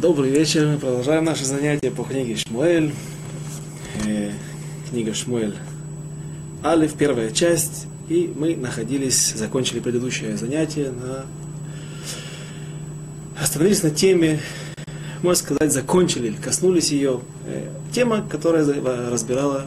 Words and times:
Добрый 0.00 0.30
вечер. 0.30 0.66
Мы 0.66 0.78
продолжаем 0.78 1.24
наше 1.24 1.44
занятие 1.44 1.90
по 1.90 2.04
книге 2.04 2.34
Шмуэль. 2.34 2.94
Э, 4.06 4.30
книга 4.88 5.12
Шмуэль. 5.12 5.54
Алиф, 6.64 6.94
первая 6.94 7.30
часть. 7.30 7.86
И 8.08 8.32
мы 8.34 8.56
находились, 8.56 9.34
закончили 9.34 9.78
предыдущее 9.78 10.38
занятие 10.38 10.90
на... 10.90 11.26
Остановились 13.38 13.82
на 13.82 13.90
теме, 13.90 14.40
можно 15.22 15.44
сказать, 15.44 15.70
закончили, 15.70 16.32
коснулись 16.32 16.92
ее. 16.92 17.20
Э, 17.46 17.68
тема, 17.92 18.26
которая 18.26 18.64
разбирала 19.10 19.66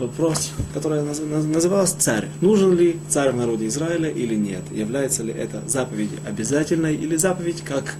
вопрос, 0.00 0.50
который 0.74 1.04
называлась 1.04 1.92
царь. 1.92 2.26
Нужен 2.40 2.76
ли 2.76 2.98
царь 3.08 3.30
в 3.30 3.36
народе 3.36 3.68
Израиля 3.68 4.10
или 4.10 4.34
нет? 4.34 4.62
Является 4.72 5.22
ли 5.22 5.32
это 5.32 5.62
заповедь 5.68 6.10
обязательной 6.26 6.96
или 6.96 7.14
заповедь 7.14 7.62
как 7.62 7.94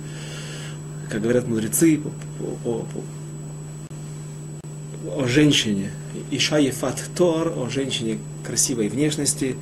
как 1.08 1.22
говорят 1.22 1.46
мудрецы, 1.46 2.00
о, 2.40 2.56
о, 2.68 2.86
о, 5.06 5.22
о 5.22 5.26
женщине, 5.26 5.90
Иша 6.30 6.58
Ефат 6.58 7.02
Тор, 7.16 7.54
о 7.56 7.68
женщине 7.70 8.18
красивой 8.44 8.88
внешности, 8.88 9.56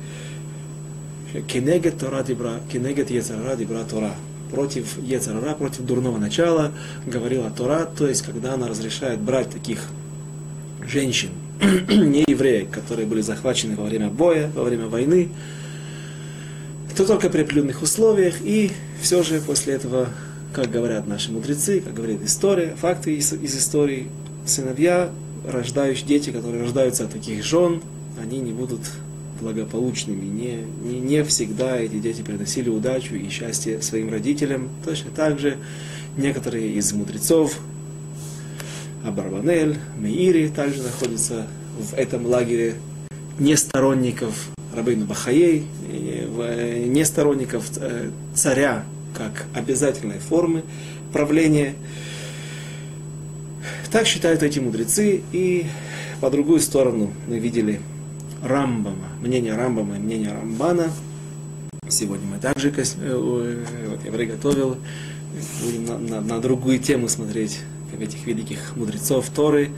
Кенегет 1.47 1.99
Тора 1.99 2.23
Дибра, 2.23 2.59
Кенегет 2.71 3.09
Ецарара 3.09 3.55
Дибра 3.55 3.83
Тора. 3.83 4.13
Против 4.51 4.97
Ецарара, 4.99 5.55
против 5.55 5.81
дурного 5.81 6.17
начала 6.17 6.71
говорила 7.05 7.49
Тора, 7.49 7.85
то 7.85 8.07
есть 8.07 8.21
когда 8.21 8.53
она 8.53 8.67
разрешает 8.67 9.19
брать 9.19 9.49
таких 9.49 9.79
женщин, 10.85 11.31
не 11.61 12.23
евреев, 12.25 12.69
которые 12.69 13.07
были 13.07 13.19
захвачены 13.21 13.75
во 13.75 13.83
время 13.83 14.07
боя, 14.07 14.49
во 14.55 14.63
время 14.63 14.87
войны, 14.87 15.29
то 16.95 17.05
только 17.05 17.29
при 17.29 17.41
определенных 17.41 17.81
условиях, 17.81 18.35
и 18.41 18.71
все 19.01 19.21
же 19.21 19.41
после 19.41 19.73
этого 19.73 20.07
как 20.57 20.71
говорят 20.71 21.05
наши 21.05 21.31
мудрецы, 21.31 21.81
как 21.81 21.93
говорит 21.93 22.23
история, 22.23 22.75
факты 22.75 23.15
из, 23.15 23.31
из 23.31 23.55
истории, 23.55 24.07
сыновья, 24.47 25.11
рождающие 25.45 26.07
дети, 26.07 26.31
которые 26.31 26.63
рождаются 26.63 27.03
от 27.03 27.11
таких 27.11 27.43
жен, 27.43 27.83
они 28.19 28.39
не 28.39 28.53
будут 28.53 28.81
благополучными. 29.39 30.25
Не, 30.25 30.63
не, 30.83 30.99
не 30.99 31.23
всегда 31.25 31.77
эти 31.77 31.99
дети 31.99 32.23
приносили 32.23 32.69
удачу 32.71 33.13
и 33.13 33.29
счастье 33.29 33.83
своим 33.83 34.09
родителям. 34.09 34.69
Точно 34.83 35.11
так 35.11 35.37
же 35.37 35.57
некоторые 36.17 36.73
из 36.73 36.91
мудрецов, 36.91 37.59
Абарбанель, 39.05 39.77
Меири 39.95 40.47
также 40.47 40.81
находятся 40.81 41.45
в 41.79 41.93
этом 41.93 42.25
лагере 42.25 42.73
не 43.37 43.55
сторонников 43.55 44.47
Рабейну 44.75 45.05
Бахаей, 45.05 45.67
не 45.87 47.05
сторонников 47.05 47.69
э, 47.77 48.09
царя 48.33 48.85
как 49.17 49.45
обязательной 49.55 50.19
формы 50.19 50.63
правления. 51.11 51.73
Так 53.91 54.05
считают 54.05 54.43
эти 54.43 54.59
мудрецы, 54.59 55.23
и 55.31 55.65
по 56.21 56.29
другую 56.29 56.59
сторону 56.59 57.11
мы 57.27 57.39
видели 57.39 57.81
Рамбама, 58.43 59.07
мнение 59.21 59.55
Рамбама 59.55 59.95
и 59.95 59.99
мнение 59.99 60.31
Рамбана. 60.31 60.91
Сегодня 61.89 62.27
мы 62.27 62.37
также, 62.37 62.69
э, 62.69 63.63
вот 63.89 64.05
я 64.05 64.11
приготовил, 64.11 64.77
будем 65.63 65.85
на, 65.85 65.97
на, 65.97 66.21
на 66.21 66.39
другую 66.39 66.79
тему 66.79 67.07
смотреть 67.07 67.59
этих 67.99 68.27
великих 68.27 68.75
мудрецов 68.75 69.29
Торы 69.29 69.71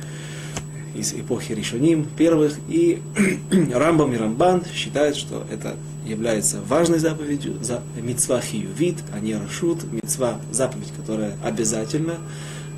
из 0.96 1.14
эпохи 1.14 1.54
Ришоним, 1.54 2.06
первых, 2.18 2.58
и 2.68 3.02
Рамбам 3.74 4.14
и 4.14 4.18
Рамбан 4.18 4.64
считают, 4.74 5.16
что 5.16 5.46
это 5.52 5.76
является 6.06 6.60
важной 6.62 7.00
заповедью, 7.00 7.58
за 7.62 7.82
мецва 8.02 8.42
хиювит, 8.42 8.98
а 9.14 9.20
не 9.20 9.36
рашут, 9.36 9.84
мецва 9.92 10.40
заповедь, 10.52 10.92
которая 10.96 11.36
обязательна, 11.44 12.16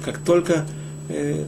как 0.03 0.17
только 0.19 0.65
э, 1.09 1.45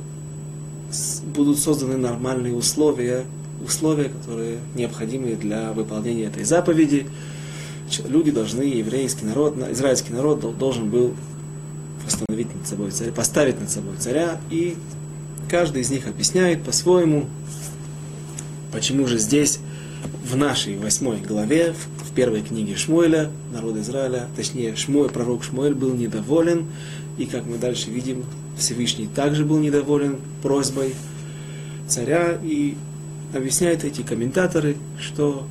будут 1.35 1.59
созданы 1.59 1.97
нормальные 1.97 2.55
условия, 2.55 3.25
условия, 3.63 4.09
которые 4.09 4.59
необходимы 4.75 5.35
для 5.35 5.71
выполнения 5.73 6.25
этой 6.25 6.43
заповеди, 6.43 7.07
люди 8.05 8.31
должны, 8.31 8.63
еврейский 8.63 9.25
народ, 9.25 9.57
израильский 9.71 10.13
народ 10.13 10.57
должен 10.57 10.89
был 10.89 11.13
восстановить 12.05 12.53
над 12.53 12.67
собой 12.67 12.91
царя, 12.91 13.11
поставить 13.11 13.59
над 13.59 13.69
собой 13.69 13.95
царя, 13.97 14.39
и 14.49 14.75
каждый 15.49 15.81
из 15.81 15.89
них 15.89 16.07
объясняет 16.07 16.63
по-своему, 16.63 17.27
почему 18.71 19.07
же 19.07 19.17
здесь 19.17 19.59
в 20.23 20.35
нашей 20.35 20.77
восьмой 20.77 21.19
главе, 21.19 21.73
в 21.73 22.13
первой 22.13 22.41
книге 22.41 22.75
Шмуэля, 22.75 23.29
народа 23.51 23.81
Израиля, 23.81 24.27
точнее, 24.35 24.75
Шмуэль, 24.75 25.11
пророк 25.11 25.43
Шмуэль 25.43 25.73
был 25.73 25.93
недоволен, 25.93 26.67
и 27.17 27.25
как 27.25 27.45
мы 27.45 27.57
дальше 27.57 27.89
видим, 27.89 28.25
Всевышний 28.57 29.07
также 29.07 29.45
был 29.45 29.59
недоволен 29.59 30.17
просьбой 30.41 30.93
царя, 31.87 32.37
и 32.41 32.75
объясняют 33.33 33.83
эти 33.83 34.01
комментаторы, 34.01 34.77
что 34.99 35.47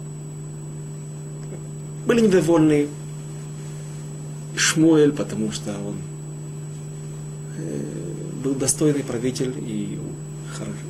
были 2.06 2.20
недовольны 2.20 2.88
Шмуэль, 4.56 5.12
потому 5.12 5.52
что 5.52 5.70
он 5.70 5.96
э, 7.58 8.11
был 8.42 8.54
достойный 8.54 9.02
правитель, 9.02 9.54
и 9.58 9.98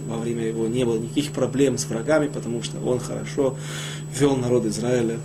во 0.08 0.18
время 0.18 0.46
его 0.46 0.66
не 0.66 0.84
было 0.84 0.98
никаких 0.98 1.32
проблем 1.32 1.78
с 1.78 1.84
врагами, 1.86 2.28
потому 2.28 2.62
что 2.62 2.78
он 2.80 2.98
хорошо 2.98 3.56
вел 4.18 4.36
народ 4.36 4.66
Израиля, 4.66 5.18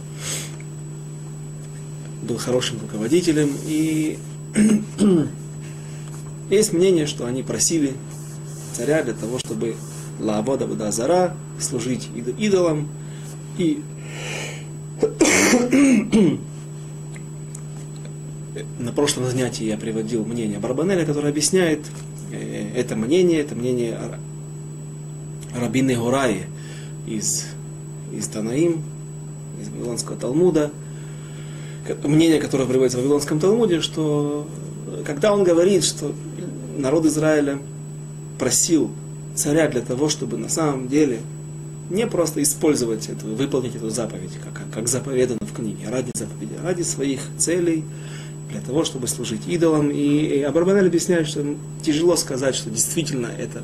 был 2.22 2.38
хорошим 2.38 2.80
руководителем. 2.80 3.50
И 3.66 4.18
есть 6.50 6.74
мнение, 6.74 7.08
что 7.08 7.26
они 7.26 7.44
просили 7.44 7.94
царя 8.74 9.04
для 9.04 9.14
того, 9.14 9.40
чтобы 9.40 9.76
Лаабода 10.20 10.68
Бадазара 10.68 11.36
служить 11.60 12.10
идолам. 12.38 12.90
И 13.58 13.82
на 18.80 18.92
прошлом 18.92 19.26
занятии 19.26 19.66
я 19.66 19.78
приводил 19.78 20.26
мнение 20.26 20.60
Барбанеля, 20.60 21.06
которое 21.06 21.30
объясняет 21.30 21.82
это 22.32 22.96
мнение, 22.96 23.40
это 23.40 23.56
мнение 23.56 23.98
Рабины 25.56 25.96
Гураи 25.96 26.46
из, 27.06 27.46
из 28.14 28.28
Танаим, 28.28 28.84
из 29.62 29.70
Вавилонского 29.70 30.18
Талмуда, 30.18 30.72
мнение, 32.04 32.40
которое 32.40 32.66
приводится 32.66 32.98
в 32.98 33.02
Вавилонском 33.02 33.40
Талмуде, 33.40 33.82
что 33.82 34.48
когда 35.06 35.34
он 35.34 35.44
говорит, 35.44 35.84
что 35.84 36.14
народ 36.78 37.06
Израиля 37.06 37.60
просил 38.38 38.92
царя 39.36 39.68
для 39.68 39.82
того, 39.82 40.10
чтобы 40.10 40.38
на 40.38 40.50
самом 40.50 40.88
деле 40.88 41.22
не 41.90 42.06
просто 42.06 42.42
использовать 42.44 43.08
эту, 43.08 43.28
выполнить 43.28 43.76
эту 43.76 43.90
заповедь, 43.90 44.32
как, 44.44 44.64
как 44.74 44.88
заповедано 44.88 45.40
в 45.42 45.54
книге, 45.54 45.90
ради 45.90 46.12
заповеди, 46.16 46.54
ради 46.62 46.82
своих 46.82 47.22
целей, 47.38 47.86
для 48.50 48.62
того, 48.62 48.84
чтобы 48.84 49.08
служить 49.08 49.48
идолам. 49.48 49.92
И, 49.92 50.42
Абарбанель 50.42 50.88
объясняет, 50.88 51.28
что 51.28 51.56
тяжело 51.82 52.16
сказать, 52.16 52.56
что 52.56 52.70
действительно 52.70 53.28
это 53.28 53.64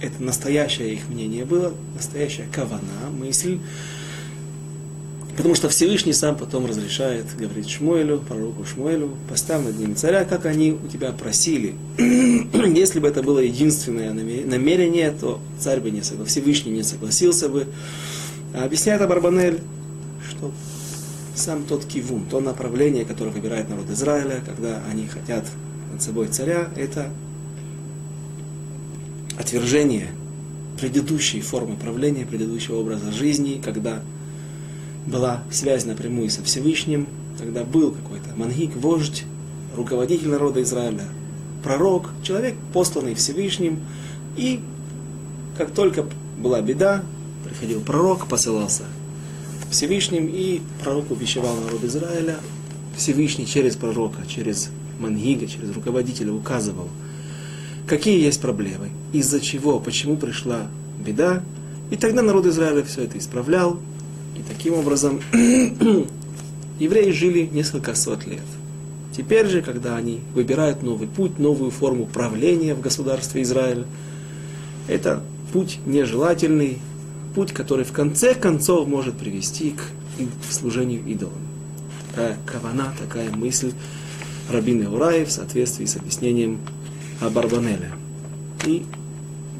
это 0.00 0.22
настоящее 0.22 0.94
их 0.94 1.08
мнение 1.08 1.44
было, 1.44 1.72
настоящая 1.94 2.46
кавана, 2.52 2.82
мысль, 3.10 3.58
потому 5.36 5.54
что 5.54 5.68
Всевышний 5.68 6.12
сам 6.12 6.36
потом 6.36 6.66
разрешает, 6.66 7.26
говорит 7.38 7.68
Шмуэлю, 7.68 8.18
пророку 8.18 8.64
Шмуэлю, 8.64 9.16
поставь 9.28 9.64
над 9.64 9.78
ними 9.78 9.94
царя, 9.94 10.24
как 10.24 10.46
они 10.46 10.72
у 10.72 10.86
тебя 10.88 11.12
просили. 11.12 11.74
Если 11.98 13.00
бы 13.00 13.08
это 13.08 13.22
было 13.22 13.38
единственное 13.38 14.12
намерение, 14.12 15.10
то 15.12 15.40
царь 15.58 15.80
бы 15.80 15.90
не 15.90 16.02
согласился, 16.02 16.40
Всевышний 16.40 16.72
не 16.72 16.82
согласился 16.82 17.48
бы. 17.48 17.66
А 18.54 18.64
объясняет 18.64 19.00
Абарбанель, 19.02 19.60
что 20.28 20.52
сам 21.36 21.64
тот 21.64 21.84
кивун, 21.84 22.24
то 22.30 22.40
направление, 22.40 23.04
которое 23.04 23.30
выбирает 23.30 23.68
народ 23.68 23.90
Израиля, 23.90 24.42
когда 24.44 24.82
они 24.90 25.06
хотят 25.06 25.44
над 25.92 26.02
собой 26.02 26.28
царя, 26.28 26.70
это 26.76 27.10
отвержение 29.38 30.08
предыдущей 30.80 31.40
формы 31.40 31.76
правления, 31.76 32.26
предыдущего 32.26 32.76
образа 32.76 33.12
жизни, 33.12 33.60
когда 33.62 34.02
была 35.06 35.42
связь 35.50 35.84
напрямую 35.84 36.30
со 36.30 36.42
Всевышним, 36.42 37.06
когда 37.38 37.64
был 37.64 37.92
какой-то 37.92 38.34
мангик, 38.36 38.74
вождь, 38.76 39.24
руководитель 39.74 40.28
народа 40.28 40.62
Израиля, 40.62 41.04
пророк, 41.62 42.10
человек, 42.22 42.54
посланный 42.72 43.14
Всевышним, 43.14 43.80
и 44.36 44.60
как 45.56 45.70
только 45.70 46.04
была 46.38 46.60
беда, 46.60 47.02
приходил 47.44 47.80
пророк, 47.80 48.26
посылался 48.26 48.84
Всевышним, 49.70 50.28
и 50.28 50.60
пророк 50.82 51.10
увещевал 51.10 51.56
народ 51.56 51.84
Израиля, 51.84 52.36
Всевышний 52.96 53.46
через 53.46 53.76
пророка, 53.76 54.22
через 54.26 54.70
мангига, 54.98 55.46
через 55.46 55.72
руководителя 55.74 56.32
указывал– 56.32 56.88
какие 57.86 58.20
есть 58.20 58.40
проблемы, 58.40 58.90
из-за 59.12 59.40
чего, 59.40 59.78
почему 59.80 60.16
пришла 60.16 60.66
беда. 61.04 61.42
И 61.90 61.96
тогда 61.96 62.22
народ 62.22 62.46
Израиля 62.46 62.82
все 62.82 63.02
это 63.04 63.18
исправлял. 63.18 63.78
И 64.36 64.42
таким 64.46 64.74
образом 64.74 65.20
евреи 66.78 67.10
жили 67.10 67.48
несколько 67.50 67.94
сот 67.94 68.26
лет. 68.26 68.42
Теперь 69.16 69.46
же, 69.46 69.62
когда 69.62 69.96
они 69.96 70.20
выбирают 70.34 70.82
новый 70.82 71.08
путь, 71.08 71.38
новую 71.38 71.70
форму 71.70 72.06
правления 72.06 72.74
в 72.74 72.80
государстве 72.80 73.42
Израиль, 73.42 73.86
это 74.88 75.22
путь 75.52 75.78
нежелательный, 75.86 76.78
путь, 77.36 77.52
который 77.52 77.84
в 77.84 77.92
конце 77.92 78.34
концов 78.34 78.88
может 78.88 79.18
привести 79.18 79.72
к 79.72 79.82
служению 80.50 81.04
идолам. 81.06 81.36
Такая 82.08 82.38
кавана, 82.46 82.94
такая 82.98 83.30
мысль 83.30 83.74
Рабин 84.50 84.86
Ураи 84.86 85.26
в 85.26 85.30
соответствии 85.30 85.84
с 85.84 85.96
объяснением 85.96 86.60
Абарбанеля. 87.20 87.92
И 88.64 88.84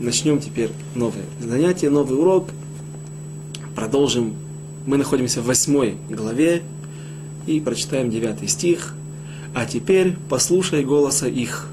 начнем 0.00 0.40
теперь 0.40 0.70
новое 0.94 1.26
занятие, 1.38 1.90
новый 1.90 2.18
урок. 2.18 2.48
Продолжим. 3.74 4.32
Мы 4.86 4.96
находимся 4.96 5.42
в 5.42 5.44
восьмой 5.44 5.98
главе 6.08 6.62
и 7.46 7.60
прочитаем 7.60 8.08
девятый 8.08 8.48
стих. 8.48 8.94
А 9.54 9.66
теперь 9.66 10.16
послушай 10.30 10.82
голоса 10.82 11.28
их. 11.28 11.68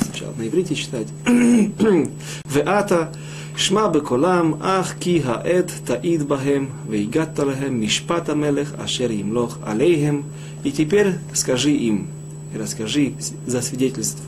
Сначала 0.00 0.34
на 0.34 0.48
иврите 0.48 0.74
читать. 0.74 1.06
Веата 2.46 3.12
שמע 3.55 3.87
בקולם, 3.87 4.53
אך 4.61 4.93
כי 4.99 5.21
העת 5.25 5.71
תעיד 5.83 6.23
בהם, 6.23 6.65
והגעת 6.89 7.39
להם 7.39 7.81
משפט 7.81 8.29
המלך 8.29 8.73
אשר 8.77 9.11
ימלוך 9.11 9.57
עליהם, 9.63 10.21
и 10.63 10.71
теперь 10.71 11.13
скажи 11.33 11.71
им, 11.71 12.07
и 12.53 12.57
расскажи, 12.57 13.13
засвидетельствуй, 13.45 14.25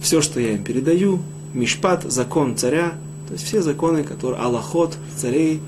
все, 0.00 0.20
что 0.20 0.40
я 0.40 0.52
им 0.52 0.64
передаю, 0.64 1.20
мишпат, 1.54 2.04
закон 2.04 2.56
царя, 2.56 2.94
то 3.26 3.32
есть 3.32 3.44
все 3.44 3.62
законы, 3.62 4.04
которые, 4.04 4.40
аллахот, 4.40 4.96
царей, 5.16 5.60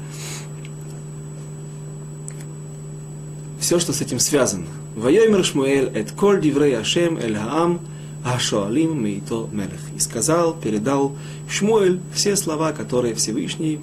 все, 3.59 3.79
что 3.79 3.93
с 3.93 4.01
этим 4.01 4.19
связано. 4.19 4.67
Вайомер 4.95 5.45
Шмуэль, 5.45 5.91
эт 5.95 6.13
коль 6.13 6.41
диврей 6.41 6.77
Ашем, 6.77 7.17
эль 7.17 7.37
хаам, 7.37 7.81
ашоалим 8.24 9.02
мейто 9.02 9.48
мелех. 9.52 9.82
И 9.96 10.00
сказал, 10.00 10.54
передал 10.54 11.16
Шмуэль 11.50 12.00
все 12.14 12.36
слова, 12.36 12.72
которые 12.72 13.16
Всевышний 13.16 13.80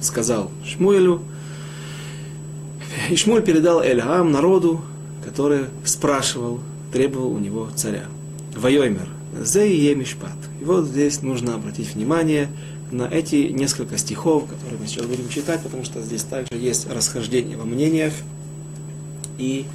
сказал 0.00 0.50
Шмуэлю. 0.64 1.22
И 3.10 3.16
Шмуэль 3.16 3.42
передал 3.42 3.80
Эль-Ам 3.80 4.30
народу, 4.30 4.80
который 5.24 5.66
спрашивал, 5.84 6.60
требовал 6.92 7.32
у 7.32 7.38
него 7.38 7.68
царя. 7.74 8.04
Вайомер, 8.56 9.08
зе 9.42 9.72
и 9.72 9.94
мишпат. 9.94 10.36
И 10.60 10.64
вот 10.64 10.86
здесь 10.86 11.22
нужно 11.22 11.54
обратить 11.54 11.94
внимание 11.94 12.48
на 12.90 13.08
эти 13.08 13.48
несколько 13.48 13.98
стихов, 13.98 14.46
которые 14.46 14.78
мы 14.78 14.86
сейчас 14.86 15.06
будем 15.06 15.28
читать, 15.28 15.62
потому 15.62 15.84
что 15.84 16.00
здесь 16.02 16.22
также 16.22 16.56
есть 16.56 16.88
расхождение 16.88 17.56
во 17.56 17.64
мнениях. 17.64 18.12
И 19.38 19.66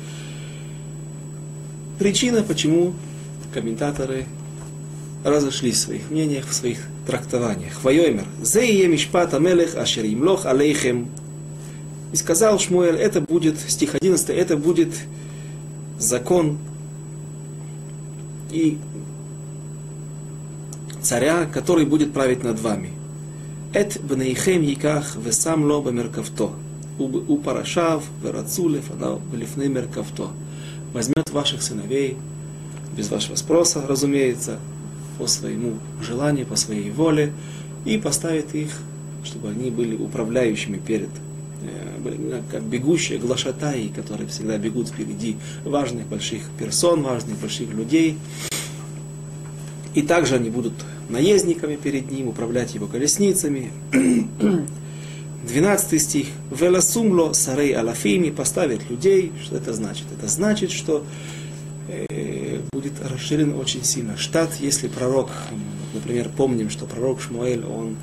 причина, 2.00 2.42
почему 2.42 2.94
комментаторы 3.54 4.26
разошлись 5.24 5.76
в 5.76 5.80
своих 5.80 6.10
мнениях, 6.10 6.48
в 6.48 6.54
своих 6.54 6.80
трактованиях. 7.06 7.84
Вайомер, 7.84 8.26
зе 8.42 8.66
и 8.66 8.88
мишпат 8.88 9.34
амелех 9.34 9.76
ашер 9.76 10.06
имлох 10.06 10.46
алейхем. 10.46 11.10
И 12.14 12.16
сказал 12.16 12.58
Шмуэль, 12.58 12.96
это 12.96 13.22
будет, 13.22 13.60
стих 13.60 13.96
11, 13.96 14.30
это 14.30 14.58
будет 14.58 14.94
закон 16.00 16.58
и 18.52 18.78
царя, 21.02 21.46
который 21.46 21.86
будет 21.86 22.14
править 22.14 22.44
над 22.44 22.60
вами. 22.60 22.92
Эт 23.74 24.02
бнейхем 24.02 24.64
яках 24.64 25.16
весам 25.18 25.66
ло 25.66 25.82
бамеркавто. 25.82 26.52
У 26.98 27.38
парашав, 27.38 28.04
верацулев, 28.24 28.92
она 28.92 29.20
лифны 29.34 29.70
меркавто. 29.70 30.30
Возьмет 30.94 31.30
ваших 31.32 31.62
сыновей, 31.62 32.18
без 32.96 33.10
вашего 33.10 33.36
спроса, 33.36 33.86
разумеется, 33.88 34.60
по 35.18 35.28
своему 35.28 35.76
желанию, 36.02 36.46
по 36.46 36.56
своей 36.56 36.90
воле, 36.90 37.34
и 37.86 37.98
поставит 37.98 38.56
их, 38.56 38.72
чтобы 39.24 39.50
они 39.50 39.70
были 39.70 39.96
управляющими 39.96 40.78
перед 40.78 41.10
э, 41.62 42.42
как 42.52 42.64
бегущие 42.64 43.20
глашатаи, 43.20 43.92
которые 43.96 44.28
всегда 44.28 44.58
бегут 44.58 44.90
впереди 44.90 45.38
важных 45.64 46.08
больших 46.08 46.44
персон, 46.58 47.04
важных 47.04 47.38
больших 47.40 47.70
людей. 47.74 48.18
И 49.94 50.02
также 50.02 50.36
они 50.36 50.50
будут 50.50 50.74
наездниками 51.10 51.76
перед 51.76 52.12
ним, 52.12 52.28
управлять 52.30 52.76
его 52.76 52.88
колесницами. 52.88 53.72
12 55.48 56.02
стих. 56.02 56.28
Веласумло 56.52 57.34
сарей 57.34 57.76
алафими 57.76 58.30
поставит 58.30 58.90
людей. 58.90 59.32
Что 59.44 59.58
это 59.58 59.74
значит? 59.74 60.06
Это 60.18 60.28
значит, 60.28 60.72
что 60.72 61.04
э, 61.88 62.60
будет 62.72 62.94
расширен 63.04 63.56
очень 63.56 63.84
сильно 63.84 64.18
штат, 64.18 64.52
если 64.60 64.88
пророк, 64.88 65.30
например, 65.94 66.30
помним, 66.36 66.70
что 66.70 66.86
пророк 66.86 67.22
Шмуэль, 67.22 67.66
он 67.66 67.96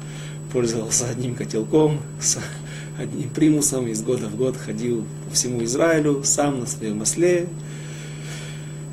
пользовался 0.53 1.09
одним 1.09 1.35
котелком, 1.35 2.01
с 2.21 2.39
одним 2.99 3.29
примусом, 3.31 3.87
из 3.89 4.03
года 4.03 4.29
в 4.29 4.37
год 4.37 4.57
ходил 4.57 5.05
по 5.29 5.35
всему 5.35 5.63
Израилю, 5.65 6.23
сам 6.25 6.61
на 6.61 6.67
своем 6.67 7.03
осле, 7.03 7.49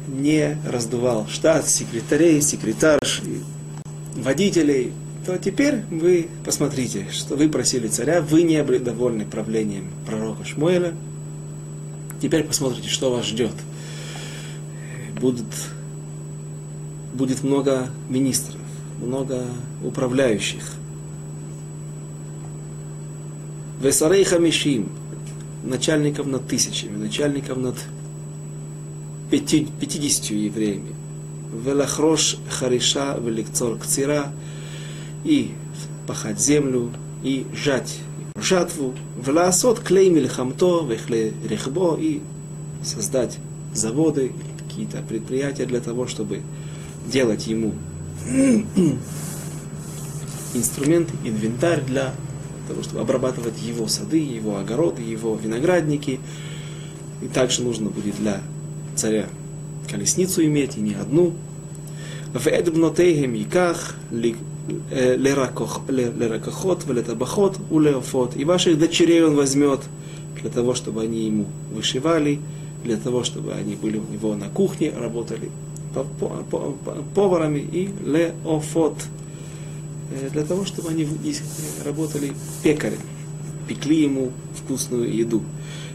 не 0.07 0.57
раздувал 0.67 1.27
штат 1.27 1.67
секретарей, 1.69 2.41
секретарш, 2.41 3.21
водителей, 4.15 4.91
то 5.25 5.37
теперь 5.37 5.83
вы 5.89 6.27
посмотрите, 6.43 7.07
что 7.11 7.35
вы 7.35 7.47
просили 7.49 7.87
царя, 7.87 8.21
вы 8.21 8.43
не 8.43 8.61
были 8.63 8.77
довольны 8.77 9.25
правлением 9.25 9.89
пророка 10.05 10.43
Шмуэля. 10.43 10.93
Теперь 12.21 12.43
посмотрите, 12.43 12.89
что 12.89 13.11
вас 13.11 13.25
ждет. 13.25 13.53
Будут, 15.19 15.47
будет 17.13 17.43
много 17.43 17.89
министров, 18.09 18.59
много 19.01 19.45
управляющих. 19.83 20.73
Весарей 23.81 24.23
Хамишим, 24.23 24.89
начальников 25.63 26.25
над 26.27 26.47
тысячами, 26.47 26.97
начальников 26.97 27.57
над 27.57 27.75
50 29.29 30.31
евреями. 30.31 30.95
Велахрош 31.53 32.37
хариша 32.49 33.17
великцор 33.21 33.77
кцира 33.77 34.31
и 35.23 35.51
пахать 36.07 36.39
землю, 36.39 36.91
и 37.23 37.45
жать 37.53 37.99
жатву, 38.35 38.93
власот 39.15 39.79
клей 39.79 40.09
мильхамто, 40.09 40.85
вехле 40.85 41.33
рехбо, 41.47 41.97
и 41.97 42.21
создать 42.83 43.37
заводы, 43.73 44.33
какие-то 44.67 45.01
предприятия 45.01 45.65
для 45.65 45.79
того, 45.79 46.07
чтобы 46.07 46.41
делать 47.07 47.47
ему 47.47 47.73
инструмент, 50.53 51.09
инвентарь 51.23 51.81
для 51.83 52.13
того, 52.67 52.81
чтобы 52.83 53.01
обрабатывать 53.01 53.61
его 53.61 53.87
сады, 53.87 54.17
его 54.17 54.57
огороды, 54.57 55.01
его 55.01 55.35
виноградники. 55.35 56.19
И 57.21 57.27
также 57.27 57.63
нужно 57.63 57.89
будет 57.89 58.15
для 58.17 58.41
царя 58.95 59.27
колесницу 59.89 60.43
иметь, 60.43 60.77
и 60.77 60.81
не 60.81 60.93
одну. 60.93 61.33
и 62.33 63.43
как 63.45 63.95
леракохот, 64.90 66.84
велетабахот, 66.86 67.58
улеофот. 67.70 68.36
И 68.36 68.44
ваших 68.44 68.78
дочерей 68.78 69.22
он 69.24 69.34
возьмет 69.34 69.80
для 70.40 70.50
того, 70.50 70.74
чтобы 70.74 71.02
они 71.02 71.26
ему 71.26 71.46
вышивали, 71.72 72.40
для 72.84 72.96
того, 72.96 73.24
чтобы 73.24 73.52
они 73.52 73.74
были 73.74 73.98
у 73.98 74.06
него 74.12 74.34
на 74.34 74.48
кухне, 74.48 74.92
работали 74.96 75.50
поварами 77.14 77.60
и 77.60 77.88
леофот, 78.04 78.94
для 80.32 80.44
того, 80.44 80.64
чтобы 80.64 80.90
они 80.90 81.06
работали 81.84 82.32
пекарем, 82.62 83.00
пекли 83.66 84.02
ему 84.02 84.30
вкусную 84.54 85.14
еду. 85.14 85.42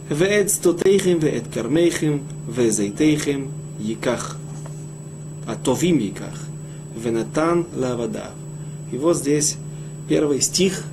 ואת 0.10 0.48
סטותיכם 0.48 1.18
ואת 1.22 1.44
כרמיכם 1.52 2.18
וזיתיכם 2.50 3.42
ייקח, 3.80 4.36
הטובים 5.48 6.00
ייקח, 6.00 6.46
ונתן 7.02 7.62
לעבדיו. 7.78 8.32
И 8.93 8.99
вот 8.99 9.17
здесь 9.17 9.57
первый 10.09 10.41
стих, 10.41 10.85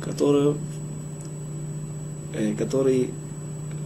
который, 0.00 0.54
который 2.58 3.10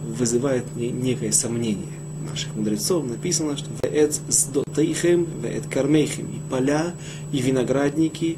вызывает 0.05 0.75
некое 0.75 1.31
сомнение 1.31 1.87
наших 2.29 2.55
мудрецов. 2.55 3.05
Написано, 3.05 3.57
что 3.57 3.67
«Веэт 3.83 4.19
сдотейхем, 4.29 5.27
веэт 5.41 5.67
кармейхем» 5.67 6.27
и 6.27 6.49
поля, 6.49 6.93
и 7.31 7.39
виноградники, 7.39 8.37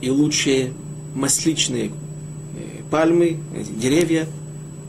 и 0.00 0.10
лучшие 0.10 0.72
масличные 1.14 1.90
пальмы, 2.90 3.38
деревья– 3.78 4.26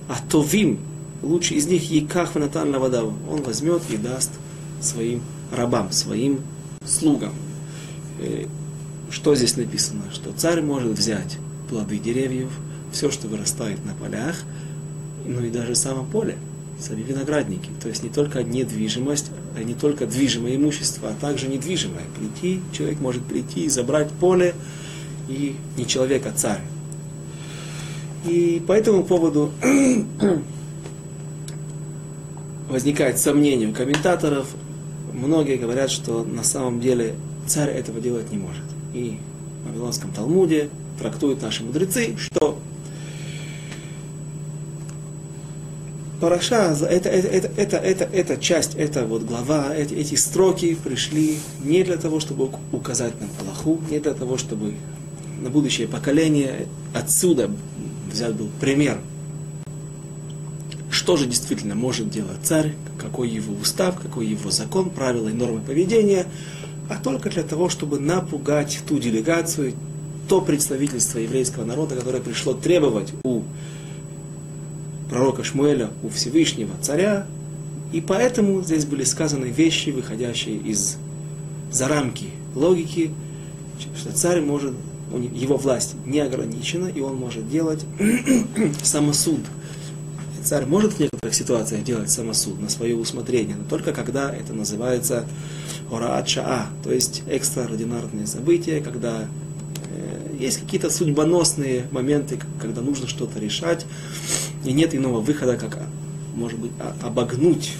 а 0.08 0.15
товим, 0.29 0.79
лучше 1.22 1.56
из 1.56 1.67
них 1.67 1.89
Яках 1.91 2.36
Натан 2.36 2.74
Лавадав, 2.74 3.12
он 3.29 3.41
возьмет 3.44 3.82
и 3.89 3.98
даст 3.98 4.32
своим 4.82 5.22
рабам, 5.51 5.91
своим 5.91 6.41
слугам. 6.86 7.34
Что 9.09 9.35
здесь 9.35 9.55
написано? 9.55 10.03
Что 10.13 10.31
царь 10.33 10.61
может 10.61 10.91
взять 10.91 11.37
плоды 11.69 11.97
деревьев, 11.97 12.49
все, 12.91 13.11
что 13.11 13.27
вырастает 13.27 13.83
на 13.85 13.93
полях, 13.93 14.35
ну 15.25 15.43
и 15.43 15.49
даже 15.49 15.75
само 15.75 16.03
поле. 16.03 16.37
сами 16.79 17.01
виноградники. 17.01 17.69
То 17.81 17.89
есть 17.89 18.03
не 18.03 18.09
только 18.09 18.43
недвижимость, 18.43 19.31
а 19.55 19.63
не 19.63 19.73
только 19.73 20.05
движимое 20.05 20.55
имущество, 20.55 21.09
а 21.09 21.15
также 21.19 21.47
недвижимое. 21.47 22.03
Прийти, 22.17 22.61
человек 22.71 22.99
может 22.99 23.23
прийти 23.23 23.65
и 23.65 23.69
забрать 23.69 24.11
поле, 24.11 24.53
и 25.27 25.55
не 25.75 25.87
человек, 25.87 26.25
а 26.27 26.31
царь. 26.31 26.61
И 28.25 28.61
по 28.65 28.73
этому 28.73 29.03
поводу 29.03 29.51
возникает 32.69 33.19
сомнение 33.19 33.69
у 33.69 33.73
комментаторов. 33.73 34.47
Многие 35.13 35.57
говорят, 35.57 35.89
что 35.89 36.23
на 36.23 36.43
самом 36.43 36.79
деле 36.79 37.15
царь 37.47 37.69
этого 37.69 37.99
делать 37.99 38.31
не 38.31 38.37
может. 38.37 38.66
И 38.94 39.20
в 39.63 39.70
Вавилонском 39.70 40.12
Талмуде 40.12 40.70
трактуют 41.00 41.41
наши 41.41 41.63
мудрецы, 41.63 42.15
что 42.17 42.58
Параша, 46.20 46.75
это, 46.89 47.10
это, 47.10 47.27
это, 47.27 47.48
это, 47.58 47.77
это, 47.77 48.03
эта 48.06 48.38
часть, 48.38 48.74
эта 48.74 49.06
вот 49.06 49.22
глава, 49.22 49.75
эти, 49.75 49.94
эти 49.94 50.15
строки 50.15 50.75
пришли 50.84 51.38
не 51.63 51.84
для 51.84 51.98
того, 51.98 52.20
чтобы 52.20 52.50
указать 52.72 53.13
нам 53.22 53.29
Аллаху, 53.39 53.79
не 53.91 54.00
для 54.00 54.15
того, 54.15 54.38
чтобы 54.38 54.74
на 55.39 55.51
будущее 55.51 55.88
поколение 55.88 56.67
отсюда 56.94 57.51
взять 58.12 58.34
был 58.34 58.50
пример, 58.60 59.00
что 60.89 61.17
же 61.17 61.27
действительно 61.27 61.75
может 61.75 62.10
делать 62.10 62.39
царь, 62.41 62.74
какой 62.98 63.29
его 63.29 63.53
устав, 63.53 64.00
какой 64.00 64.25
его 64.25 64.50
закон, 64.50 64.89
правила 64.89 65.29
и 65.29 65.34
нормы 65.34 65.60
поведения, 65.60 66.25
а 66.89 66.98
только 67.01 67.29
для 67.29 67.44
того, 67.44 67.70
чтобы 67.70 68.00
напугать 68.00 68.79
ту 68.88 69.00
делегацию, 69.00 69.74
то 70.27 70.41
представительство 70.41 71.20
еврейского 71.20 71.65
народа, 71.65 71.96
которое 71.96 72.22
пришло 72.22 72.53
требовать 72.53 73.13
у 73.24 73.44
пророка 75.10 75.44
Шмуэля, 75.44 75.89
у 76.03 76.10
Всевышнего 76.10 76.72
царя, 76.82 77.25
и 77.94 78.01
поэтому 78.01 78.62
здесь 78.62 78.86
были 78.86 79.03
сказаны 79.03 79.46
вещи, 79.46 79.89
выходящие 79.89 80.58
из 80.58 80.98
за 81.72 81.88
рамки 81.88 82.27
логики, 82.56 83.12
что 83.96 84.12
царь 84.12 84.41
может, 84.41 84.74
его 85.34 85.58
власть 85.58 85.96
не 86.06 86.20
ограничена, 86.20 86.88
и 86.88 87.00
он 87.00 87.15
может 87.15 87.50
делать 87.50 87.86
самосуд. 88.84 89.39
Царь 90.44 90.65
может 90.65 90.94
в 90.94 91.00
некоторых 91.00 91.36
ситуациях 91.36 91.84
делать 91.84 92.10
самосуд 92.10 92.62
на 92.62 92.70
свое 92.70 92.96
усмотрение, 92.96 93.56
но 93.56 93.63
только 93.70 93.94
когда 93.94 94.34
это 94.34 94.53
называется 94.53 95.25
ораат 95.91 96.27
шаа, 96.27 96.67
то 96.84 96.91
есть 96.91 97.24
экстраординарные 97.27 98.27
события, 98.27 98.82
когда 98.82 99.27
э, 99.91 100.36
есть 100.39 100.60
какие-то 100.60 100.89
судьбоносные 100.89 101.88
моменты, 101.91 102.39
когда 102.62 102.82
нужно 102.82 103.08
что-то 103.08 103.39
решать, 103.39 103.86
и 104.65 104.74
нет 104.74 104.94
иного 104.94 105.22
выхода, 105.22 105.56
как, 105.56 105.79
может 106.36 106.60
быть, 106.60 106.72
обогнуть 107.01 107.74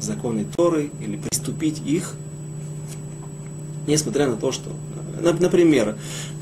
законы 0.00 0.44
Торы 0.56 0.90
или 1.00 1.16
приступить 1.16 1.80
их, 1.84 2.14
несмотря 3.86 4.28
на 4.28 4.36
то, 4.36 4.52
что, 4.52 4.70
например, 5.20 5.96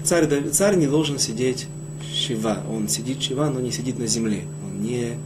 царь, 0.04 0.50
царь 0.50 0.76
не 0.76 0.86
должен 0.86 1.18
сидеть 1.18 1.66
шива, 2.12 2.58
он 2.70 2.88
сидит 2.88 3.22
шива, 3.22 3.48
но 3.50 3.60
не 3.60 3.70
сидит 3.70 3.98
на 3.98 4.06
земле, 4.06 4.44
он 4.66 4.82
не 4.82 5.16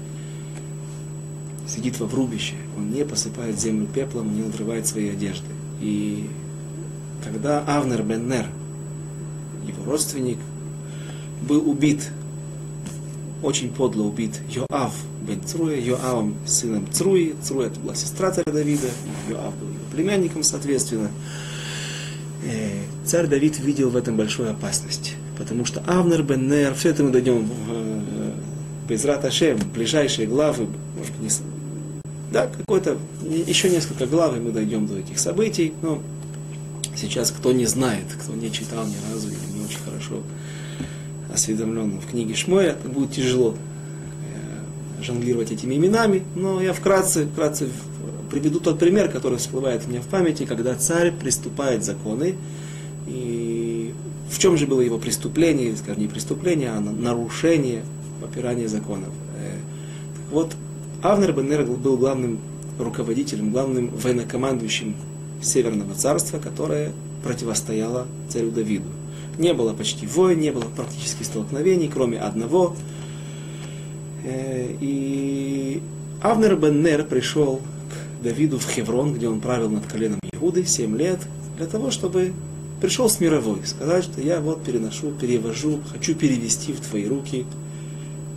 сидит 1.67 1.99
во 2.01 2.07
врубище, 2.07 2.55
он 2.77 2.91
не 2.91 3.05
посыпает 3.05 3.59
землю 3.59 3.87
пеплом, 3.87 4.35
не 4.35 4.43
надрывает 4.43 4.87
свои 4.87 5.11
одежды. 5.11 5.49
И 5.81 6.29
когда 7.25 7.61
Авнер 7.61 8.03
бен 8.03 8.29
Нер, 8.29 8.47
его 9.67 9.85
родственник, 9.85 10.39
был 11.43 11.69
убит 11.69 12.11
очень 13.43 13.71
подло 13.71 14.03
убит 14.03 14.41
Йоав 14.49 14.95
бен 15.27 15.43
Цруя, 15.45 15.77
Йоавом 15.77 16.37
сыном 16.47 16.87
Цруи, 16.91 17.35
Цруя 17.43 17.69
это 17.69 17.81
была 17.81 17.95
сестра 17.95 18.31
царя 18.31 18.53
Давида, 18.53 18.89
Йоав 19.29 19.57
был 19.59 19.69
его 19.69 19.85
племянником, 19.93 20.43
соответственно. 20.43 21.11
Э, 22.45 22.83
царь 23.05 23.27
Давид 23.27 23.59
видел 23.59 23.91
в 23.91 23.97
этом 23.97 24.17
большую 24.17 24.51
опасность, 24.51 25.15
потому 25.37 25.65
что 25.65 25.83
Авнер 25.87 26.23
бен 26.23 26.49
Нер, 26.49 26.75
все 26.75 26.91
это 26.91 27.03
мы 27.03 27.11
дойдем 27.11 27.49
э, 27.69 28.33
без 28.89 29.05
Раташем, 29.05 29.59
ближайшие 29.75 30.27
главы, 30.27 30.69
может 30.97 31.13
быть, 31.17 31.23
не, 31.23 31.56
да, 32.31 32.49
какой-то, 32.49 32.99
еще 33.23 33.71
несколько 33.71 34.07
глав, 34.07 34.37
и 34.37 34.41
мы 34.41 34.51
дойдем 34.51 34.87
до 34.87 34.99
этих 34.99 35.19
событий, 35.19 35.73
но 35.83 36.03
сейчас 36.97 37.31
кто 37.31 37.53
не 37.53 37.67
знает, 37.67 38.05
кто 38.21 38.35
не 38.35 38.51
читал 38.51 38.85
ни 38.87 38.97
разу 39.13 39.29
или 39.29 39.59
не 39.59 39.65
очень 39.65 39.79
хорошо 39.79 40.23
осведомленным 41.33 42.01
в 42.01 42.07
книге 42.07 42.35
Шмоя, 42.35 42.77
будет 42.85 43.13
тяжело 43.13 43.55
э, 43.55 45.03
жонглировать 45.05 45.53
этими 45.53 45.77
именами, 45.77 46.25
но 46.35 46.61
я 46.61 46.73
вкратце, 46.73 47.27
вкратце 47.27 47.69
приведу 48.31 48.59
тот 48.61 48.79
пример, 48.79 49.09
который 49.09 49.39
всплывает 49.39 49.83
у 49.87 49.91
меня 49.91 50.01
в 50.01 50.07
памяти, 50.07 50.47
когда 50.47 50.75
царь 50.75 51.13
приступает 51.13 51.85
законы, 51.85 52.35
и 53.07 53.95
в 54.31 54.39
чем 54.39 54.57
же 54.57 54.67
было 54.67 54.81
его 54.81 54.99
преступление, 54.99 55.77
скажем, 55.77 56.03
не 56.03 56.09
преступление, 56.09 56.71
а 56.71 56.81
нарушение, 56.81 57.83
попирание 58.21 58.69
законов. 58.69 59.11
Э, 59.39 59.53
так 60.17 60.33
вот, 60.33 60.57
Авнер 61.03 61.33
Беннер 61.33 61.65
был 61.65 61.97
главным 61.97 62.39
руководителем, 62.79 63.53
главным 63.53 63.89
военнокомандующим 63.89 64.95
Северного 65.43 65.95
царства, 65.95 66.39
которое 66.39 66.93
противостояло 67.23 68.07
царю 68.29 68.51
Давиду. 68.51 68.89
Не 69.39 69.53
было 69.53 69.75
почти 69.75 70.07
войн, 70.07 70.41
не 70.41 70.51
было 70.51 70.65
практически 70.65 71.23
столкновений, 71.23 71.91
кроме 71.93 72.19
одного. 72.19 72.75
Э, 74.25 74.75
и 74.81 75.83
Авнер 76.23 76.57
бен 76.57 76.83
Нер 76.83 77.05
пришел 77.05 77.61
к 77.61 78.23
Давиду 78.23 78.59
в 78.59 78.67
Хеврон, 78.67 79.15
где 79.15 79.29
он 79.29 79.41
правил 79.41 79.69
над 79.69 79.87
коленом 79.87 80.21
Иуды 80.33 80.65
7 80.65 80.97
лет, 80.97 81.21
для 81.59 81.67
того, 81.67 81.91
чтобы 81.91 82.33
пришел 82.81 83.09
с 83.09 83.21
мировой, 83.21 83.61
сказать, 83.67 84.05
что 84.05 84.21
я 84.21 84.41
вот 84.41 84.65
переношу, 84.65 85.11
перевожу, 85.13 85.81
хочу 85.93 86.15
перевести 86.15 86.73
в 86.73 86.81
твои 86.81 87.07
руки 87.07 87.45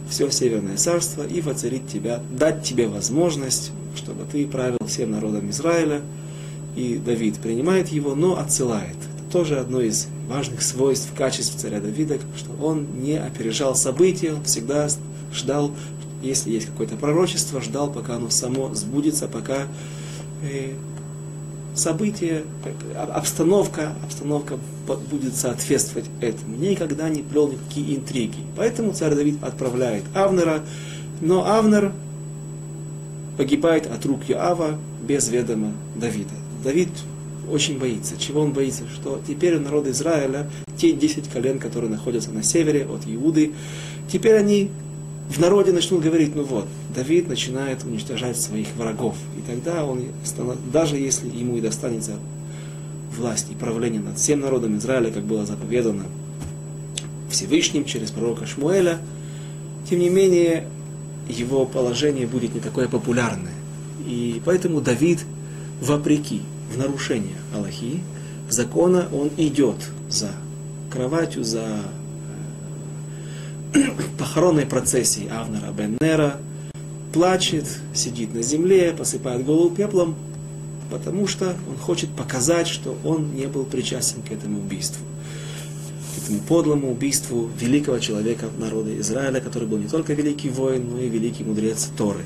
все 0.09 0.29
Северное 0.31 0.77
Царство 0.77 1.25
и 1.25 1.41
воцарить 1.41 1.87
тебя, 1.87 2.21
дать 2.31 2.63
тебе 2.63 2.87
возможность, 2.87 3.71
чтобы 3.95 4.25
ты 4.29 4.47
правил 4.47 4.79
всем 4.87 5.11
народом 5.11 5.49
Израиля. 5.49 6.01
И 6.75 6.95
Давид 6.95 7.37
принимает 7.37 7.89
его, 7.89 8.15
но 8.15 8.37
отсылает 8.37 8.95
тоже 9.31 9.59
одно 9.59 9.81
из 9.81 10.07
важных 10.27 10.61
свойств, 10.61 11.09
качеств 11.15 11.55
царя 11.59 11.79
Давида, 11.79 12.19
что 12.35 12.51
он 12.61 12.87
не 13.01 13.17
опережал 13.17 13.75
события, 13.75 14.33
он 14.33 14.43
всегда 14.43 14.87
ждал, 15.33 15.71
если 16.21 16.51
есть 16.51 16.67
какое-то 16.67 16.95
пророчество, 16.95 17.61
ждал, 17.61 17.91
пока 17.91 18.15
оно 18.15 18.29
само 18.29 18.73
сбудется, 18.73 19.27
пока 19.27 19.67
э, 21.79 21.81
событие, 21.81 22.43
обстановка, 22.95 23.93
обстановка 24.03 24.57
будет 25.09 25.35
соответствовать 25.35 26.09
этому. 26.21 26.57
Никогда 26.57 27.09
не 27.09 27.21
плел 27.21 27.51
никакие 27.51 27.97
интриги. 27.97 28.39
Поэтому 28.55 28.93
царь 28.93 29.15
Давид 29.15 29.43
отправляет 29.43 30.03
Авнера, 30.13 30.61
но 31.21 31.45
Авнер 31.45 31.91
погибает 33.37 33.87
от 33.87 34.05
рук 34.05 34.21
Иоава 34.27 34.77
без 35.01 35.29
ведома 35.29 35.73
Давида. 35.95 36.35
Давид 36.63 36.89
очень 37.49 37.79
боится. 37.79 38.15
Чего 38.17 38.41
он 38.41 38.51
боится? 38.51 38.83
Что 38.93 39.19
теперь 39.27 39.55
у 39.55 39.59
народа 39.59 39.91
Израиля, 39.91 40.49
те 40.77 40.91
10 40.93 41.29
колен, 41.29 41.59
которые 41.59 41.89
находятся 41.89 42.31
на 42.31 42.43
севере 42.43 42.85
от 42.85 43.01
Иуды, 43.05 43.53
теперь 44.11 44.35
они 44.35 44.69
в 45.29 45.37
народе 45.39 45.71
начнут 45.71 46.01
говорить, 46.01 46.35
ну 46.35 46.43
вот, 46.43 46.67
Давид 46.95 47.27
начинает 47.27 47.83
уничтожать 47.83 48.35
своих 48.35 48.67
врагов. 48.75 49.15
И 49.37 49.41
тогда 49.41 49.85
он, 49.85 50.05
даже 50.73 50.97
если 50.97 51.27
ему 51.27 51.57
и 51.57 51.61
достанется 51.61 52.13
власть 53.15 53.47
и 53.51 53.53
правление 53.53 54.01
над 54.01 54.17
всем 54.17 54.39
народом 54.39 54.77
Израиля, 54.77 55.11
как 55.11 55.23
было 55.23 55.45
заповедано 55.45 56.05
Всевышним 57.29 57.85
через 57.85 58.09
пророка 58.09 58.47
Шмуэля, 58.47 58.99
тем 59.87 59.99
не 59.99 60.09
менее 60.09 60.67
его 61.27 61.65
положение 61.65 62.25
будет 62.25 62.55
не 62.55 62.59
такое 62.59 62.87
популярное. 62.87 63.53
И 64.07 64.41
поэтому 64.43 64.81
Давид, 64.81 65.19
вопреки 65.79 66.41
в 66.73 66.77
нарушение 66.79 67.35
Аллахи, 67.55 68.01
закона, 68.49 69.07
он 69.13 69.29
идет 69.37 69.77
за 70.09 70.31
кроватью, 70.91 71.43
за 71.43 71.81
похоронной 74.17 74.65
процессией 74.65 75.29
Авнера 75.29 75.71
Беннера, 75.71 76.37
плачет, 77.13 77.65
сидит 77.93 78.33
на 78.33 78.41
земле, 78.41 78.93
посыпает 78.97 79.45
голову 79.45 79.75
пеплом, 79.75 80.15
потому 80.91 81.27
что 81.27 81.55
он 81.67 81.77
хочет 81.77 82.09
показать, 82.09 82.67
что 82.67 82.97
он 83.03 83.33
не 83.35 83.47
был 83.47 83.65
причастен 83.65 84.21
к 84.21 84.31
этому 84.31 84.59
убийству. 84.59 85.03
К 86.15 86.23
этому 86.23 86.39
подлому 86.41 86.91
убийству 86.91 87.49
великого 87.59 87.99
человека 87.99 88.47
народа 88.57 88.97
Израиля, 88.99 89.39
который 89.39 89.67
был 89.67 89.77
не 89.77 89.87
только 89.87 90.13
великий 90.13 90.49
воин, 90.49 90.89
но 90.91 90.99
и 90.99 91.09
великий 91.09 91.43
мудрец 91.43 91.89
Торы. 91.97 92.23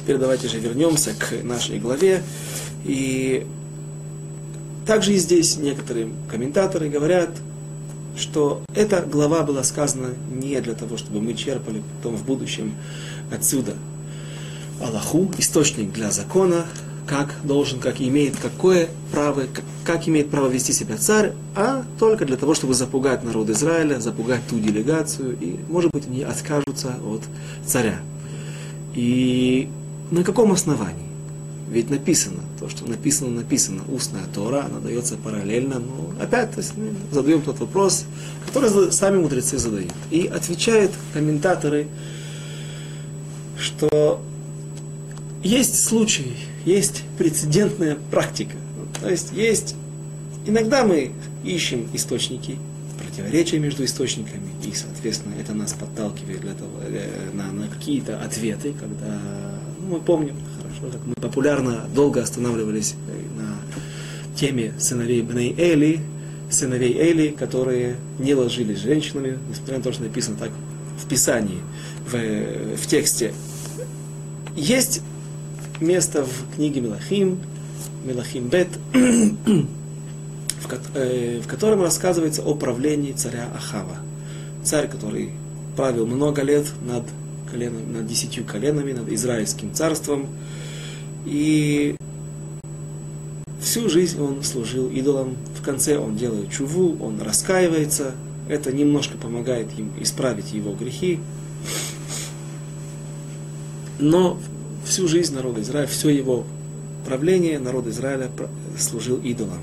Теперь 0.00 0.18
давайте 0.18 0.48
же 0.48 0.58
вернемся 0.58 1.14
к 1.18 1.42
нашей 1.42 1.78
главе. 1.78 2.22
И 2.84 3.46
также 4.86 5.14
и 5.14 5.16
здесь 5.16 5.56
некоторые 5.56 6.08
комментаторы 6.30 6.90
говорят, 6.90 7.30
что 8.16 8.62
эта 8.74 9.02
глава 9.02 9.42
была 9.42 9.62
сказана 9.64 10.08
не 10.30 10.60
для 10.60 10.74
того, 10.74 10.96
чтобы 10.96 11.20
мы 11.20 11.34
черпали 11.34 11.82
потом 11.96 12.16
в 12.16 12.24
будущем 12.24 12.74
отсюда 13.32 13.74
Аллаху, 14.80 15.30
источник 15.38 15.92
для 15.92 16.10
закона, 16.10 16.66
как 17.06 17.34
должен, 17.44 17.78
как 17.80 18.00
имеет, 18.00 18.36
какое 18.36 18.88
право, 19.12 19.42
как, 19.52 19.64
как 19.84 20.08
имеет 20.08 20.30
право 20.30 20.48
вести 20.48 20.72
себя 20.72 20.96
царь, 20.96 21.32
а 21.54 21.84
только 21.98 22.24
для 22.24 22.36
того, 22.36 22.54
чтобы 22.54 22.74
запугать 22.74 23.22
народ 23.22 23.50
Израиля, 23.50 24.00
запугать 24.00 24.40
ту 24.48 24.58
делегацию, 24.58 25.36
и, 25.38 25.56
может 25.68 25.90
быть, 25.92 26.06
они 26.06 26.22
откажутся 26.22 26.96
от 27.04 27.22
царя. 27.66 28.00
И 28.94 29.68
на 30.10 30.24
каком 30.24 30.52
основании? 30.52 31.13
Ведь 31.68 31.90
написано, 31.90 32.40
то, 32.60 32.68
что 32.68 32.86
написано, 32.86 33.30
написано, 33.30 33.82
устная 33.88 34.24
Тора, 34.34 34.66
она 34.66 34.80
дается 34.80 35.16
параллельно, 35.16 35.80
но 35.80 36.12
опять 36.22 36.52
то 36.52 36.58
есть, 36.58 36.76
мы 36.76 36.94
задаем 37.10 37.42
тот 37.42 37.58
вопрос, 37.58 38.04
который 38.46 38.92
сами 38.92 39.18
мудрецы 39.18 39.58
задают. 39.58 39.92
И 40.10 40.26
отвечают 40.26 40.92
комментаторы, 41.12 41.88
что 43.58 44.20
есть 45.42 45.82
случаи, 45.82 46.36
есть 46.64 47.02
прецедентная 47.18 47.96
практика. 48.10 48.56
То 49.00 49.10
есть 49.10 49.32
есть, 49.32 49.74
иногда 50.46 50.84
мы 50.84 51.12
ищем 51.44 51.88
источники, 51.92 52.58
противоречия 52.98 53.58
между 53.58 53.84
источниками, 53.84 54.48
и, 54.64 54.72
соответственно, 54.74 55.34
это 55.40 55.54
нас 55.54 55.72
подталкивает 55.72 56.40
для 56.40 56.54
того, 56.54 56.70
э, 56.82 57.30
на, 57.32 57.52
на 57.52 57.68
какие-то 57.68 58.20
ответы, 58.20 58.72
когда 58.72 59.20
ну, 59.80 59.96
мы 59.96 60.00
помним 60.00 60.36
хорошо, 60.56 60.73
как 60.90 61.00
мы 61.06 61.14
популярно 61.14 61.84
долго 61.94 62.22
останавливались 62.22 62.94
э, 63.08 63.40
на 63.40 63.56
теме 64.36 64.72
сыновей 64.78 65.22
Бней 65.22 65.54
Эли, 65.56 66.00
сыновей 66.50 66.94
Эли, 66.94 67.28
которые 67.28 67.96
не 68.18 68.34
ложились 68.34 68.78
женщинами, 68.78 69.38
несмотря 69.48 69.78
на 69.78 69.82
то, 69.82 69.92
что 69.92 70.02
написано 70.02 70.36
так 70.36 70.50
в 71.02 71.08
Писании, 71.08 71.60
в, 72.06 72.76
в 72.76 72.86
тексте. 72.86 73.32
Есть 74.56 75.02
место 75.80 76.24
в 76.24 76.54
книге 76.54 76.80
Мелахим, 76.80 77.40
Мелахим 78.04 78.48
Бет, 78.48 78.68
э, 80.94 81.40
в 81.40 81.46
котором 81.48 81.82
рассказывается 81.82 82.42
о 82.42 82.54
правлении 82.54 83.12
царя 83.12 83.48
Ахава. 83.54 83.96
Царь, 84.62 84.88
который 84.88 85.30
правил 85.76 86.06
много 86.06 86.42
лет 86.42 86.66
над, 86.82 87.04
коленом, 87.50 87.92
над 87.92 88.06
десятью 88.06 88.44
коленами, 88.44 88.92
над 88.92 89.08
Израильским 89.10 89.74
царством. 89.74 90.28
И 91.24 91.96
всю 93.60 93.88
жизнь 93.88 94.20
он 94.20 94.42
служил 94.42 94.88
идолам. 94.88 95.36
В 95.58 95.62
конце 95.62 95.98
он 95.98 96.16
делает 96.16 96.50
чуву, 96.50 96.96
он 97.02 97.20
раскаивается. 97.20 98.12
Это 98.48 98.72
немножко 98.72 99.16
помогает 99.16 99.68
им 99.78 99.90
исправить 99.98 100.52
его 100.52 100.74
грехи. 100.74 101.20
Но 103.98 104.38
всю 104.84 105.08
жизнь 105.08 105.34
народа 105.34 105.62
Израиля, 105.62 105.86
все 105.86 106.10
его 106.10 106.44
правление 107.06 107.58
народа 107.58 107.90
Израиля 107.90 108.30
служил 108.78 109.16
идолам. 109.18 109.60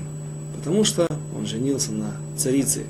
Потому 0.56 0.84
что 0.84 1.06
он 1.36 1.46
женился 1.46 1.92
на 1.92 2.16
царице 2.36 2.84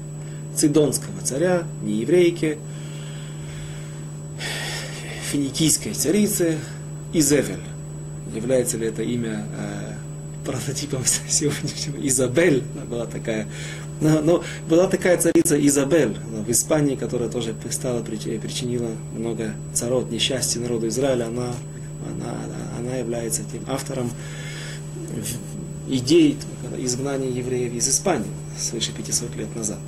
цидонского 0.54 1.20
царя, 1.22 1.64
не 1.82 2.00
еврейке, 2.00 2.58
финикийской 5.30 5.94
царицы 5.94 6.58
Изевель. 7.12 7.71
Является 8.34 8.78
ли 8.78 8.86
это 8.86 9.02
имя 9.02 9.44
э, 9.58 9.92
прототипом 10.44 11.02
сегодняшнего 11.28 12.06
Изабель? 12.06 12.62
Была 12.88 13.06
такая, 13.06 13.48
но, 14.00 14.20
но 14.20 14.44
была 14.68 14.86
такая 14.88 15.18
царица 15.18 15.58
Изабель 15.66 16.16
в 16.46 16.50
Испании, 16.50 16.96
которая 16.96 17.28
тоже 17.28 17.54
стала, 17.70 18.02
причинила 18.02 18.90
много 19.16 19.54
царот, 19.72 20.10
несчастья 20.10 20.60
народу 20.60 20.88
Израиля. 20.88 21.26
Она 21.26 21.52
она, 22.10 22.34
она 22.78 22.96
является 22.96 23.42
тем 23.44 23.62
автором 23.68 24.10
идей 25.88 26.36
изгнания 26.78 27.30
евреев 27.30 27.72
из 27.74 27.88
Испании 27.88 28.30
свыше 28.58 28.92
500 28.92 29.36
лет 29.36 29.54
назад. 29.56 29.78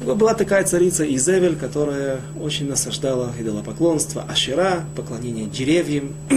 Была 0.00 0.34
такая 0.34 0.64
царица 0.64 1.04
Изевель, 1.04 1.56
которая 1.56 2.20
очень 2.40 2.68
насаждала 2.68 3.32
идолопоклонство, 3.38 4.22
ашера, 4.22 4.84
поклонение 4.94 5.46
деревьям 5.46 6.14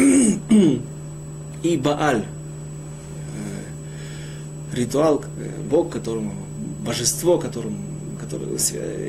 и 1.64 1.78
Бааль, 1.78 2.26
э, 3.36 4.76
ритуал, 4.76 5.24
э, 5.38 5.62
Бог, 5.70 5.92
которому, 5.92 6.34
божество, 6.86 7.38
которому, 7.38 7.78
которое, 8.20 8.58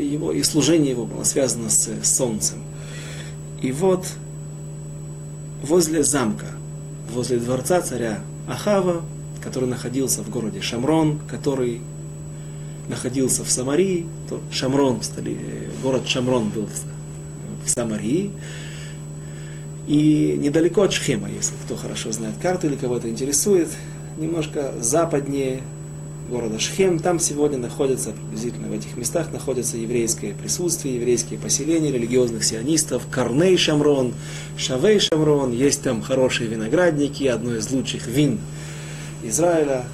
его, 0.01 0.33
и 0.33 0.43
служение 0.43 0.91
его 0.91 1.07
было 1.07 1.25
связано 1.25 1.71
с 1.71 1.89
солнцем. 2.05 2.59
И 3.61 3.73
вот 3.73 4.07
возле 5.63 6.03
замка, 6.03 6.47
возле 7.11 7.39
дворца 7.39 7.81
царя 7.81 8.21
Ахава, 8.49 9.03
который 9.43 9.69
находился 9.69 10.23
в 10.23 10.31
городе 10.31 10.61
Шамрон, 10.61 11.19
который 11.29 11.81
находился 12.89 13.45
в 13.45 13.51
Самарии, 13.51 14.07
то 14.29 14.41
Шамрон, 14.51 15.01
город 15.83 16.07
Шамрон 16.07 16.49
был 16.51 16.69
в 17.65 17.69
Самарии, 17.69 18.33
и 19.87 20.37
недалеко 20.39 20.83
от 20.83 20.93
Шхема, 20.93 21.29
если 21.29 21.55
кто 21.65 21.77
хорошо 21.77 22.13
знает 22.13 22.35
карту 22.41 22.69
или 22.69 22.77
кого-то 22.77 23.09
интересует, 23.09 23.69
немножко 24.17 24.73
западнее 24.81 25.63
города 26.31 26.59
Шхем. 26.59 26.99
Там 26.99 27.19
сегодня 27.19 27.59
находятся, 27.59 28.13
приблизительно 28.13 28.69
в 28.69 28.73
этих 28.73 28.97
местах, 28.97 29.33
находится 29.33 29.77
еврейское 29.77 30.33
присутствие, 30.33 30.97
еврейские 30.97 31.39
поселения 31.39 31.91
религиозных 31.93 32.45
сионистов, 32.45 33.07
Корней 33.11 33.57
Шамрон, 33.57 34.15
Шавей 34.57 34.99
Шамрон. 35.01 35.53
Есть 35.53 35.83
там 35.83 36.01
хорошие 36.01 36.49
виноградники, 36.49 37.25
одно 37.25 37.57
из 37.57 37.71
лучших 37.71 38.07
вин 38.07 38.39
Израиля, 39.25 39.85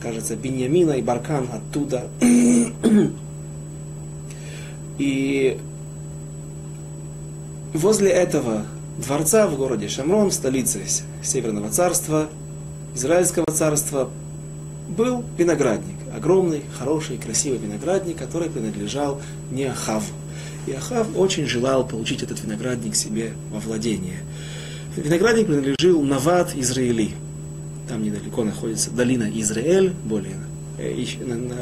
кажется, 0.00 0.36
Беньямина 0.36 0.92
и 0.92 1.02
Баркан 1.02 1.48
оттуда. 1.52 2.08
И 4.98 5.58
возле 7.74 8.10
этого 8.10 8.64
дворца 8.98 9.46
в 9.46 9.56
городе 9.56 9.88
Шамрон, 9.88 10.30
столице 10.30 10.82
Северного 11.22 11.70
царства, 11.70 12.28
Израильского 12.94 13.46
царства, 13.46 14.10
был 14.88 15.24
виноградник, 15.36 15.96
огромный, 16.14 16.62
хороший, 16.78 17.18
красивый 17.18 17.58
виноградник, 17.58 18.16
который 18.16 18.48
принадлежал 18.48 19.20
не 19.50 19.64
Ахаву. 19.64 20.06
И 20.66 20.72
Ахав 20.72 21.06
очень 21.16 21.46
желал 21.46 21.86
получить 21.86 22.22
этот 22.22 22.42
виноградник 22.42 22.94
себе 22.94 23.32
во 23.50 23.60
владение. 23.60 24.20
Виноградник 24.96 25.46
принадлежил 25.46 26.02
Нават 26.02 26.54
Израили. 26.56 27.10
Там 27.88 28.02
недалеко 28.02 28.44
находится 28.44 28.90
долина 28.90 29.30
Израиль, 29.40 29.92
более 30.04 30.36
э, 30.78 31.04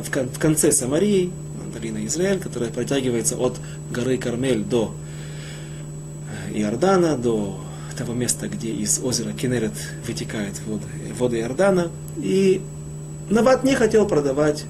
в 0.02 0.38
конце 0.38 0.72
Самарии, 0.72 1.30
долина 1.74 2.06
Израиль, 2.06 2.38
которая 2.38 2.70
протягивается 2.70 3.36
от 3.36 3.56
горы 3.90 4.16
Кармель 4.16 4.62
до 4.62 4.94
Иордана, 6.52 7.16
до 7.16 7.58
того 7.96 8.12
места, 8.12 8.48
где 8.48 8.70
из 8.70 8.98
озера 9.02 9.32
Кенерет 9.32 9.74
вытекает 10.06 10.60
воды, 10.66 10.86
воды 11.16 11.40
Иордана. 11.40 11.90
И 12.16 12.60
Нават 13.30 13.64
не 13.64 13.74
хотел 13.74 14.06
продавать 14.06 14.66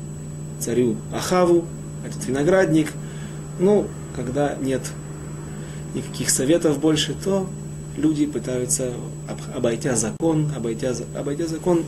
царю 0.60 0.96
Ахаву 1.12 1.64
этот 2.06 2.24
виноградник. 2.26 2.92
Ну, 3.58 3.86
когда 4.14 4.56
нет 4.60 4.82
никаких 5.94 6.30
советов 6.30 6.78
больше, 6.78 7.14
то 7.14 7.48
люди 7.96 8.26
пытаются, 8.26 8.92
обойдя 9.54 9.96
закон, 9.96 10.52
обойдя, 10.56 10.94
обойдя 11.16 11.46
закон, 11.46 11.84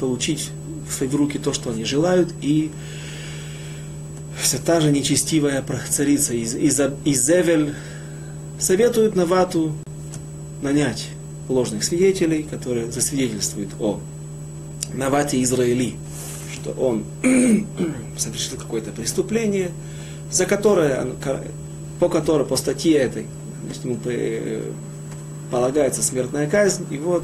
получить 0.00 0.50
в 0.88 0.92
свои 0.92 1.08
руки 1.10 1.38
то, 1.38 1.52
что 1.52 1.70
они 1.70 1.84
желают, 1.84 2.32
и 2.40 2.70
вся 4.40 4.58
та 4.58 4.80
же 4.80 4.90
нечестивая 4.90 5.62
царица 5.90 6.32
из, 6.34 6.54
из, 6.54 6.80
Изевель 7.04 7.74
советует 8.58 9.16
Навату 9.16 9.72
нанять 10.62 11.08
ложных 11.48 11.84
свидетелей, 11.84 12.42
которые 12.42 12.90
засвидетельствуют 12.90 13.70
о 13.78 14.00
Навате 14.94 15.42
Израили, 15.42 15.94
что 16.52 16.72
он 16.72 17.04
совершил 18.16 18.58
какое-то 18.58 18.90
преступление, 18.90 19.70
за 20.30 20.46
которое, 20.46 21.06
по 22.00 22.08
которой, 22.08 22.46
по 22.46 22.56
статье 22.56 22.94
этой, 22.94 23.26
значит, 23.64 23.84
ему 23.84 23.98
полагается 25.50 26.02
смертная 26.02 26.48
казнь, 26.48 26.86
и 26.90 26.98
вот 26.98 27.22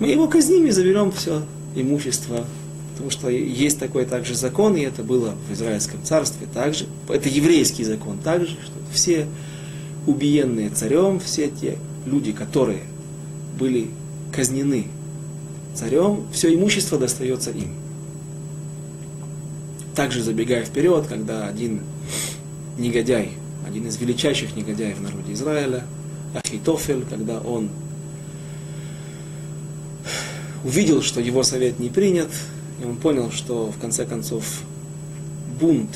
мы 0.00 0.08
его 0.08 0.28
казним 0.28 0.66
и 0.66 0.70
заберем 0.70 1.12
все 1.12 1.42
имущество, 1.74 2.44
потому 2.92 3.10
что 3.10 3.28
есть 3.28 3.78
такой 3.78 4.04
также 4.04 4.34
закон, 4.34 4.76
и 4.76 4.80
это 4.80 5.02
было 5.02 5.34
в 5.48 5.52
Израильском 5.52 6.02
царстве 6.02 6.46
также, 6.52 6.86
это 7.08 7.28
еврейский 7.28 7.84
закон 7.84 8.18
также, 8.18 8.52
что 8.52 8.72
все 8.92 9.26
убиенные 10.06 10.70
царем, 10.70 11.20
все 11.20 11.48
те 11.48 11.78
люди, 12.04 12.32
которые 12.32 12.82
были 13.58 13.90
казнены 14.32 14.86
царем, 15.74 16.26
все 16.32 16.54
имущество 16.54 16.98
достается 16.98 17.50
им. 17.50 17.74
Также 19.94 20.22
забегая 20.22 20.64
вперед, 20.64 21.06
когда 21.08 21.46
один 21.46 21.80
негодяй, 22.78 23.32
один 23.66 23.86
из 23.86 23.96
величайших 23.96 24.54
негодяев 24.56 24.98
в 24.98 25.02
народе 25.02 25.32
Израиля, 25.32 25.84
Ахитофель, 26.34 27.04
когда 27.08 27.40
он 27.40 27.70
увидел, 30.64 31.02
что 31.02 31.20
его 31.20 31.42
совет 31.42 31.78
не 31.78 31.88
принят, 31.88 32.30
и 32.80 32.84
он 32.84 32.96
понял, 32.96 33.30
что 33.30 33.70
в 33.70 33.78
конце 33.78 34.04
концов 34.04 34.44
бунт 35.58 35.90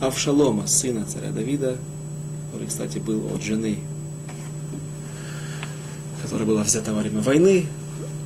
Авшалома, 0.00 0.66
сына 0.66 1.04
царя 1.04 1.30
Давида, 1.30 1.76
который, 2.54 2.68
кстати, 2.68 2.98
был 2.98 3.34
от 3.34 3.42
жены, 3.42 3.78
которая 6.22 6.46
была 6.46 6.62
взята 6.62 6.94
во 6.94 7.00
время 7.00 7.20
войны, 7.20 7.66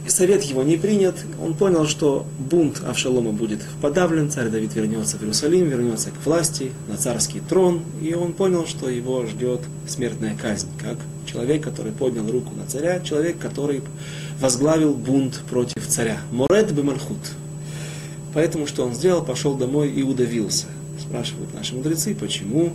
и 0.04 0.10
совет 0.10 0.42
его 0.42 0.62
не 0.62 0.76
принят, 0.76 1.16
он 1.42 1.54
понял, 1.54 1.86
что 1.86 2.26
бунт 2.38 2.82
Авшалома 2.86 3.32
будет 3.32 3.60
подавлен, 3.80 4.30
царь 4.30 4.50
Давид 4.50 4.74
вернется 4.74 5.16
в 5.16 5.22
Иерусалим, 5.22 5.66
вернется 5.70 6.10
к 6.10 6.26
власти, 6.26 6.72
на 6.88 6.98
царский 6.98 7.40
трон, 7.40 7.80
и 8.02 8.12
он 8.12 8.34
понял, 8.34 8.66
что 8.66 8.90
его 8.90 9.24
ждет 9.24 9.62
смертная 9.86 10.36
казнь, 10.36 10.68
как 10.78 10.98
человек, 11.24 11.64
который 11.64 11.92
поднял 11.92 12.30
руку 12.30 12.52
на 12.54 12.66
царя, 12.66 13.00
человек, 13.00 13.38
который 13.38 13.80
возглавил 14.40 14.92
бунт 14.92 15.40
против 15.48 15.86
царя. 15.86 16.18
Морет 16.32 16.70
Бемальхут. 16.72 17.32
Поэтому 18.34 18.66
что 18.66 18.84
он 18.84 18.94
сделал? 18.94 19.24
Пошел 19.24 19.54
домой 19.54 19.90
и 19.90 20.02
удавился. 20.02 20.66
Спрашивают 21.00 21.54
наши 21.54 21.74
мудрецы, 21.74 22.14
почему 22.14 22.74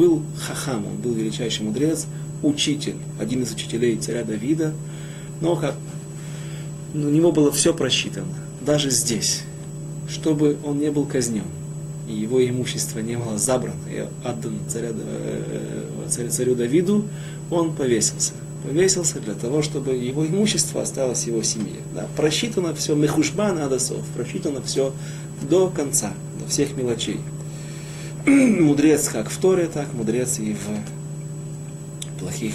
был 0.00 0.22
Хахам, 0.46 0.86
он 0.86 0.96
был 0.96 1.12
величайший 1.12 1.66
мудрец, 1.66 2.06
учитель, 2.42 2.96
один 3.20 3.42
из 3.42 3.52
учителей 3.52 3.96
царя 3.96 4.24
Давида, 4.24 4.72
но 5.42 5.56
как, 5.56 5.74
у 6.94 6.98
него 6.98 7.32
было 7.32 7.52
все 7.52 7.74
просчитано, 7.74 8.34
даже 8.62 8.88
здесь, 8.88 9.42
чтобы 10.08 10.56
он 10.64 10.78
не 10.78 10.90
был 10.90 11.04
казнен, 11.04 11.44
и 12.08 12.14
его 12.14 12.42
имущество 12.42 13.00
не 13.00 13.18
было 13.18 13.36
забрано 13.36 13.78
и 13.90 14.06
отдано 14.24 14.58
царя, 14.68 14.88
э, 14.92 16.06
царю, 16.08 16.30
царю 16.30 16.54
Давиду, 16.54 17.04
он 17.50 17.74
повесился. 17.74 18.32
Повесился 18.64 19.20
для 19.20 19.34
того, 19.34 19.62
чтобы 19.62 19.94
его 19.94 20.26
имущество 20.26 20.82
осталось 20.82 21.26
его 21.26 21.42
семье. 21.42 21.80
Да, 21.94 22.06
просчитано 22.16 22.74
все, 22.74 22.94
мехушбан 22.94 23.58
адасов, 23.58 24.04
просчитано 24.14 24.60
все 24.62 24.92
до 25.42 25.68
конца, 25.68 26.12
до 26.38 26.50
всех 26.50 26.76
мелочей. 26.76 27.20
мудрец 28.60 29.08
как 29.08 29.30
в 29.30 29.36
Торе, 29.38 29.66
так 29.66 29.92
мудрец 29.92 30.38
и 30.38 30.54
в 30.54 32.18
плохих, 32.20 32.54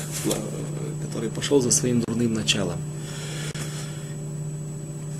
который 1.05 1.29
пошел 1.29 1.61
за 1.61 1.71
своим 1.71 2.01
дурным 2.01 2.33
началом. 2.33 2.77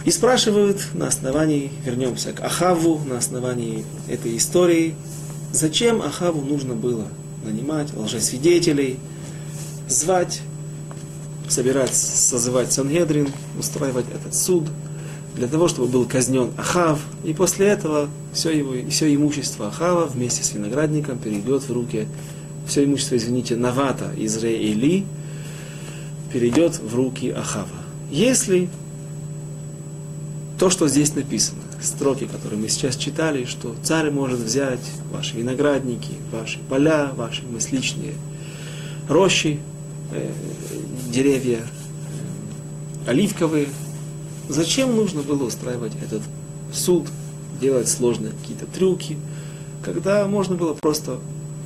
И 0.06 0.12
спрашивают 0.12 0.94
на 0.94 1.08
основании, 1.08 1.72
вернемся 1.84 2.32
к 2.32 2.40
Ахаву, 2.42 3.02
на 3.06 3.18
основании 3.18 3.84
этой 4.08 4.38
истории, 4.38 4.94
зачем 5.52 6.02
Ахаву 6.02 6.42
нужно 6.42 6.76
было 6.76 7.08
нанимать 7.44 7.94
лжесвидетелей, 7.94 9.00
звать, 9.90 10.42
собирать, 11.50 11.96
созывать 11.96 12.72
Сангедрин, 12.72 13.30
устраивать 13.60 14.06
этот 14.14 14.36
суд, 14.36 14.66
для 15.36 15.48
того, 15.48 15.68
чтобы 15.68 15.88
был 15.88 16.06
казнен 16.06 16.52
Ахав, 16.58 17.00
и 17.24 17.34
после 17.34 17.68
этого 17.68 18.10
все, 18.34 18.52
его, 18.52 18.74
все 18.90 19.14
имущество 19.14 19.68
Ахава 19.68 20.06
вместе 20.06 20.44
с 20.44 20.54
виноградником 20.54 21.18
перейдет 21.18 21.64
в 21.64 21.74
руки, 21.74 22.08
все 22.68 22.86
имущество, 22.86 23.18
извините, 23.18 23.56
Навата 23.56 24.12
из 24.18 24.38
Реэли, 24.42 25.06
перейдет 26.32 26.80
в 26.80 26.96
руки 26.96 27.30
Ахава. 27.30 27.68
Если 28.10 28.70
то, 30.58 30.70
что 30.70 30.88
здесь 30.88 31.14
написано, 31.16 31.62
строки, 31.82 32.26
которые 32.26 32.60
мы 32.60 32.70
сейчас 32.70 32.96
читали, 32.96 33.46
что 33.46 33.76
царь 33.84 34.10
может 34.10 34.40
взять 34.40 34.80
ваши 35.12 35.36
виноградники, 35.36 36.14
ваши 36.32 36.60
поля, 36.70 37.12
ваши 37.16 37.44
мысличные 37.44 38.14
рощи, 39.10 39.60
э, 40.12 40.32
деревья 41.12 41.60
э, 41.60 43.10
оливковые, 43.10 43.68
зачем 44.50 44.96
нужно 44.96 45.22
было 45.22 45.46
устраивать 45.46 45.94
этот 46.02 46.22
суд, 46.74 47.08
делать 47.60 47.88
сложные 47.88 48.32
какие-то 48.34 48.66
трюки, 48.66 49.18
когда 49.84 50.28
можно 50.28 50.56
было 50.56 50.74
просто 50.74 51.20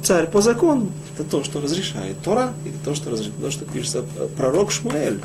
царь 0.04 0.28
по 0.28 0.42
закону, 0.42 0.92
это 1.14 1.30
то, 1.30 1.44
что 1.44 1.62
разрешает 1.62 2.22
Тора, 2.24 2.54
или 2.66 2.74
то, 2.84 2.96
что, 2.96 3.10
разрешает, 3.10 3.40
то, 3.42 3.52
что 3.52 3.66
пишется 3.66 4.06
пророк 4.38 4.72
Шмуэль, 4.72 5.20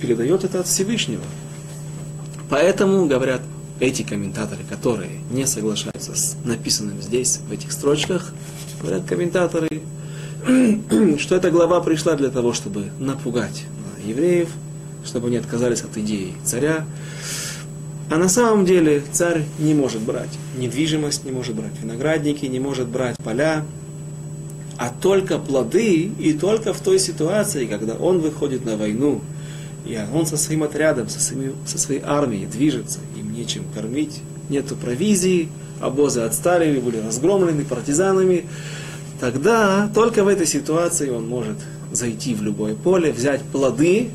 передает 0.00 0.44
это 0.44 0.60
от 0.60 0.66
Всевышнего. 0.66 1.22
Поэтому, 2.48 3.06
говорят 3.06 3.42
эти 3.80 4.02
комментаторы, 4.02 4.62
которые 4.68 5.20
не 5.30 5.46
соглашаются 5.46 6.14
с 6.14 6.36
написанным 6.44 7.00
здесь, 7.02 7.40
в 7.48 7.52
этих 7.52 7.72
строчках, 7.72 8.32
говорят 8.80 9.04
комментаторы, 9.04 9.82
что 11.18 11.34
эта 11.34 11.50
глава 11.50 11.80
пришла 11.80 12.14
для 12.14 12.30
того, 12.30 12.52
чтобы 12.52 12.90
напугать 12.98 13.64
евреев, 14.04 14.48
чтобы 15.08 15.28
они 15.28 15.38
отказались 15.38 15.82
от 15.82 15.96
идеи 15.96 16.34
царя, 16.44 16.84
а 18.10 18.16
на 18.16 18.28
самом 18.28 18.64
деле 18.64 19.02
царь 19.12 19.44
не 19.58 19.74
может 19.74 20.00
брать 20.00 20.30
недвижимость, 20.56 21.24
не 21.24 21.30
может 21.32 21.54
брать 21.54 21.72
виноградники, 21.82 22.46
не 22.46 22.60
может 22.60 22.88
брать 22.88 23.16
поля, 23.18 23.64
а 24.76 24.90
только 24.90 25.38
плоды, 25.38 26.10
и 26.18 26.32
только 26.32 26.72
в 26.72 26.80
той 26.80 26.98
ситуации, 26.98 27.66
когда 27.66 27.94
он 27.94 28.20
выходит 28.20 28.64
на 28.64 28.76
войну, 28.76 29.20
и 29.84 29.98
он 30.14 30.26
со 30.26 30.36
своим 30.36 30.62
отрядом, 30.62 31.08
со, 31.08 31.20
своими, 31.20 31.52
со 31.66 31.78
своей 31.78 32.00
армией 32.04 32.46
движется, 32.46 33.00
им 33.16 33.32
нечем 33.32 33.64
кормить, 33.74 34.22
нету 34.48 34.76
провизии, 34.76 35.48
обозы 35.80 36.20
отстали 36.20 36.78
были 36.80 36.98
разгромлены 36.98 37.64
партизанами, 37.64 38.46
тогда 39.20 39.90
только 39.94 40.24
в 40.24 40.28
этой 40.28 40.46
ситуации 40.46 41.10
он 41.10 41.28
может 41.28 41.56
зайти 41.92 42.34
в 42.34 42.42
любое 42.42 42.74
поле, 42.74 43.12
взять 43.12 43.42
плоды, 43.42 44.10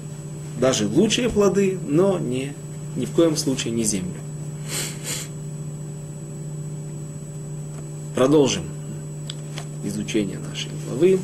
даже 0.63 0.88
лучшие 0.88 1.30
плоды, 1.30 1.78
но 1.89 2.17
не 2.17 2.54
ни 2.95 3.04
в 3.04 3.12
коем 3.12 3.36
случае 3.36 3.73
не 3.73 3.84
землю. 3.84 4.21
Продолжим 8.15 8.63
изучение 9.84 10.39
нашей 10.39 10.71
главы. 10.88 11.19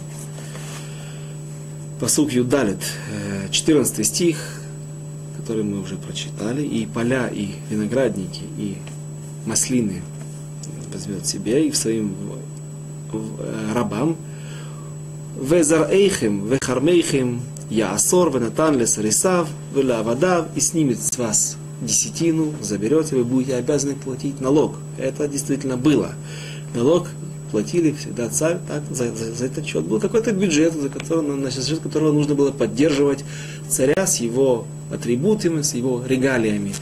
Посук 2.02 2.34
Юдалит, 2.34 2.82
14 3.50 4.06
стих, 4.06 4.62
который 5.38 5.64
мы 5.64 5.80
уже 5.80 5.96
прочитали, 5.96 6.62
и 6.62 6.86
поля, 6.86 7.30
и 7.30 7.52
виноградники, 7.70 8.44
и 8.58 8.76
маслины 9.46 10.02
возьмет 10.92 11.26
себе 11.26 11.66
и 11.66 11.72
в 11.72 11.78
своим 11.78 12.14
э, 13.14 13.72
рабам. 13.74 14.18
Везар 15.42 15.90
эйхем, 15.90 16.46
вехармейхем, 16.46 17.42
Яасор, 17.71 18.31
Венатан, 18.31 18.79
Лесарисав, 18.79 19.49
Велавадав, 19.75 20.47
и 20.55 20.61
снимет 20.61 21.01
с 21.01 21.17
вас 21.19 21.57
десятину, 21.81 22.55
заберете, 22.61 23.17
вы 23.17 23.25
будете 23.25 23.57
обязаны 23.57 23.95
платить 23.95 24.41
налог. 24.41 24.77
Это 24.99 25.29
действительно 25.29 25.77
было. 25.77 26.13
Налог 26.75 27.09
платили 27.51 27.93
всегда 27.93 28.29
царь, 28.29 28.59
так, 28.67 28.83
за, 28.91 29.15
за, 29.15 29.33
за 29.33 29.47
этот 29.47 29.65
счет. 29.67 29.85
Был 29.85 30.01
какой-то 30.01 30.33
бюджет, 30.33 30.75
за 30.75 30.89
который, 30.89 31.23
на 31.23 31.51
счет 31.51 31.81
которого 31.81 32.13
нужно 32.13 32.35
было 32.35 32.51
поддерживать 32.51 33.25
царя 33.69 34.07
с 34.07 34.17
его 34.17 34.67
атрибутами, 34.91 35.63
с 35.63 35.75
его 35.75 36.03
регалиями. 36.07 36.73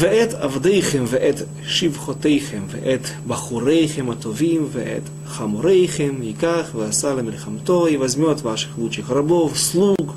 ואת 0.00 0.34
עבדיכם 0.34 1.04
ואת 1.06 1.42
שבחותיכם 1.66 2.62
ואת 2.70 3.08
בחוריכם 3.26 4.10
הטובים 4.10 4.68
ואת 4.72 5.02
хамурейхем, 5.37 6.21
иках, 6.21 6.73
васалам 6.73 7.31
хамто, 7.35 7.87
и 7.87 7.97
возьмет 7.97 8.41
ваших 8.41 8.77
лучших 8.77 9.09
рабов, 9.09 9.57
слуг, 9.57 10.15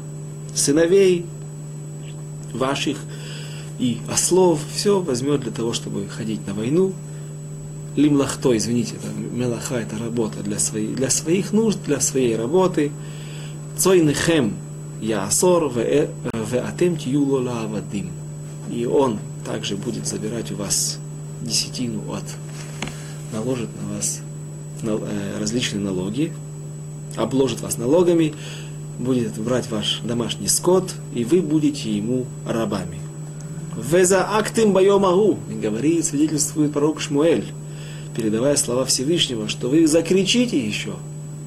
сыновей, 0.54 1.26
ваших 2.52 2.98
и 3.78 3.98
ослов, 4.08 4.60
все 4.74 5.00
возьмет 5.00 5.40
для 5.40 5.52
того, 5.52 5.72
чтобы 5.72 6.08
ходить 6.08 6.46
на 6.46 6.54
войну. 6.54 6.92
Лимлахто, 7.94 8.56
извините, 8.56 8.94
это 8.96 9.08
мелаха, 9.08 9.76
это 9.76 9.98
работа 9.98 10.42
для, 10.42 10.58
свои, 10.58 10.88
для 10.88 11.10
своих 11.10 11.52
нужд, 11.52 11.78
для 11.84 12.00
своей 12.00 12.36
работы. 12.36 12.92
Цойнехем 13.78 14.54
яасор 15.00 15.70
веатем 15.72 16.94
э, 16.94 16.96
тиюло 16.96 17.40
лавадим. 17.40 18.10
И 18.70 18.84
он 18.84 19.18
также 19.44 19.76
будет 19.76 20.06
забирать 20.06 20.50
у 20.52 20.56
вас 20.56 20.98
десятину 21.42 22.00
от, 22.12 22.24
наложит 23.32 23.68
на 23.80 23.94
вас 23.94 24.20
различные 25.38 25.82
налоги, 25.82 26.32
обложит 27.16 27.60
вас 27.60 27.78
налогами, 27.78 28.34
будет 28.98 29.38
брать 29.38 29.70
ваш 29.70 30.00
домашний 30.04 30.48
скот, 30.48 30.94
и 31.14 31.24
вы 31.24 31.40
будете 31.40 31.90
ему 31.90 32.26
рабами. 32.46 32.98
Веза 33.76 34.26
актим 34.32 34.72
байомагу, 34.72 35.38
говорит, 35.62 36.04
свидетельствует 36.04 36.72
пророк 36.72 37.00
Шмуэль, 37.00 37.44
передавая 38.16 38.56
слова 38.56 38.84
Всевышнего, 38.86 39.48
что 39.48 39.68
вы 39.68 39.86
закричите 39.86 40.58
еще 40.58 40.94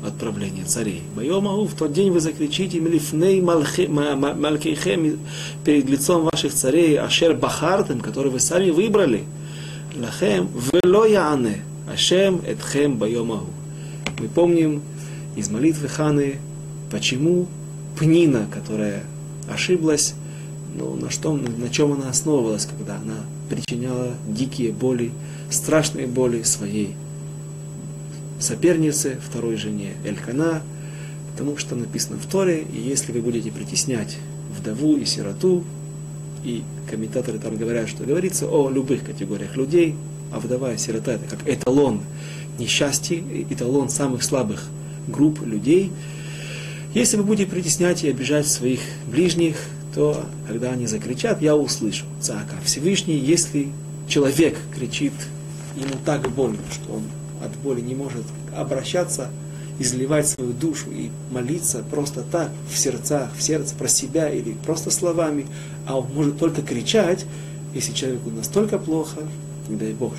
отправления 0.05 0.63
царей. 0.63 1.01
Байомагу, 1.15 1.65
в 1.65 1.73
тот 1.73 1.91
день 1.91 2.11
вы 2.11 2.19
закричите 2.19 2.79
милифней 2.79 3.41
малькейхем 3.41 5.19
перед 5.65 5.89
лицом 5.89 6.29
ваших 6.31 6.53
царей, 6.53 6.99
ашер 6.99 7.33
бахартем, 7.33 7.99
который 7.99 8.31
вы 8.31 8.39
сами 8.39 8.69
выбрали. 8.69 9.23
Лахем 9.99 10.47
вело 10.71 11.05
яане, 11.05 11.63
ашем 11.91 12.41
этхем 12.45 12.97
байомагу. 12.97 13.49
Мы 14.19 14.27
помним 14.27 14.81
из 15.35 15.49
молитвы 15.49 15.87
Ханы, 15.87 16.35
почему 16.91 17.47
Пнина, 17.97 18.47
которая 18.51 19.03
ошиблась, 19.51 20.13
но 20.75 20.95
на, 20.95 21.09
что, 21.09 21.35
на 21.35 21.69
чем 21.69 21.93
она 21.93 22.09
основывалась, 22.09 22.65
когда 22.65 22.97
она 22.97 23.15
причиняла 23.49 24.13
дикие 24.27 24.71
боли, 24.71 25.11
страшные 25.49 26.07
боли 26.07 26.43
своей 26.43 26.95
сопернице, 28.39 29.17
второй 29.27 29.55
жене 29.55 29.93
Элькана, 30.05 30.61
потому 31.31 31.57
что 31.57 31.75
написано 31.75 32.17
в 32.19 32.25
Торе, 32.25 32.63
и 32.71 32.79
если 32.79 33.11
вы 33.11 33.21
будете 33.21 33.51
притеснять 33.51 34.17
вдову 34.57 34.95
и 34.95 35.05
сироту, 35.05 35.63
и 36.43 36.63
комментаторы 36.89 37.39
там 37.39 37.57
говорят, 37.57 37.89
что 37.89 38.03
говорится 38.03 38.47
о 38.47 38.69
любых 38.69 39.03
категориях 39.03 39.57
людей, 39.57 39.95
а 40.31 40.39
вдова 40.39 40.73
и 40.73 40.77
сирота 40.77 41.13
это 41.13 41.25
как 41.35 41.47
эталон 41.47 42.01
несчастья, 42.57 43.21
эталон 43.49 43.89
самых 43.89 44.23
слабых 44.23 44.67
групп 45.07 45.45
людей. 45.45 45.91
Если 46.93 47.17
вы 47.17 47.23
будете 47.23 47.49
притеснять 47.49 48.03
и 48.03 48.09
обижать 48.09 48.47
своих 48.47 48.81
ближних, 49.07 49.57
то 49.93 50.25
когда 50.47 50.71
они 50.71 50.87
закричат, 50.87 51.41
я 51.41 51.55
услышу. 51.55 52.05
Цака 52.19 52.55
Всевышний, 52.63 53.17
если 53.17 53.69
человек 54.07 54.57
кричит, 54.75 55.13
ему 55.75 55.95
так 56.05 56.29
больно, 56.29 56.59
что 56.71 56.95
он 56.95 57.03
от 57.43 57.55
боли 57.57 57.81
не 57.81 57.95
может 57.95 58.23
обращаться, 58.55 59.29
изливать 59.79 60.27
свою 60.27 60.51
душу 60.51 60.91
и 60.91 61.09
молиться 61.31 61.83
просто 61.89 62.23
так, 62.29 62.51
в 62.69 62.77
сердцах, 62.77 63.29
в 63.37 63.41
сердце 63.41 63.75
про 63.75 63.87
себя 63.87 64.29
или 64.29 64.55
просто 64.65 64.91
словами, 64.91 65.45
а 65.87 65.97
он 65.97 66.07
может 66.13 66.37
только 66.37 66.61
кричать, 66.61 67.25
если 67.73 67.93
человеку 67.93 68.29
настолько 68.29 68.77
плохо, 68.77 69.21
не 69.69 69.75
дай 69.75 69.93
Бог, 69.93 70.13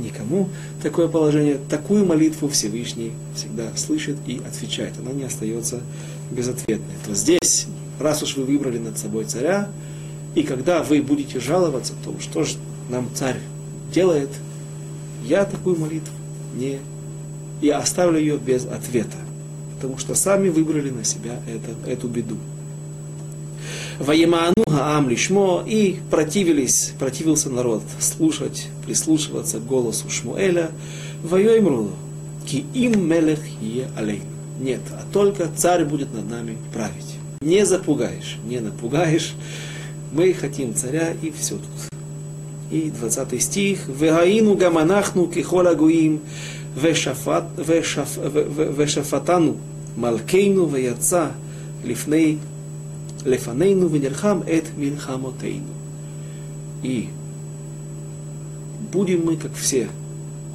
никому 0.00 0.48
такое 0.82 1.08
положение, 1.08 1.58
такую 1.68 2.06
молитву 2.06 2.48
Всевышний 2.48 3.12
всегда 3.34 3.74
слышит 3.76 4.16
и 4.26 4.40
отвечает. 4.46 4.94
Она 4.98 5.12
не 5.12 5.24
остается 5.24 5.80
безответной. 6.30 6.94
То 7.06 7.14
здесь, 7.14 7.66
раз 8.00 8.22
уж 8.22 8.36
вы 8.36 8.44
выбрали 8.44 8.78
над 8.78 8.98
собой 8.98 9.24
царя, 9.24 9.68
и 10.34 10.42
когда 10.42 10.82
вы 10.82 11.00
будете 11.02 11.38
жаловаться, 11.40 11.92
то 12.04 12.14
что 12.20 12.44
же 12.44 12.56
нам 12.88 13.08
царь 13.14 13.38
делает, 13.92 14.30
я 15.24 15.44
такую 15.44 15.78
молитву 15.78 16.14
не... 16.54 16.78
Я 17.60 17.78
оставлю 17.78 18.18
ее 18.18 18.36
без 18.36 18.66
ответа, 18.66 19.16
потому 19.74 19.96
что 19.96 20.14
сами 20.14 20.48
выбрали 20.48 20.90
на 20.90 21.04
себя 21.04 21.38
это, 21.46 21.90
эту 21.90 22.08
беду. 22.08 22.36
Ваимаану 23.98 24.64
Гаам 24.66 25.08
лишмо 25.08 25.62
и 25.66 26.00
противились, 26.10 26.92
противился 26.98 27.48
народ 27.48 27.82
слушать, 28.00 28.68
прислушиваться 28.84 29.58
к 29.58 29.66
голосу 29.66 30.10
Шмуэля. 30.10 30.70
Вайоймрулу, 31.22 31.92
ки 32.46 32.64
им 32.74 33.08
мелех 33.08 33.38
е 33.60 33.88
алейн. 33.96 34.24
Нет, 34.60 34.80
а 34.92 35.02
только 35.12 35.48
царь 35.56 35.84
будет 35.84 36.12
над 36.12 36.28
нами 36.28 36.58
править. 36.72 37.16
Не 37.40 37.64
запугаешь, 37.64 38.38
не 38.44 38.60
напугаешь. 38.60 39.34
Мы 40.12 40.32
хотим 40.32 40.74
царя 40.74 41.12
и 41.22 41.30
все 41.30 41.56
тут. 41.56 41.64
И 42.70 42.90
20 42.90 43.42
стих. 43.42 43.88
Вегаину 43.88 44.54
гаманахну 44.54 45.26
кихола 45.26 45.74
гуим 45.74 46.20
вешафатану 48.76 49.56
малкейну 49.96 50.66
веяца 50.66 51.32
лифней 51.84 52.38
лефанейну 53.24 53.88
венерхам 53.88 54.42
эт 54.46 54.76
мильхамотейну. 54.76 55.72
И 56.82 57.08
будем 58.92 59.24
мы, 59.24 59.36
как 59.36 59.54
все 59.54 59.88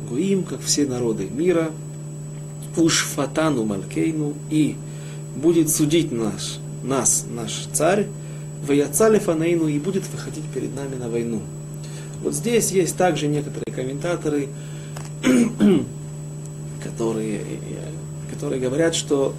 гуим, 0.10 0.44
как 0.44 0.62
все 0.62 0.86
народы 0.86 1.28
мира, 1.30 1.72
ушфатану 2.78 3.66
малкейну, 3.66 4.34
и 4.50 4.76
будет 5.36 5.70
судить 5.70 6.12
наш, 6.12 6.60
нас, 6.84 7.26
наш 7.30 7.68
царь, 7.74 8.08
ваяца 8.66 9.10
лефанейну, 9.10 9.68
и 9.68 9.80
будет 9.80 10.04
выходить 10.10 10.46
перед 10.54 10.76
нами 10.76 10.96
на 10.96 11.10
войну. 11.10 11.42
Вот 12.24 12.34
здесь 12.34 12.72
есть 12.72 12.98
также 12.98 13.28
некоторые 13.28 13.74
комментаторы, 13.74 14.50
которые, 16.84 17.42
которые 18.32 18.62
говорят, 18.62 18.96
что 18.96 19.34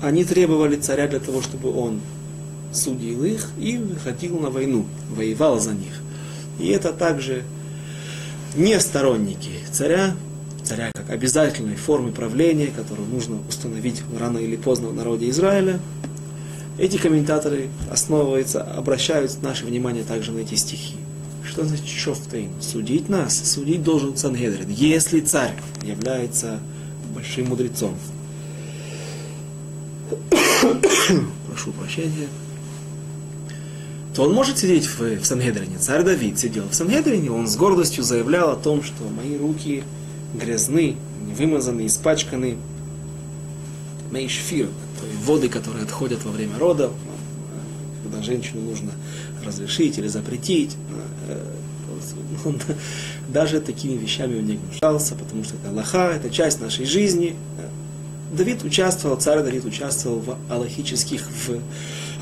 они 0.00 0.24
требовали 0.24 0.76
царя 0.76 1.08
для 1.08 1.20
того, 1.20 1.42
чтобы 1.42 1.76
он 1.76 2.00
судил 2.72 3.24
их 3.24 3.48
и 3.58 3.76
выходил 3.76 4.38
на 4.38 4.50
войну, 4.50 4.86
воевал 5.10 5.60
за 5.60 5.72
них. 5.72 6.00
И 6.58 6.68
это 6.68 6.92
также 6.92 7.44
не 8.56 8.78
сторонники 8.80 9.50
царя, 9.70 10.14
царя 10.64 10.90
как 10.94 11.10
обязательной 11.10 11.76
формы 11.76 12.12
правления, 12.12 12.68
которую 12.68 13.08
нужно 13.08 13.38
установить 13.48 14.02
рано 14.18 14.38
или 14.38 14.56
поздно 14.56 14.88
в 14.88 14.94
народе 14.94 15.28
Израиля. 15.30 15.80
Эти 16.78 16.96
комментаторы 16.96 17.68
основываются, 17.90 18.62
обращают 18.62 19.42
наше 19.42 19.66
внимание 19.66 20.04
также 20.04 20.32
на 20.32 20.38
эти 20.40 20.54
стихи. 20.54 20.96
Что 21.44 21.64
значит 21.64 21.86
шофтейн? 21.86 22.50
Судить 22.62 23.08
нас, 23.08 23.36
судить 23.36 23.82
должен 23.82 24.16
Сангедрин, 24.16 24.70
если 24.70 25.20
царь 25.20 25.54
является 25.82 26.60
большим 27.14 27.48
мудрецом. 27.48 27.94
Прошу 31.46 31.72
прощения 31.72 32.28
то 34.14 34.22
он 34.24 34.32
может 34.32 34.58
сидеть 34.58 34.86
в, 34.86 35.00
в 35.00 35.24
Сангедрине. 35.24 35.78
Царь 35.78 36.02
Давид 36.02 36.38
сидел 36.38 36.64
в 36.68 36.74
Сангедрине, 36.74 37.30
он 37.30 37.46
с 37.46 37.56
гордостью 37.56 38.04
заявлял 38.04 38.50
о 38.50 38.56
том, 38.56 38.82
что 38.82 39.04
мои 39.04 39.36
руки 39.38 39.84
грязны, 40.34 40.96
вымазаны, 41.36 41.86
испачканы. 41.86 42.56
Мейшфир, 44.10 44.66
то 45.00 45.06
есть 45.06 45.24
воды, 45.24 45.48
которые 45.48 45.84
отходят 45.84 46.22
во 46.24 46.32
время 46.32 46.58
рода, 46.58 46.90
когда 48.02 48.22
женщину 48.22 48.60
нужно 48.60 48.90
разрешить 49.42 49.96
или 49.96 50.06
запретить. 50.06 50.76
Э, 51.28 51.54
он 52.44 52.60
даже 53.28 53.60
такими 53.60 53.96
вещами 53.96 54.38
он 54.38 54.46
не 54.46 54.56
гнушался, 54.56 55.14
потому 55.14 55.44
что 55.44 55.56
это 55.56 55.70
Аллаха, 55.70 56.12
это 56.14 56.28
часть 56.28 56.60
нашей 56.60 56.84
жизни. 56.84 57.36
Давид 58.32 58.64
участвовал, 58.64 59.16
царь 59.16 59.42
Давид 59.42 59.64
участвовал 59.64 60.18
в 60.18 60.36
аллахических, 60.50 61.28
в 61.28 61.60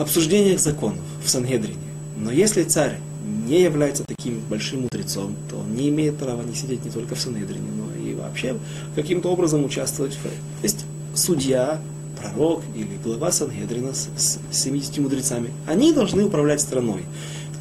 обсуждениях 0.01 0.59
законов 0.59 0.99
в 1.25 1.29
Сангедрине. 1.29 1.79
Но 2.17 2.33
если 2.33 2.65
царь 2.65 2.99
не 3.47 3.63
является 3.63 4.05
таким 4.05 4.41
большим 4.41 4.83
мудрецом, 4.83 5.37
то 5.49 5.57
он 5.59 5.75
не 5.75 5.89
имеет 5.89 6.19
права 6.19 6.43
не 6.43 6.55
сидеть 6.55 6.85
не 6.85 6.91
только 6.91 7.15
в 7.15 7.21
Сангедрине, 7.21 7.71
но 7.77 7.95
и 7.97 8.15
вообще 8.15 8.57
каким-то 8.95 9.31
образом 9.31 9.65
участвовать 9.65 10.15
в... 10.15 10.23
То 10.23 10.31
есть 10.63 10.85
судья, 11.15 11.81
пророк 12.21 12.63
или 12.75 12.99
глава 13.03 13.31
Сангедрина 13.31 13.93
с 13.95 14.39
70 14.51 14.99
мудрецами, 14.99 15.51
они 15.67 15.93
должны 15.93 16.25
управлять 16.25 16.61
страной. 16.61 17.05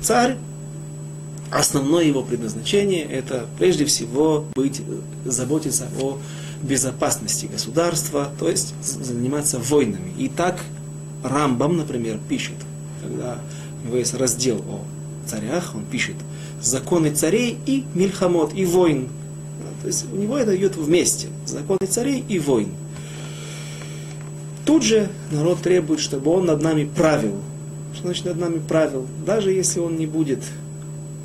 Царь, 0.02 0.38
основное 1.52 2.04
его 2.04 2.24
предназначение, 2.24 3.04
это 3.04 3.46
прежде 3.58 3.86
всего 3.86 4.46
быть, 4.56 4.82
заботиться 5.26 5.88
о 6.02 6.18
безопасности 6.62 7.46
государства, 7.46 8.32
то 8.40 8.50
есть 8.50 8.74
заниматься 8.82 9.60
войнами. 9.60 10.12
И 10.18 10.30
так 10.30 10.60
Рамбам, 11.24 11.78
например, 11.78 12.20
пишет, 12.28 12.56
когда 13.02 13.40
у 13.84 13.88
него 13.88 13.98
есть 13.98 14.14
раздел 14.14 14.58
о 14.68 14.84
царях, 15.28 15.74
он 15.76 15.86
пишет 15.86 16.16
законы 16.62 17.12
царей 17.12 17.58
и 17.66 17.86
мильхамот, 17.94 18.54
и 18.54 18.66
войн. 18.66 19.08
То 19.82 19.88
есть 19.88 20.06
у 20.12 20.16
него 20.16 20.38
это 20.38 20.56
идет 20.58 20.76
вместе, 20.76 21.28
законы 21.46 21.88
царей 21.88 22.24
и 22.28 22.40
войн. 22.40 22.70
Тут 24.66 24.84
же 24.84 25.10
народ 25.32 25.62
требует, 25.62 26.00
чтобы 26.00 26.32
он 26.32 26.46
над 26.46 26.62
нами 26.62 26.86
правил. 26.86 27.38
Что 27.94 28.04
значит 28.04 28.26
над 28.26 28.40
нами 28.40 28.60
правил? 28.60 29.08
Даже 29.26 29.52
если 29.52 29.80
он 29.80 29.98
не 29.98 30.06
будет 30.06 30.44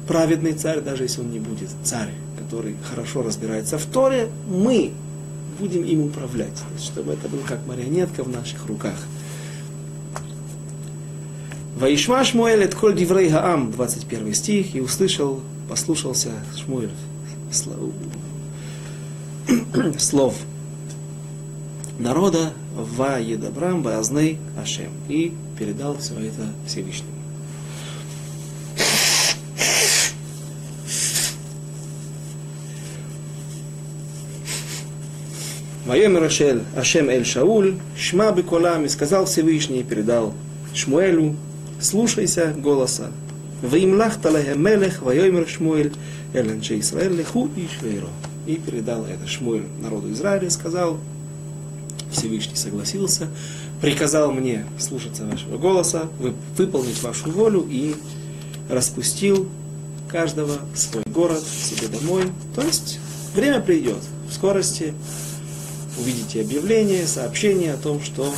праведный 0.07 0.53
царь, 0.53 0.81
даже 0.81 1.03
если 1.03 1.20
он 1.20 1.31
не 1.31 1.40
будет 1.40 1.68
царь, 1.83 2.11
который 2.38 2.77
хорошо 2.88 3.23
разбирается 3.23 3.77
в 3.77 3.85
Торе, 3.87 4.29
мы 4.49 4.92
будем 5.59 5.85
им 5.85 6.05
управлять. 6.05 6.62
Чтобы 6.79 7.12
это 7.12 7.29
было 7.29 7.43
как 7.43 7.67
марионетка 7.67 8.23
в 8.23 8.29
наших 8.29 8.67
руках. 8.67 8.97
Ваишма 11.77 12.25
Шмуэль 12.25 12.62
это 12.62 12.77
коль 12.77 12.95
диврей 12.95 13.31
хаам, 13.31 13.73
21 13.73 14.35
стих, 14.35 14.75
и 14.75 14.81
услышал, 14.81 15.40
послушался 15.69 16.31
Шмуэль 16.57 16.90
слов 19.99 20.37
народа 21.99 22.53
Ва 22.75 23.19
Едабрам 23.19 23.83
Баазней 23.83 24.38
Ашем 24.61 24.90
и 25.09 25.33
передал 25.59 25.97
все 25.99 26.14
это 26.14 26.49
Всевышнему. 26.67 27.13
Вайомер 35.87 36.25
Ашем 36.77 37.11
Эль 37.11 37.27
Шауль, 37.27 37.75
Шма 37.94 38.33
Беколам, 38.33 38.87
и 38.87 38.88
сказал 38.88 39.27
Всевышний, 39.27 39.81
и 39.81 39.85
передал 39.85 40.33
Шмуэлю, 40.73 41.37
слушайся 41.79 42.55
голоса. 42.57 43.11
Ваимлах 43.61 44.18
талахе 44.18 44.55
мелех, 44.55 45.03
вайомер 45.03 45.47
Шмуэль, 45.47 45.92
эланче 46.33 46.81
Исраэль, 46.81 47.14
леху 47.14 47.51
и 47.55 47.68
швейро. 47.68 48.09
И 48.47 48.57
передал 48.57 49.05
это 49.05 49.27
Шмуэль 49.27 49.66
народу 49.83 50.11
Израиля, 50.12 50.49
сказал, 50.49 50.99
Всевышний 52.11 52.57
согласился, 52.57 53.29
приказал 53.83 54.33
мне 54.33 54.64
слушаться 54.79 55.27
вашего 55.27 55.59
голоса, 55.59 56.09
выполнить 56.57 57.03
вашу 57.03 57.31
волю 57.31 57.66
и 57.70 57.94
распустил 58.70 59.49
каждого 60.09 60.61
свой 60.75 61.03
город, 61.05 61.42
себе 61.42 61.88
домой. 61.88 62.25
То 62.55 62.62
есть 62.62 62.99
время 63.35 63.61
придет. 63.61 63.99
В 64.31 64.35
скорости 64.35 64.94
увидите 65.98 66.40
объявление, 66.40 67.07
сообщение 67.07 67.72
о 67.72 67.76
том, 67.76 68.02
что 68.02 68.33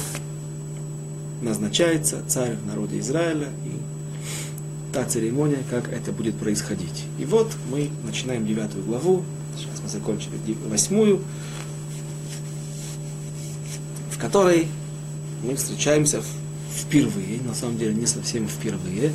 назначается 1.43 2.23
царь 2.27 2.57
в 2.57 2.67
народе 2.67 2.99
Израиля 3.01 3.49
и 3.65 4.93
та 4.93 5.05
церемония, 5.05 5.63
как 5.71 5.93
это 5.93 6.13
будет 6.13 6.37
происходить. 6.37 7.05
И 7.19 7.25
вот 7.25 7.53
мы 7.71 7.91
начинаем 8.05 8.47
девятую 8.47 8.85
главу, 8.85 9.25
сейчас 9.57 9.83
мы 9.83 9.89
закончили 9.89 10.33
восьмую, 10.69 11.23
в 14.11 14.19
которой 14.19 14.69
мы 15.43 15.57
встречаемся 15.57 16.23
впервые, 16.75 17.41
на 17.43 17.55
самом 17.55 17.79
деле 17.79 17.95
не 17.95 18.07
совсем 18.07 18.49
впервые, 18.49 19.13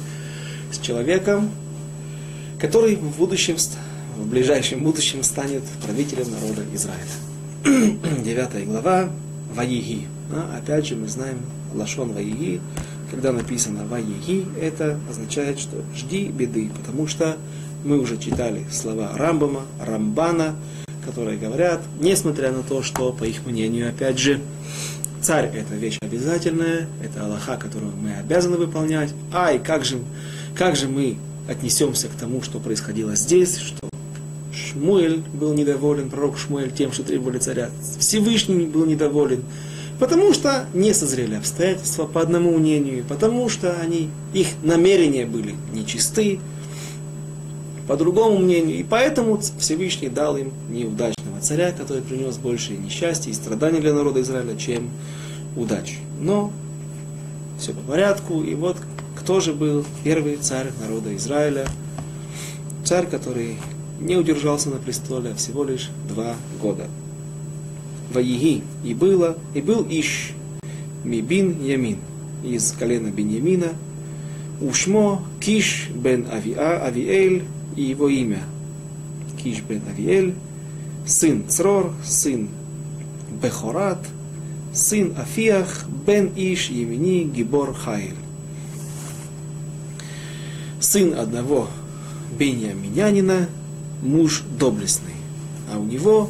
с 0.71 0.77
человеком, 0.79 1.49
который 2.59 2.95
в 2.95 3.17
будущем, 3.17 3.57
в 4.17 4.27
ближайшем 4.27 4.83
будущем 4.83 5.23
станет 5.23 5.63
правителем 5.83 6.29
народа 6.31 6.63
Израиля. 6.73 7.30
Девятая 8.23 8.65
глава 8.65 9.11
Ваиги. 9.53 10.07
А, 10.33 10.57
опять 10.57 10.87
же 10.87 10.95
мы 10.95 11.07
знаем 11.07 11.37
Лашон 11.75 12.11
Ваиги, 12.11 12.59
когда 13.11 13.31
написано 13.31 13.85
Ваиги, 13.85 14.47
это 14.59 14.97
означает, 15.07 15.59
что 15.59 15.83
жди 15.95 16.25
беды, 16.29 16.71
потому 16.75 17.05
что 17.05 17.37
мы 17.83 17.99
уже 17.99 18.17
читали 18.17 18.65
слова 18.71 19.11
Рамбама, 19.15 19.61
Рамбана, 19.79 20.55
которые 21.05 21.37
говорят, 21.37 21.81
несмотря 21.99 22.51
на 22.51 22.63
то, 22.63 22.81
что, 22.81 23.13
по 23.13 23.25
их 23.25 23.45
мнению, 23.45 23.89
опять 23.89 24.17
же, 24.17 24.39
царь 25.21 25.51
это 25.55 25.75
вещь 25.75 25.99
обязательная, 26.01 26.87
это 27.03 27.25
Аллаха, 27.25 27.57
которую 27.57 27.91
мы 27.95 28.13
обязаны 28.13 28.57
выполнять, 28.57 29.13
ай, 29.31 29.59
как 29.59 29.85
же, 29.85 29.99
как 30.55 30.75
же 30.75 30.87
мы 30.87 31.17
отнесемся 31.47 32.07
к 32.07 32.13
тому, 32.19 32.41
что 32.41 32.59
происходило 32.59 33.15
здесь, 33.15 33.57
что 33.57 33.80
Шмуэль 34.81 35.21
был 35.33 35.53
недоволен, 35.53 36.09
пророк 36.09 36.39
Шмуэль 36.39 36.71
тем, 36.71 36.91
что 36.91 37.03
требовали 37.03 37.37
царя. 37.37 37.69
Всевышний 37.99 38.65
был 38.65 38.85
недоволен, 38.87 39.43
потому 39.99 40.33
что 40.33 40.65
не 40.73 40.91
созрели 40.91 41.35
обстоятельства 41.35 42.07
по 42.07 42.19
одному 42.19 42.57
мнению, 42.57 43.05
потому 43.07 43.47
что 43.47 43.79
они, 43.79 44.09
их 44.33 44.47
намерения 44.63 45.27
были 45.27 45.53
нечисты, 45.71 46.39
по 47.87 47.95
другому 47.95 48.39
мнению, 48.39 48.79
и 48.79 48.83
поэтому 48.83 49.39
Всевышний 49.59 50.09
дал 50.09 50.35
им 50.35 50.51
неудачного 50.69 51.39
царя, 51.41 51.71
который 51.71 52.01
принес 52.01 52.37
больше 52.37 52.71
несчастья 52.73 53.29
и 53.29 53.33
страданий 53.35 53.81
для 53.81 53.93
народа 53.93 54.21
Израиля, 54.21 54.55
чем 54.57 54.89
удачи. 55.55 55.97
Но 56.19 56.51
все 57.59 57.73
по 57.73 57.81
порядку, 57.81 58.41
и 58.41 58.55
вот 58.55 58.77
кто 59.15 59.41
же 59.41 59.53
был 59.53 59.85
первый 60.03 60.37
царь 60.37 60.71
народа 60.81 61.15
Израиля? 61.15 61.67
Царь, 62.83 63.05
который 63.05 63.57
не 64.01 64.17
удержался 64.17 64.69
на 64.69 64.77
престоле 64.77 65.33
всего 65.35 65.63
лишь 65.63 65.89
два 66.09 66.35
года. 66.61 66.87
Ваиги 68.11 68.63
и 68.83 68.93
было, 68.93 69.37
и 69.53 69.61
был 69.61 69.85
Иш, 69.89 70.33
Мибин 71.03 71.63
Ямин, 71.63 71.99
из 72.43 72.71
колена 72.73 73.09
Беньямина, 73.09 73.69
Ушмо 74.59 75.23
Киш 75.39 75.89
бен 75.93 76.27
Авиа, 76.31 76.85
Авиэль 76.85 77.43
и 77.75 77.83
его 77.83 78.09
имя. 78.09 78.43
Киш 79.41 79.61
бен 79.61 79.81
Авиэль, 79.89 80.33
сын 81.05 81.47
Црор, 81.47 81.93
сын 82.03 82.49
Бехорат, 83.41 84.05
сын 84.73 85.13
Афиах, 85.17 85.85
бен 86.05 86.31
Иш, 86.35 86.69
Емини, 86.69 87.23
Гибор 87.23 87.73
Хайль 87.73 88.15
сын 90.81 91.17
одного 91.17 91.67
Беньяминянина, 92.37 93.47
муж 94.01 94.43
доблестный. 94.57 95.13
А 95.71 95.79
у 95.79 95.83
него 95.83 96.29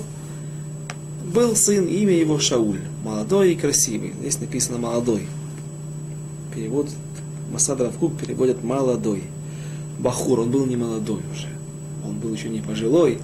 был 1.34 1.56
сын, 1.56 1.86
имя 1.86 2.14
его 2.14 2.40
Шауль, 2.40 2.82
молодой 3.04 3.54
и 3.54 3.56
красивый. 3.56 4.14
Здесь 4.20 4.40
написано 4.40 4.78
молодой. 4.78 5.28
Перевод 6.54 6.90
Масад 7.52 7.82
Равкук 7.82 8.18
переводят 8.20 8.64
молодой. 8.64 9.24
Бахур, 10.00 10.42
он 10.42 10.52
был 10.52 10.66
не 10.66 10.76
молодой 10.76 11.22
уже. 11.32 11.48
Он 12.06 12.18
был 12.18 12.34
еще 12.34 12.50
не 12.50 12.60
пожилой, 12.60 13.20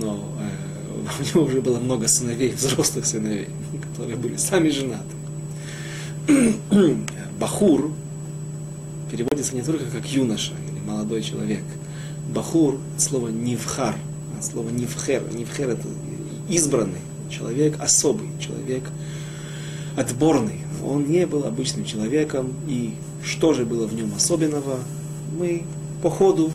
но 0.00 0.18
э, 0.40 1.20
у 1.20 1.24
него 1.24 1.46
уже 1.46 1.60
было 1.60 1.78
много 1.78 2.08
сыновей, 2.08 2.52
взрослых 2.52 3.06
сыновей, 3.06 3.48
которые 3.90 4.16
были 4.16 4.36
сами 4.36 4.68
женаты. 4.68 5.04
Бахур 7.38 7.90
переводится 9.10 9.54
не 9.54 9.62
только 9.62 9.84
как 9.86 10.06
юноша 10.06 10.52
молодой 10.86 11.22
человек. 11.22 11.62
Бахур– 12.28 12.78
слово 12.98 13.28
нивхар, 13.28 13.96
слово 14.42 14.68
нивхер. 14.68 15.22
Нивхер– 15.32 15.68
это 15.70 15.88
избранный 16.48 17.00
человек, 17.30 17.80
особый 17.80 18.28
человек, 18.38 18.84
отборный. 19.96 20.60
Он 20.84 21.06
не 21.06 21.26
был 21.26 21.44
обычным 21.44 21.84
человеком, 21.84 22.54
и 22.66 22.94
что 23.24 23.54
же 23.54 23.64
было 23.64 23.86
в 23.86 23.94
нем 23.94 24.12
особенного, 24.14 24.78
мы 25.38 25.64
по 26.02 26.10
ходу 26.10 26.52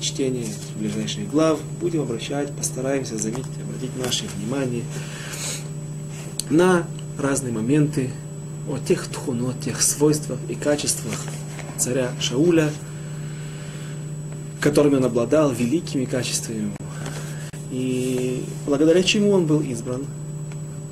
чтения 0.00 0.46
ближайших 0.78 1.28
глав 1.28 1.58
будем 1.80 2.02
обращать, 2.02 2.54
постараемся 2.54 3.18
заметить, 3.18 3.46
обратить 3.62 3.96
наше 3.96 4.24
внимание 4.36 4.84
на 6.50 6.86
разные 7.18 7.52
моменты 7.52 8.10
о 8.70 8.78
тех 8.78 9.08
тхунот, 9.08 9.60
тех 9.60 9.82
свойствах 9.82 10.38
и 10.48 10.54
качествах 10.54 11.20
царя 11.78 12.12
Шауля– 12.20 12.70
которыми 14.66 14.96
он 14.96 15.04
обладал, 15.04 15.52
великими 15.52 16.06
качествами. 16.06 16.72
И 17.70 18.42
благодаря 18.66 19.00
чему 19.04 19.30
он 19.30 19.46
был 19.46 19.60
избран 19.60 20.02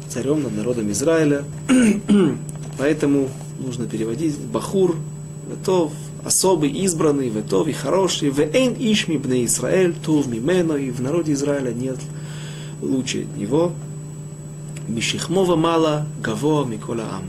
царем 0.08 0.44
над 0.44 0.56
народом 0.56 0.92
Израиля. 0.92 1.42
Поэтому 2.78 3.28
нужно 3.58 3.86
переводить 3.86 4.38
Бахур, 4.38 4.94
Ветов, 5.50 5.92
особый, 6.24 6.70
избранный, 6.70 7.30
Ветов 7.30 7.66
и 7.66 7.72
хороший, 7.72 8.30
Вейн 8.30 8.74
Ишми 8.78 9.16
бне 9.16 9.44
Израиль, 9.46 9.92
Тув 9.92 10.28
Мимено, 10.28 10.74
и 10.74 10.92
в 10.92 11.00
народе 11.00 11.32
Израиля 11.32 11.72
нет 11.72 11.98
лучше 12.80 13.26
него. 13.36 13.72
Мишихмова 14.86 15.56
мало, 15.56 16.06
Гаво 16.22 16.64
Микола 16.64 17.06
Ам. 17.10 17.24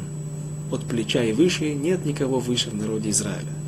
От 0.72 0.84
плеча 0.84 1.24
и 1.24 1.34
выше 1.34 1.74
нет 1.74 2.06
никого 2.06 2.40
выше 2.40 2.70
в 2.70 2.76
народе 2.76 3.10
Израиля. 3.10 3.65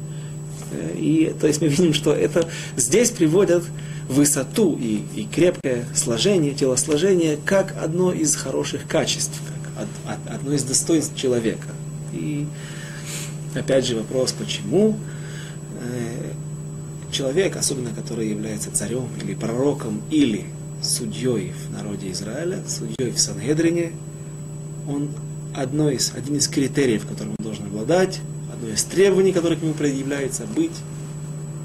И 0.96 1.34
то 1.40 1.48
есть 1.48 1.62
мы 1.62 1.68
видим, 1.68 1.94
что 1.94 2.14
это 2.14 2.48
здесь 2.76 3.12
приводят 3.12 3.64
высоту 4.08 4.78
и, 4.80 5.02
и 5.16 5.26
крепкое 5.26 5.86
сложение, 5.96 6.54
телосложение, 6.54 7.38
как 7.46 7.76
одно 7.82 8.12
из 8.12 8.36
хороших 8.36 8.88
качеств, 8.88 9.40
как 9.76 10.18
одно 10.34 10.54
из 10.54 10.64
достоинств 10.64 11.16
человека. 11.16 11.68
И 12.14 12.48
опять 13.54 13.86
же 13.86 13.96
вопрос, 13.96 14.32
почему 14.32 14.98
э, 15.82 16.32
человек, 17.12 17.56
особенно 17.58 17.90
который 17.92 18.30
является 18.30 18.72
царем 18.72 19.08
или 19.22 19.34
пророком, 19.34 20.02
или 20.10 20.46
судьей 20.82 21.54
в 21.54 21.74
народе 21.74 22.12
Израиля, 22.12 22.60
судьей 22.68 23.12
в 23.12 23.20
Сангедрине, 23.20 23.92
он 24.88 25.10
одно 25.56 25.90
из, 25.90 26.14
один 26.16 26.36
из 26.36 26.48
критериев, 26.48 27.06
которым 27.06 27.36
он 27.40 27.44
должен 27.44 27.66
обладать, 27.66 28.20
одно 28.58 28.70
из 28.70 28.84
требований, 28.84 29.32
которое 29.32 29.56
к 29.56 29.62
нему 29.62 29.74
предъявляется, 29.74 30.46
быть 30.46 30.72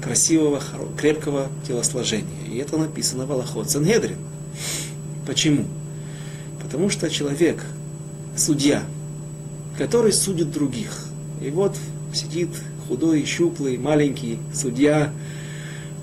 красивого, 0.01 0.61
крепкого 0.97 1.49
телосложения. 1.67 2.45
И 2.47 2.57
это 2.57 2.77
написано 2.77 3.25
в 3.25 3.31
Аллахот 3.31 3.69
Сангедрин. 3.69 4.17
Почему? 5.25 5.65
Потому 6.61 6.89
что 6.89 7.09
человек, 7.09 7.63
судья, 8.35 8.83
который 9.77 10.11
судит 10.11 10.51
других. 10.51 11.05
И 11.41 11.49
вот 11.49 11.75
сидит 12.13 12.49
худой, 12.87 13.25
щуплый, 13.25 13.77
маленький 13.77 14.39
судья, 14.53 15.11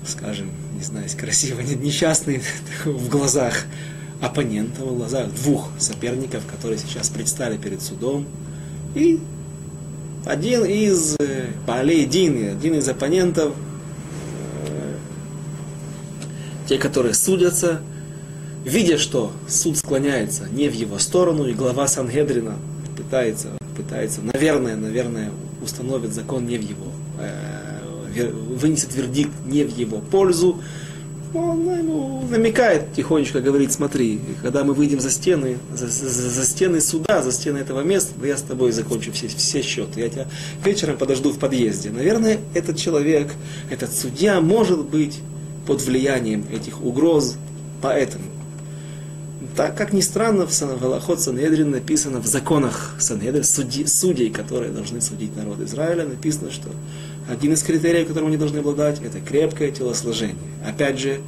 скажем, 0.05 0.49
не 0.75 0.83
знаю, 0.83 1.07
красиво, 1.17 1.61
несчастный 1.61 2.41
в 2.85 3.07
глазах 3.07 3.65
оппонента, 4.19 4.83
в 4.83 4.97
глазах 4.97 5.33
двух 5.33 5.69
соперников, 5.79 6.45
которые 6.47 6.79
сейчас 6.79 7.09
предстали 7.09 7.57
перед 7.57 7.81
судом, 7.81 8.25
и 8.93 9.19
один 10.25 10.65
из 10.65 11.17
Палей 11.65 12.05
Дин, 12.05 12.49
один 12.49 12.75
из 12.75 12.87
оппонентов, 12.87 13.53
э, 14.67 14.97
те, 16.67 16.77
которые 16.77 17.13
судятся, 17.13 17.81
видя, 18.63 18.97
что 18.97 19.31
суд 19.47 19.77
склоняется 19.77 20.47
не 20.51 20.69
в 20.69 20.73
его 20.73 20.99
сторону, 20.99 21.45
и 21.45 21.53
глава 21.53 21.87
Сангедрина 21.87 22.55
пытается, 22.95 23.49
пытается, 23.75 24.21
наверное, 24.21 24.75
наверное, 24.75 25.31
установит 25.61 26.13
закон 26.13 26.45
не 26.45 26.57
в 26.57 26.61
его, 26.61 26.91
э, 27.19 28.29
вынесет 28.31 28.95
вердикт 28.95 29.31
не 29.45 29.63
в 29.63 29.75
его 29.75 29.99
пользу, 29.99 30.61
он 31.33 31.63
ну, 31.65 32.27
намекает 32.29 32.93
тихонечко, 32.93 33.39
говорит, 33.39 33.71
смотри, 33.71 34.19
когда 34.41 34.63
мы 34.63 34.73
выйдем 34.73 34.99
за 34.99 35.09
стены, 35.09 35.57
за, 35.73 35.87
за, 35.87 36.09
за 36.09 36.45
стены 36.45 36.81
суда, 36.81 37.21
за 37.21 37.31
стены 37.31 37.59
этого 37.59 37.81
места, 37.81 38.13
я 38.25 38.37
с 38.37 38.41
тобой 38.41 38.71
закончу 38.71 39.11
все, 39.11 39.27
все 39.27 39.61
счеты. 39.61 40.01
Я 40.01 40.09
тебя 40.09 40.27
вечером 40.63 40.97
подожду 40.97 41.31
в 41.31 41.39
подъезде. 41.39 41.89
Наверное, 41.89 42.39
этот 42.53 42.77
человек, 42.77 43.29
этот 43.69 43.93
судья 43.93 44.41
может 44.41 44.85
быть 44.85 45.19
под 45.67 45.81
влиянием 45.81 46.45
этих 46.51 46.81
угроз, 46.81 47.37
поэтому. 47.81 48.25
Так 49.55 49.75
как 49.75 49.91
ни 49.91 50.01
странно, 50.01 50.47
в 50.47 50.79
Галахот 50.79 51.19
Санедрин 51.19 51.71
написано 51.71 52.19
в 52.19 52.25
законах 52.25 52.95
Санедрин, 52.99 53.43
судей, 53.43 53.85
судей, 53.85 54.29
которые 54.29 54.71
должны 54.71 55.01
судить 55.01 55.35
народ 55.35 55.59
Израиля, 55.59 56.05
написано, 56.05 56.51
что 56.51 56.69
один 57.29 57.53
из 57.53 57.63
критериев, 57.63 58.07
которым 58.07 58.29
они 58.29 58.37
должны 58.37 58.59
обладать, 58.59 59.01
это 59.01 59.19
крепкое 59.19 59.71
телосложение. 59.71 60.35
Опять 60.65 60.99
же, 60.99 61.21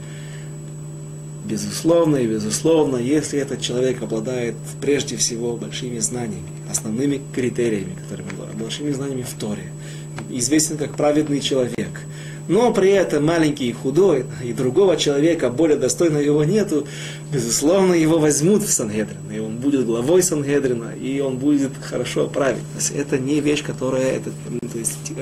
безусловно 1.45 2.17
и 2.17 2.27
безусловно, 2.27 2.97
если 2.97 3.39
этот 3.39 3.61
человек 3.61 4.01
обладает 4.01 4.55
прежде 4.81 5.17
всего 5.17 5.55
большими 5.55 5.99
знаниями, 5.99 6.47
основными 6.69 7.21
критериями, 7.33 7.95
которыми 7.95 8.29
большими 8.53 8.91
знаниями 8.91 9.23
в 9.23 9.33
Торе, 9.39 9.63
известен 10.29 10.77
как 10.77 10.95
праведный 10.95 11.39
человек, 11.39 11.89
но 12.47 12.73
при 12.73 12.89
этом 12.89 13.25
маленький 13.25 13.69
и 13.69 13.73
худой, 13.73 14.25
и 14.43 14.51
другого 14.51 14.97
человека, 14.97 15.49
более 15.49 15.77
достойного 15.77 16.21
его 16.21 16.43
нету, 16.43 16.85
безусловно, 17.31 17.93
его 17.93 18.19
возьмут 18.19 18.63
в 18.63 18.69
Сангедрин, 18.69 19.31
и 19.33 19.39
он 19.39 19.57
будет 19.57 19.85
главой 19.85 20.21
Сангедрина, 20.23 20.93
и 20.93 21.21
он 21.21 21.37
будет 21.37 21.71
хорошо 21.81 22.27
править. 22.27 22.63
То 22.73 22.79
есть 22.79 22.91
это 22.91 23.17
не 23.17 23.39
вещь, 23.39 23.63
которая, 23.63 24.17
это, 24.17 24.31
то 24.71 24.77
есть, 24.77 25.13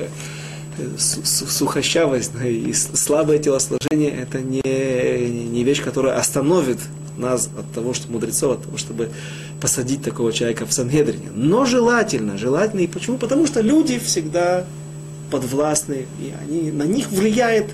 сухощавость 0.97 2.32
и 2.43 2.73
слабое 2.73 3.39
телосложение 3.39 4.11
это 4.11 4.39
не, 4.39 4.61
не 4.61 5.63
вещь, 5.63 5.82
которая 5.82 6.17
остановит 6.17 6.79
нас 7.17 7.49
от 7.57 7.71
того, 7.73 7.93
что 7.93 8.11
мудрецов, 8.11 8.57
от 8.57 8.63
того, 8.63 8.77
чтобы 8.77 9.09
посадить 9.59 10.03
такого 10.03 10.34
человека 10.34 10.65
в 10.65 10.73
Сангедрине. 10.73 11.29
Но 11.34 11.65
желательно, 11.65 12.38
желательно. 12.38 12.82
И 12.82 12.88
почему? 12.88 13.17
Потому 13.17 13.47
что 13.47 13.61
люди 13.61 13.99
всегда 13.99 14.65
подвластны, 15.29 16.05
и 16.19 16.34
они, 16.41 16.71
на 16.71 16.84
них 16.84 17.09
влияет, 17.11 17.67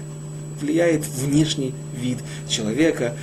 влияет 0.61 1.05
внешний 1.05 1.73
вид 1.99 2.19
человека. 2.47 3.15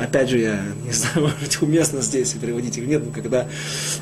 Опять 0.00 0.30
же, 0.30 0.38
я 0.38 0.60
не 0.84 0.92
знаю, 0.92 1.32
может 1.40 1.62
уместно 1.62 2.02
здесь 2.02 2.32
переводить 2.32 2.76
их 2.78 2.86
нет, 2.86 3.04
но 3.04 3.12
когда 3.12 3.46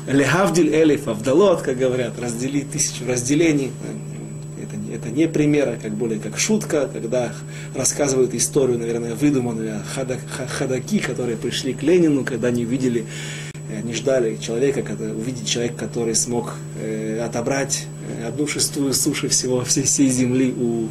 Лехавдиль 0.07 0.73
Элиф 0.73 1.07
Авдалот, 1.07 1.61
как 1.61 1.77
говорят, 1.77 2.19
раздели 2.19 2.61
тысячу 2.61 3.05
разделений, 3.07 3.71
это 4.93 5.09
не 5.09 5.27
пример, 5.27 5.69
а 5.69 5.77
как 5.81 5.93
более 5.93 6.19
как 6.19 6.37
шутка, 6.37 6.89
когда 6.91 7.33
рассказывают 7.75 8.33
историю, 8.33 8.77
наверное, 8.77 9.15
выдуманную 9.15 9.81
хадаки, 10.57 10.99
которые 10.99 11.37
пришли 11.37 11.73
к 11.73 11.81
Ленину, 11.83 12.23
когда 12.23 12.49
они 12.49 12.65
увидели, 12.65 13.05
э, 13.69 13.79
они 13.79 13.93
ждали 13.93 14.37
человека, 14.37 14.83
увидеть 14.99 15.47
человека, 15.47 15.75
который 15.75 16.15
смог 16.15 16.55
э, 16.81 17.21
отобрать 17.23 17.85
э, 18.19 18.27
одну 18.27 18.47
шестую 18.47 18.93
суши 18.93 19.29
всего, 19.29 19.63
всей, 19.63 19.83
всей 19.83 20.09
земли 20.09 20.53
у, 20.53 20.89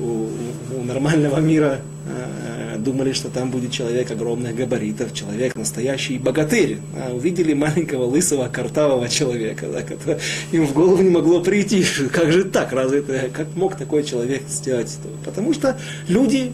у, 0.00 0.28
у 0.76 0.82
нормального 0.84 1.38
мира, 1.38 1.80
э, 2.06 2.43
думали, 2.78 3.12
что 3.12 3.28
там 3.28 3.50
будет 3.50 3.72
человек 3.72 4.10
огромных 4.10 4.54
габаритов, 4.54 5.12
человек 5.14 5.54
настоящий 5.54 6.18
богатырь. 6.18 6.78
А 6.96 7.14
увидели 7.14 7.54
маленького 7.54 8.04
лысого 8.04 8.48
картавого 8.48 9.08
человека, 9.08 9.66
да, 9.72 9.82
который 9.82 10.18
им 10.52 10.66
в 10.66 10.72
голову 10.72 11.02
не 11.02 11.10
могло 11.10 11.40
прийти. 11.40 11.84
Как 12.12 12.32
же 12.32 12.44
так? 12.44 12.72
Разве 12.72 13.00
это, 13.00 13.28
как 13.32 13.54
мог 13.56 13.76
такой 13.76 14.04
человек 14.04 14.42
сделать 14.48 14.96
это? 15.00 15.08
Потому 15.24 15.52
что 15.52 15.78
люди 16.08 16.52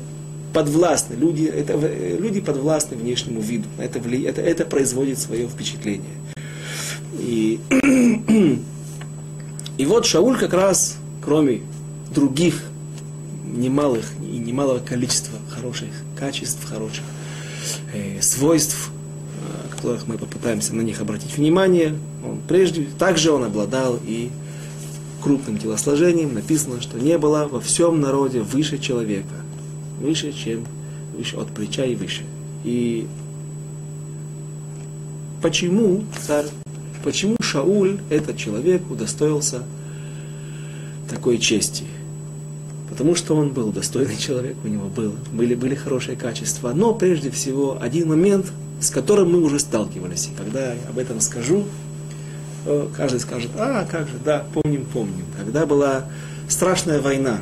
подвластны, 0.53 1.15
люди, 1.15 1.45
это, 1.45 1.75
люди 2.19 2.41
подвластны 2.41 2.97
внешнему 2.97 3.41
виду. 3.41 3.69
Это, 3.79 3.99
это, 3.99 4.41
это 4.41 4.65
производит 4.65 5.19
свое 5.19 5.49
впечатление. 5.49 6.11
И, 7.19 7.61
и 9.79 9.87
вот 9.87 10.07
Шауль 10.07 10.39
как 10.39 10.53
раз, 10.55 10.97
кроме 11.23 11.61
других 12.13 12.63
немалых 13.45 14.05
и 14.21 14.39
немалого 14.39 14.79
количества 14.79 15.39
хороших 15.51 15.89
качеств, 16.21 16.65
хороших 16.65 17.03
э, 17.95 18.21
свойств, 18.21 18.91
э, 18.91 19.75
которых 19.75 20.07
мы 20.07 20.19
попытаемся 20.19 20.75
на 20.75 20.83
них 20.83 21.01
обратить 21.01 21.37
внимание. 21.37 21.97
Он 22.25 22.41
прежде, 22.47 22.87
также 22.99 23.33
он 23.33 23.45
обладал 23.45 23.99
и 24.05 24.31
крупным 25.23 25.59
телосложением. 25.59 26.35
Написано, 26.35 26.81
что 26.81 26.99
не 26.99 27.17
было 27.19 27.49
во 27.51 27.61
всем 27.61 28.01
народе 28.01 28.41
выше 28.41 28.79
человека, 28.79 29.35
выше, 30.01 30.33
чем 30.33 30.67
выше 31.17 31.37
от 31.37 31.49
плеча 31.49 31.85
и 31.85 31.95
выше. 31.95 32.23
И 32.65 33.07
почему 35.43 36.05
царь, 36.27 36.47
почему 37.03 37.37
Шауль, 37.41 37.99
этот 38.11 38.37
человек, 38.37 38.83
удостоился 38.91 39.63
такой 41.09 41.39
чести? 41.39 41.85
Потому 42.91 43.15
что 43.15 43.37
он 43.37 43.51
был 43.51 43.73
достойный 43.73 44.17
человек, 44.17 44.57
у 44.65 44.69
него 44.69 44.89
был, 44.89 45.15
были, 45.33 45.55
были 45.55 45.75
хорошие 45.75 46.17
качества. 46.17 46.73
Но 46.75 46.93
прежде 46.93 47.31
всего 47.31 47.79
один 47.81 48.09
момент, 48.09 48.47
с 48.81 48.91
которым 48.91 49.33
мы 49.33 49.41
уже 49.43 49.59
сталкивались. 49.59 50.27
И 50.27 50.37
когда 50.37 50.75
я 50.75 50.81
об 50.89 50.99
этом 50.99 51.21
скажу, 51.21 51.65
каждый 52.97 53.21
скажет, 53.21 53.51
а, 53.57 53.87
как 53.87 54.09
же, 54.09 54.15
да, 54.25 54.45
помним, 54.53 54.85
помним. 54.85 55.25
Когда 55.39 55.67
была 55.67 56.07
страшная 56.49 57.01
война, 57.01 57.39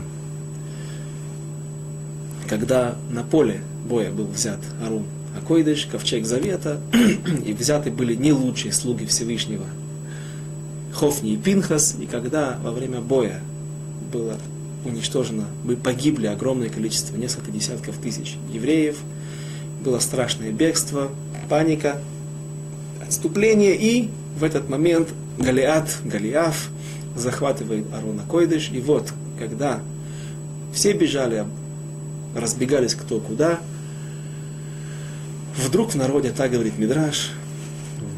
когда 2.49 2.95
на 3.11 3.23
поле 3.23 3.61
боя 3.89 4.11
был 4.11 4.27
взят 4.27 4.61
Арун 4.85 5.05
Акойдыш, 5.37 5.87
ковчег 5.87 6.27
Завета, 6.27 6.81
и 7.45 7.53
взяты 7.53 7.91
были 7.91 8.15
не 8.15 8.33
лучшие 8.33 8.73
слуги 8.73 9.05
Всевышнего, 9.07 9.67
Хофни 10.93 11.33
и 11.33 11.37
Пинхас, 11.37 11.97
и 11.99 12.07
когда 12.07 12.59
во 12.63 12.73
время 12.73 13.01
боя 13.01 13.41
было 14.13 14.37
уничтожено, 14.85 15.45
погибли 15.83 16.27
огромное 16.27 16.69
количество, 16.69 17.17
несколько 17.17 17.51
десятков 17.51 17.97
тысяч 17.99 18.37
евреев, 18.53 18.99
было 19.85 19.99
страшное 19.99 20.53
бегство, 20.53 21.11
паника, 21.49 22.01
отступление, 23.07 23.77
и 23.77 24.11
в 24.39 24.45
этот 24.45 24.69
момент 24.69 25.09
Галиат, 25.39 25.99
Галиаф 26.05 26.71
захватывает 27.17 27.87
Арона 27.93 28.23
Койдыш, 28.29 28.71
и 28.71 28.81
вот, 28.81 29.13
когда 29.39 29.81
все 30.73 30.93
бежали, 30.93 31.47
разбегались 32.35 32.95
кто 32.95 33.21
куда, 33.21 33.59
вдруг 35.57 35.93
в 35.93 35.95
народе, 35.97 36.33
так 36.37 36.53
говорит 36.53 36.79
Мидраш, 36.79 37.33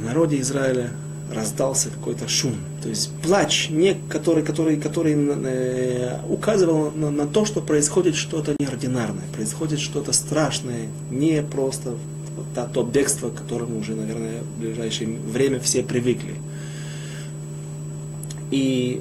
в 0.00 0.04
народе 0.04 0.40
Израиля 0.40 0.90
раздался 1.32 1.90
какой-то 1.90 2.28
шум. 2.28 2.56
То 2.82 2.88
есть 2.88 3.10
плач, 3.22 3.68
не, 3.70 3.96
который, 4.08 4.42
который, 4.42 4.76
который 4.76 5.14
э, 5.16 6.18
указывал 6.28 6.90
на, 6.90 7.10
на 7.10 7.26
то, 7.26 7.44
что 7.44 7.60
происходит 7.60 8.16
что-то 8.16 8.54
неординарное, 8.58 9.24
происходит 9.32 9.80
что-то 9.80 10.12
страшное, 10.12 10.88
не 11.10 11.42
просто 11.42 11.94
то, 12.54 12.66
то 12.72 12.82
бегство, 12.82 13.30
к 13.30 13.34
которому 13.34 13.78
уже, 13.78 13.94
наверное, 13.94 14.42
в 14.42 14.60
ближайшее 14.60 15.16
время 15.16 15.60
все 15.60 15.82
привыкли. 15.82 16.34
И 18.50 19.00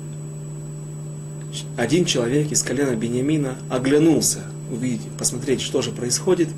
один 1.77 2.05
человек 2.05 2.51
из 2.51 2.61
колена 2.61 2.95
Бениамина 2.95 3.55
оглянулся, 3.69 4.41
увидеть, 4.71 5.09
посмотреть, 5.17 5.61
что 5.61 5.81
же 5.81 5.91
происходит, 5.91 6.49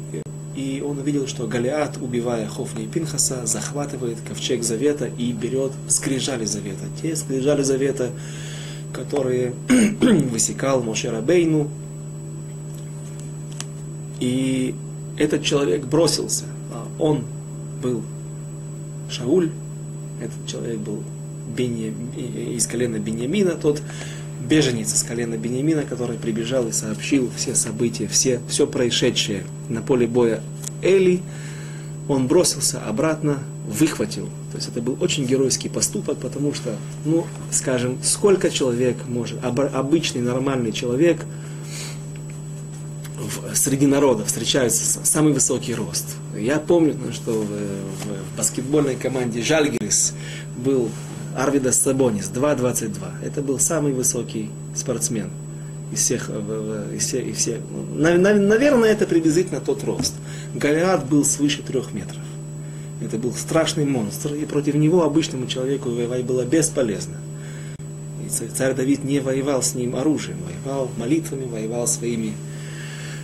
он 0.91 0.99
увидел, 0.99 1.25
что 1.25 1.47
Галиат, 1.47 1.97
убивая 2.01 2.47
Хофни 2.47 2.83
и 2.83 2.87
Пинхаса, 2.87 3.45
захватывает 3.45 4.17
ковчег 4.27 4.61
Завета 4.61 5.05
и 5.05 5.31
берет 5.31 5.71
скрижали 5.87 6.43
Завета. 6.43 6.83
Те 7.01 7.15
скрижали 7.15 7.63
Завета, 7.63 8.11
которые 8.93 9.53
высекал 10.01 10.83
Моше 10.83 11.09
Рабейну. 11.09 11.69
И 14.19 14.75
этот 15.17 15.43
человек 15.43 15.85
бросился. 15.85 16.43
А 16.73 16.85
он 16.99 17.23
был 17.81 18.03
Шауль, 19.09 19.49
этот 20.21 20.45
человек 20.45 20.79
был 20.79 21.03
Бенья, 21.55 21.93
из 22.17 22.67
колена 22.67 22.97
Беньямина, 22.97 23.51
тот 23.51 23.81
беженец 24.41 24.93
из 24.93 25.03
колена 25.03 25.35
Бениамина, 25.35 25.83
который 25.83 26.17
прибежал 26.17 26.67
и 26.67 26.71
сообщил 26.71 27.29
все 27.35 27.55
события, 27.55 28.07
все, 28.07 28.41
все 28.49 28.67
происшедшее 28.67 29.43
на 29.69 29.81
поле 29.81 30.07
боя 30.07 30.41
Эли, 30.81 31.21
он 32.07 32.27
бросился 32.27 32.81
обратно, 32.81 33.39
выхватил. 33.67 34.29
То 34.51 34.57
есть 34.57 34.69
это 34.69 34.81
был 34.81 34.97
очень 35.01 35.25
геройский 35.25 35.69
поступок, 35.69 36.17
потому 36.17 36.53
что, 36.53 36.75
ну, 37.05 37.25
скажем, 37.51 37.97
сколько 38.03 38.49
человек 38.49 38.97
может, 39.07 39.39
обычный 39.43 40.21
нормальный 40.21 40.71
человек 40.71 41.25
в, 43.17 43.55
среди 43.55 43.85
народа 43.85 44.25
встречается 44.25 44.99
самый 45.03 45.33
высокий 45.33 45.73
рост. 45.73 46.05
Я 46.35 46.59
помню, 46.59 46.95
что 47.13 47.31
в, 47.31 47.45
в, 47.45 48.37
баскетбольной 48.37 48.95
команде 48.95 49.41
Жальгерис 49.41 50.13
был 50.57 50.89
Арвидас 51.35 51.79
Сабонис, 51.79 52.29
2.22. 52.33 53.23
Это 53.23 53.41
был 53.41 53.59
самый 53.59 53.93
высокий 53.93 54.49
спортсмен. 54.75 55.29
Из 55.91 55.99
всех, 55.99 56.29
из 56.29 57.05
всех, 57.05 57.25
из 57.25 57.37
всех. 57.37 57.59
Наверное, 57.95 58.89
это 58.89 59.05
приблизительно 59.05 59.59
тот 59.59 59.83
рост. 59.83 60.13
Голиат 60.55 61.07
был 61.07 61.25
свыше 61.25 61.61
трех 61.61 61.93
метров. 61.93 62.21
Это 63.01 63.17
был 63.17 63.33
страшный 63.33 63.85
монстр, 63.85 64.33
и 64.35 64.45
против 64.45 64.75
него 64.75 65.03
обычному 65.03 65.47
человеку 65.47 65.89
воевать 65.89 66.23
было 66.23 66.45
бесполезно. 66.45 67.17
И 68.19 68.29
царь 68.29 68.75
Давид 68.75 69.03
не 69.03 69.19
воевал 69.19 69.63
с 69.63 69.73
ним 69.73 69.95
оружием, 69.95 70.37
воевал 70.45 70.89
молитвами, 70.97 71.45
воевал 71.45 71.87
своими, 71.87 72.33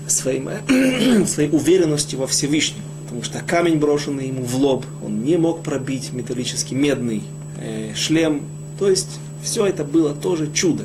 своим, 0.08 0.50
своей 1.28 1.50
уверенностью 1.52 2.20
во 2.20 2.28
Всевышнем. 2.28 2.82
Потому 3.04 3.24
что 3.24 3.40
камень, 3.40 3.78
брошенный 3.78 4.28
ему 4.28 4.44
в 4.44 4.56
лоб, 4.56 4.86
он 5.06 5.24
не 5.24 5.38
мог 5.38 5.64
пробить 5.64 6.12
металлический 6.12 6.76
медный 6.76 7.24
э, 7.62 7.94
шлем. 7.96 8.42
То 8.80 8.90
есть 8.90 9.20
все 9.44 9.66
это 9.66 9.84
было 9.84 10.14
тоже 10.14 10.52
чудо. 10.52 10.84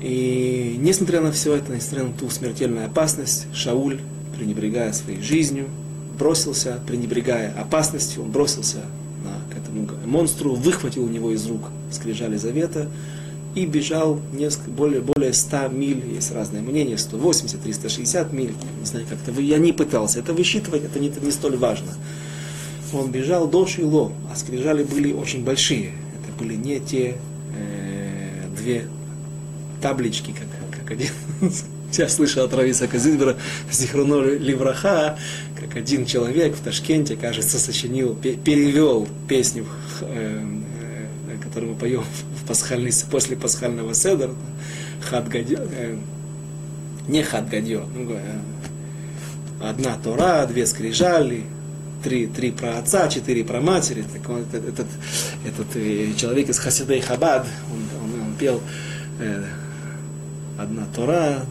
И 0.00 0.76
несмотря 0.78 1.20
на 1.20 1.32
все 1.32 1.54
это, 1.54 1.74
несмотря 1.74 2.04
на 2.04 2.12
ту 2.12 2.30
смертельную 2.30 2.86
опасность, 2.86 3.46
Шауль, 3.52 4.00
пренебрегая 4.36 4.92
своей 4.92 5.20
жизнью, 5.20 5.66
бросился, 6.18 6.80
пренебрегая 6.86 7.52
опасностью, 7.58 8.22
он 8.22 8.30
бросился 8.30 8.82
на, 9.24 9.54
к 9.54 9.58
этому 9.58 9.88
монстру, 10.06 10.54
выхватил 10.54 11.04
у 11.04 11.08
него 11.08 11.32
из 11.32 11.46
рук 11.46 11.62
скрижали 11.90 12.36
завета 12.36 12.88
и 13.54 13.66
бежал 13.66 14.20
несколько, 14.32 14.70
более, 14.70 15.00
более 15.00 15.32
100 15.32 15.68
миль, 15.68 16.04
есть 16.14 16.30
разные 16.32 16.62
мнения, 16.62 16.98
180, 16.98 17.60
360 17.60 18.32
миль, 18.32 18.52
не 18.80 18.86
знаю, 18.86 19.06
как-то, 19.08 19.40
я 19.40 19.58
не 19.58 19.72
пытался 19.72 20.20
это 20.20 20.32
высчитывать, 20.32 20.84
это 20.84 20.98
не, 21.00 21.08
не 21.08 21.30
столь 21.30 21.56
важно. 21.56 21.88
Он 22.92 23.10
бежал 23.10 23.48
до 23.48 23.66
Шило, 23.66 24.12
а 24.32 24.36
скрижали 24.36 24.84
были 24.84 25.12
очень 25.12 25.44
большие, 25.44 25.92
это 26.22 26.38
были 26.38 26.54
не 26.54 26.78
те 26.80 27.16
э, 27.56 28.48
две 28.56 28.84
таблички, 29.80 30.32
как, 30.32 30.80
как 30.80 30.90
один. 30.90 31.10
Я 31.92 32.08
слышал 32.08 32.44
от 32.44 32.52
Рависа 32.52 32.86
Казидбера, 32.86 33.36
Зихруно 33.70 34.22
Ливраха, 34.22 35.18
как 35.58 35.76
один 35.76 36.04
человек 36.04 36.54
в 36.54 36.60
Ташкенте, 36.60 37.16
кажется, 37.16 37.58
сочинил, 37.58 38.14
перевел 38.14 39.08
песню, 39.26 39.66
э, 40.02 40.44
э, 41.30 41.42
которую 41.42 41.72
мы 41.72 41.78
поем 41.78 42.04
в 42.42 42.46
пасхальный, 42.46 42.92
после 43.10 43.36
пасхального 43.36 43.94
седра, 43.94 44.30
Хат 45.08 45.28
Гадьо, 45.28 45.60
э, 45.60 45.96
не 47.08 47.22
Хат 47.22 47.48
Гадьо, 47.48 47.86
ну, 47.94 48.18
одна 49.62 49.96
Тора, 49.96 50.46
две 50.46 50.66
скрижали, 50.66 51.44
три, 52.04 52.26
три 52.26 52.50
про 52.50 52.78
отца, 52.78 53.08
четыре 53.08 53.44
про 53.44 53.60
матери. 53.60 54.04
Так 54.12 54.28
он, 54.28 54.42
этот, 54.42 54.68
этот, 54.68 54.86
этот 55.46 56.16
человек 56.16 56.48
из 56.48 56.58
Хасидей 56.58 57.00
Хабад, 57.00 57.46
он, 57.72 58.04
он, 58.04 58.20
он 58.20 58.34
пел 58.34 58.60
э, 59.20 59.44
одна 60.58 60.86
Тора, 60.94 61.44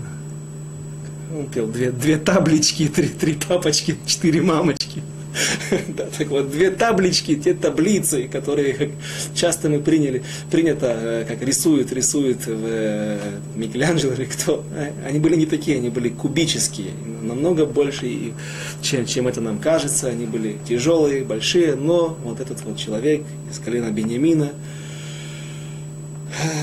он 1.33 1.47
пел 1.47 1.67
две, 1.67 1.91
две 1.91 2.17
таблички, 2.17 2.87
три, 2.87 3.07
три 3.07 3.33
папочки, 3.33 3.95
четыре 4.05 4.41
мамочки. 4.41 5.01
Да, 5.89 6.07
так 6.17 6.29
вот, 6.29 6.49
две 6.49 6.71
таблички, 6.71 7.35
те 7.35 7.53
таблицы, 7.53 8.27
которые 8.27 8.73
как 8.73 8.89
часто 9.35 9.69
мы 9.69 9.79
приняли, 9.79 10.23
принято, 10.49 10.87
э, 10.87 11.25
как 11.27 11.43
рисуют, 11.43 11.93
рисуют 11.93 12.47
в 12.47 12.65
э, 12.65 13.19
Микеланджело 13.55 14.13
или 14.13 14.25
кто, 14.25 14.63
э, 14.75 14.91
они 15.05 15.19
были 15.19 15.35
не 15.35 15.45
такие, 15.45 15.77
они 15.77 15.89
были 15.89 16.09
кубические, 16.09 16.89
намного 17.21 17.67
больше, 17.67 18.33
чем, 18.81 19.05
чем 19.05 19.27
это 19.27 19.39
нам 19.39 19.59
кажется, 19.59 20.07
они 20.07 20.25
были 20.25 20.57
тяжелые, 20.67 21.23
большие, 21.23 21.75
но 21.75 22.17
вот 22.23 22.39
этот 22.39 22.63
вот 22.63 22.77
человек 22.77 23.21
из 23.51 23.59
колена 23.59 23.91
Бениамина, 23.91 24.53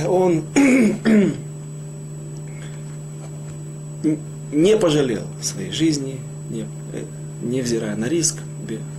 он 0.09 0.43
не 4.53 4.77
пожалел 4.77 5.27
своей 5.43 5.73
жизни, 5.73 6.21
не, 6.51 6.63
э, 6.93 7.05
невзирая 7.43 7.97
на 7.97 8.09
риск, 8.09 8.39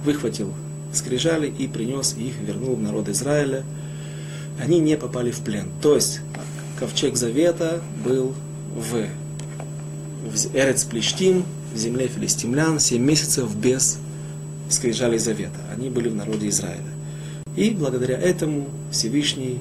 выхватил 0.04 0.54
скрижали 0.96 1.48
и 1.48 1.68
принес 1.68 2.16
их, 2.18 2.36
вернул 2.40 2.76
в 2.76 2.82
народ 2.82 3.10
Израиля. 3.10 3.64
Они 4.60 4.80
не 4.80 4.98
попали 4.98 5.32
в 5.32 5.40
плен. 5.40 5.68
То 5.82 5.96
есть 5.96 6.22
ковчег 6.80 7.16
Завета 7.16 7.82
был 8.04 8.34
в, 8.76 9.06
в 10.30 10.56
Эрец 10.56 10.86
Плештим, 10.86 11.44
в 11.74 11.78
земле 11.78 12.08
филистимлян, 12.08 12.80
7 12.80 13.02
месяцев 13.02 13.54
без 13.56 14.00
скрижали 14.70 15.18
Завета. 15.18 15.60
Они 15.76 15.90
были 15.90 16.10
в 16.10 16.16
народе 16.16 16.48
Израиля. 16.50 16.84
И 17.56 17.70
благодаря 17.72 18.18
этому 18.18 18.68
Всевышний 18.92 19.60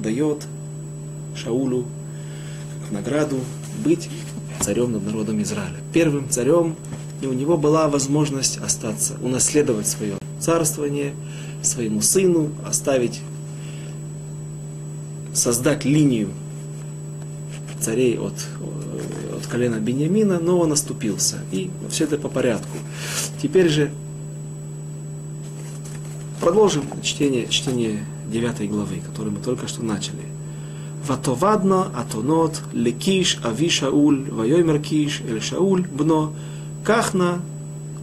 дает 0.00 0.42
Шаулю 1.36 1.86
как 2.82 2.92
награду 2.92 3.40
быть 3.84 4.08
царем 4.60 4.92
над 4.92 5.04
народом 5.04 5.42
Израиля. 5.42 5.76
Первым 5.92 6.28
царем, 6.28 6.76
и 7.20 7.26
у 7.26 7.32
него 7.32 7.56
была 7.56 7.88
возможность 7.88 8.58
остаться, 8.58 9.16
унаследовать 9.22 9.86
свое 9.86 10.18
царствование 10.40 11.14
своему 11.62 12.02
сыну, 12.02 12.50
оставить, 12.66 13.20
создать 15.32 15.84
линию 15.84 16.30
царей 17.80 18.18
от, 18.18 18.34
от 19.36 19.46
колена 19.46 19.76
Бениамина, 19.76 20.38
но 20.38 20.58
он 20.58 20.72
оступился. 20.72 21.38
И 21.50 21.70
все 21.90 22.04
это 22.04 22.16
по 22.16 22.28
порядку. 22.28 22.76
Теперь 23.42 23.68
же 23.68 23.90
продолжим 26.40 26.84
чтение, 27.02 27.48
чтение 27.48 28.04
9 28.30 28.70
главы, 28.70 29.00
которую 29.00 29.32
мы 29.36 29.42
только 29.42 29.66
что 29.68 29.84
начали. 29.84 30.22
ותאבדנה 31.06 31.82
אתונות 32.00 32.60
לקיש 32.72 33.38
אבי 33.38 33.70
שאול, 33.70 34.24
ויאמר 34.36 34.78
קיש 34.78 35.22
אל 35.28 35.38
Бно, 35.38 35.96
בנו, 35.96 36.26
קח 36.82 37.14
נא 37.14 37.36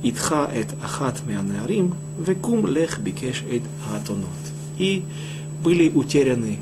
איתך 0.04 0.36
את 0.60 0.74
אחת 0.82 1.22
מהנערים, 1.28 1.89
וקום 2.24 2.68
לך 2.68 3.00
ביקש 3.00 3.43
את 3.56 3.62
האתונות. 3.88 4.52
И 4.80 5.02
были 5.64 5.91
утеряны, 5.93 6.58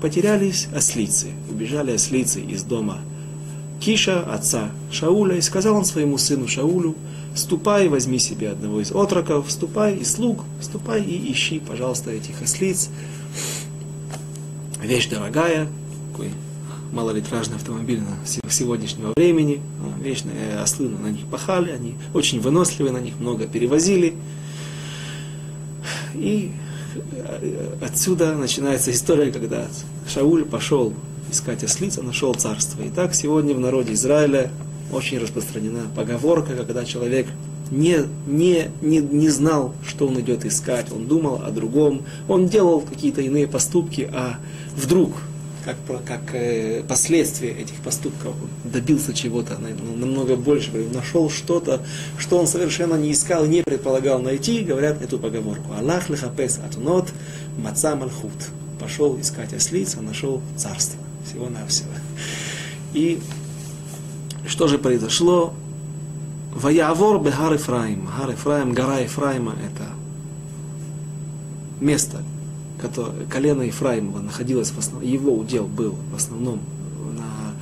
потерялись 0.00 0.68
ослицы, 0.74 1.28
убежали 1.48 1.92
ослицы 1.92 2.40
из 2.40 2.62
дома 2.64 2.98
Киша, 3.80 4.20
отца 4.20 4.70
Шауля, 4.90 5.36
и 5.36 5.40
сказал 5.40 5.76
он 5.76 5.84
своему 5.84 6.18
сыну 6.18 6.46
Шаулю, 6.48 6.94
«Ступай, 7.34 7.88
возьми 7.88 8.18
себе 8.18 8.50
одного 8.50 8.82
из 8.82 8.92
отроков, 8.92 9.50
ступай 9.50 9.96
и 9.96 10.04
слуг, 10.04 10.44
ступай 10.60 11.02
и 11.02 11.32
ищи, 11.32 11.60
пожалуйста, 11.66 12.10
этих 12.10 12.42
ослиц, 12.42 12.90
вещь 14.82 15.08
дорогая, 15.08 15.66
такой 16.12 16.30
малолитражный 16.92 17.56
автомобиль 17.56 18.00
сегодняшнего 18.48 19.12
времени. 19.16 19.62
Вечные 20.00 20.60
ослы 20.60 20.88
на 20.88 21.08
них 21.08 21.26
пахали, 21.26 21.70
они 21.70 21.94
очень 22.12 22.40
выносливые, 22.40 22.92
на 22.92 22.98
них 22.98 23.18
много 23.18 23.46
перевозили. 23.46 24.14
И 26.14 26.52
э, 27.14 27.76
отсюда 27.80 28.34
начинается 28.34 28.90
история, 28.90 29.32
когда 29.32 29.66
Шауль 30.06 30.44
пошел 30.44 30.92
искать 31.30 31.64
ослица, 31.64 32.02
нашел 32.02 32.34
царство. 32.34 32.82
И 32.82 32.90
так 32.90 33.14
сегодня 33.14 33.54
в 33.54 33.60
народе 33.60 33.94
Израиля 33.94 34.50
очень 34.92 35.18
распространена 35.18 35.86
поговорка, 35.96 36.54
когда 36.54 36.84
человек 36.84 37.26
не, 37.70 38.00
не, 38.26 38.70
не, 38.82 38.98
не 38.98 39.30
знал, 39.30 39.74
что 39.86 40.08
он 40.08 40.20
идет 40.20 40.44
искать, 40.44 40.92
он 40.92 41.06
думал 41.06 41.40
о 41.42 41.50
другом, 41.50 42.02
он 42.28 42.48
делал 42.48 42.82
какие-то 42.82 43.22
иные 43.22 43.48
поступки, 43.48 44.10
а 44.12 44.36
вдруг 44.76 45.12
как, 45.64 45.76
как 46.04 46.34
э, 46.34 46.82
последствия 46.88 47.50
этих 47.50 47.76
поступков 47.76 48.34
добился 48.64 49.14
чего-то 49.14 49.58
ну, 49.58 49.96
намного 49.96 50.36
больше, 50.36 50.70
нашел 50.92 51.30
что-то, 51.30 51.80
что 52.18 52.38
он 52.38 52.46
совершенно 52.46 52.94
не 52.94 53.12
искал, 53.12 53.46
не 53.46 53.62
предполагал 53.62 54.20
найти, 54.20 54.60
говорят 54.60 55.02
эту 55.02 55.18
поговорку. 55.18 55.72
Аллах 55.72 56.08
лихапес 56.08 56.58
атунот 56.58 57.12
маца 57.58 57.96
мальхут. 57.96 58.32
Пошел 58.80 59.18
искать 59.20 59.52
ослиц, 59.52 59.96
а 59.96 60.02
нашел 60.02 60.42
царство. 60.56 60.98
Всего-навсего. 61.24 61.90
И 62.94 63.20
что 64.46 64.66
же 64.66 64.78
произошло? 64.78 65.54
Ваявор 66.52 67.22
бехар 67.22 67.52
Ефраим. 67.52 68.08
Гар 68.18 68.30
Ефраим, 68.30 68.72
гора 68.72 68.98
Ефраима 68.98 69.52
это 69.64 69.88
место, 71.80 72.22
которое, 72.82 73.26
колено 73.26 73.62
Ефраимова 73.62 74.20
находилось 74.20 74.70
в 74.70 74.78
основном, 74.78 75.08
его 75.08 75.32
удел 75.32 75.66
был 75.66 75.94
в 76.12 76.16
основном 76.16 76.60
на 77.16 77.54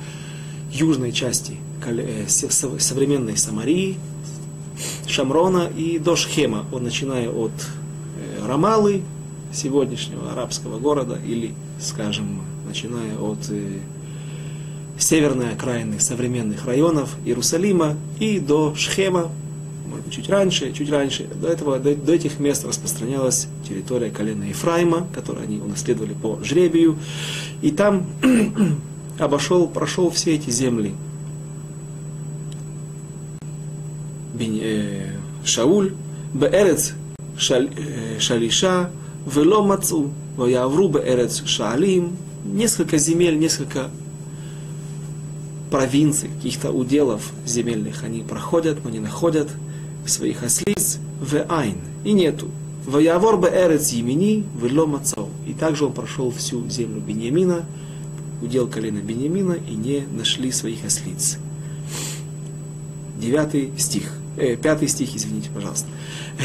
южной 0.71 1.11
части 1.11 1.57
э, 1.85 2.27
современной 2.27 3.37
Самарии, 3.37 3.97
Шамрона 5.05 5.69
и 5.77 5.99
до 5.99 6.15
Шхема, 6.15 6.65
он, 6.71 6.83
начиная 6.83 7.29
от 7.29 7.51
э, 7.51 8.47
Рамалы, 8.47 9.03
сегодняшнего 9.53 10.31
арабского 10.31 10.79
города, 10.79 11.19
или, 11.23 11.53
скажем, 11.79 12.41
начиная 12.67 13.15
от 13.17 13.47
э, 13.49 13.79
северной 14.97 15.53
окраины 15.53 15.99
современных 15.99 16.65
районов 16.65 17.15
Иерусалима 17.25 17.95
и 18.19 18.39
до 18.39 18.73
Шхема, 18.75 19.29
может 19.91 20.05
быть, 20.05 20.13
чуть 20.15 20.29
раньше, 20.29 20.71
чуть 20.71 20.89
раньше. 20.89 21.27
До, 21.35 21.47
этого, 21.47 21.77
до, 21.77 21.93
до 21.95 22.13
этих 22.13 22.39
мест 22.39 22.65
распространялась 22.65 23.47
территория 23.67 24.09
колена 24.09 24.45
Ефраима, 24.45 25.07
которую 25.13 25.43
они 25.43 25.59
унаследовали 25.59 26.13
по 26.13 26.39
жребию. 26.43 26.97
И 27.61 27.71
там 27.71 28.07
обошел, 29.19 29.67
прошел 29.67 30.09
все 30.09 30.35
эти 30.35 30.49
земли. 30.49 30.95
Э, 34.39 35.11
Шауль, 35.43 35.93
Беэрец 36.33 36.93
э, 37.49 38.19
Шалиша, 38.19 38.89
Вело 39.25 39.63
Мацу, 39.63 40.11
Ваявру 40.37 40.87
Беэрец 40.87 41.43
Шаалим, 41.45 42.17
несколько 42.45 42.97
земель, 42.97 43.37
несколько 43.37 43.89
провинций, 45.69 46.29
каких-то 46.29 46.71
уделов 46.71 47.31
земельных 47.45 48.03
они 48.03 48.21
проходят, 48.21 48.83
но 48.83 48.89
не 48.89 48.99
находят 48.99 49.49
своих 50.05 50.43
ослиц 50.43 50.99
в 51.19 51.45
Айн, 51.49 51.77
и 52.03 52.13
нету. 52.13 52.49
Ваявор 52.85 53.37
бы 53.37 53.47
эрец 53.47 53.89
Емини, 53.89 54.43
вело 54.59 54.87
мацау. 54.87 55.29
И 55.45 55.53
также 55.53 55.85
он 55.85 55.93
прошел 55.93 56.31
всю 56.31 56.67
землю 56.67 56.99
Беньямина, 56.99 57.65
удел 58.41 58.67
колена 58.67 58.99
Беньямина, 58.99 59.53
и 59.53 59.75
не 59.75 60.05
нашли 60.11 60.51
своих 60.51 60.83
ослиц. 60.83 61.37
Девятый 63.19 63.71
стих 63.77 64.21
э, 64.37 64.55
пятый 64.55 64.87
стих, 64.87 65.15
извините, 65.15 65.49
пожалуйста. 65.53 65.87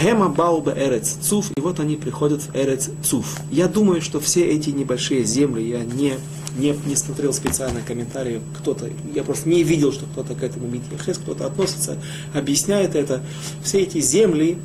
Гема 0.02 0.28
Бауба 0.28 0.74
Эрец 0.76 1.16
Цуф, 1.22 1.50
и 1.56 1.60
вот 1.60 1.80
они 1.80 1.96
приходят 1.96 2.42
в 2.42 2.54
Эрец 2.54 2.90
Цуф. 3.02 3.38
Я 3.50 3.68
думаю, 3.68 4.02
что 4.02 4.20
все 4.20 4.44
эти 4.44 4.70
небольшие 4.70 5.24
земли, 5.24 5.66
я 5.68 5.84
не, 5.84 6.14
не, 6.58 6.74
не 6.86 6.96
смотрел 6.96 7.32
специально 7.32 7.80
комментарии, 7.80 8.40
кто-то, 8.58 8.88
я 9.14 9.22
просто 9.22 9.48
не 9.48 9.62
видел, 9.62 9.92
что 9.92 10.06
кто-то 10.06 10.34
к 10.34 10.42
этому 10.42 10.66
Митьяхес, 10.68 11.18
кто-то 11.18 11.46
относится, 11.46 11.98
объясняет 12.34 12.94
это. 12.94 13.22
Все 13.62 13.80
эти 13.80 14.00
земли, 14.00 14.58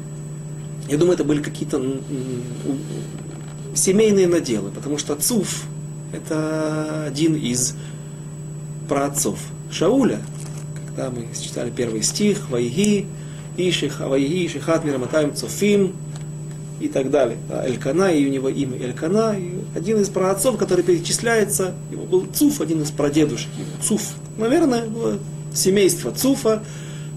я 0.89 0.97
думаю, 0.97 1.15
это 1.15 1.23
были 1.23 1.41
какие-то 1.41 1.81
семейные 3.75 4.27
наделы, 4.27 4.71
потому 4.71 4.97
что 4.97 5.15
Цуф 5.15 5.65
это 6.13 7.05
один 7.05 7.35
из 7.35 7.75
праотцов 8.89 9.39
Шауля, 9.71 10.19
когда 10.87 11.09
мы 11.09 11.27
читали 11.41 11.71
первый 11.71 12.03
стих, 12.03 12.49
Вайги, 12.49 13.07
Иших, 13.55 14.01
Вайги, 14.01 14.45
Ишихат, 14.45 14.83
Мираматаем, 14.83 15.33
Цофим 15.33 15.95
и 16.81 16.89
так 16.89 17.09
далее. 17.09 17.37
Да, 17.47 17.65
Элькана, 17.65 18.13
и 18.13 18.25
у 18.27 18.29
него 18.29 18.49
имя 18.49 18.77
Элькана, 18.77 19.37
и 19.37 19.60
один 19.75 20.01
из 20.01 20.09
праотцов, 20.09 20.57
который 20.57 20.83
перечисляется, 20.83 21.73
его 21.91 22.03
был 22.03 22.27
Цуф, 22.33 22.61
один 22.61 22.81
из 22.81 22.91
прадедушек 22.91 23.49
его, 23.57 23.69
Цуф. 23.81 24.01
Наверное, 24.37 24.85
было 24.85 25.17
семейство 25.53 26.11
Цуфа, 26.11 26.63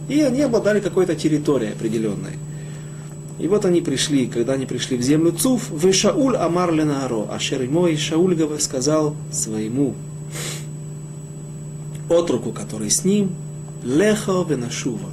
и 0.09 0.21
они 0.21 0.43
обладали 0.43 0.81
какой-то 0.81 1.15
территорией 1.15 1.73
определенной. 1.73 2.39
И 3.39 3.49
вот 3.49 3.65
они 3.65 3.81
пришли, 3.81 4.27
когда 4.27 4.53
они 4.53 4.67
пришли 4.67 4.97
в 4.97 5.03
землю 5.03 5.33
Цуф, 5.33 5.71
вы 5.71 5.93
Шауль 5.93 6.37
Амар 6.37 6.73
Ленаро, 6.73 7.29
а 7.29 7.39
мой 7.69 7.97
Шауль 7.97 8.37
сказал 8.61 9.17
своему 9.33 9.95
отруку, 12.09 12.53
который 12.53 12.91
с 12.91 13.05
ним, 13.05 13.33
Лехо 13.83 14.45
венашува. 14.49 15.11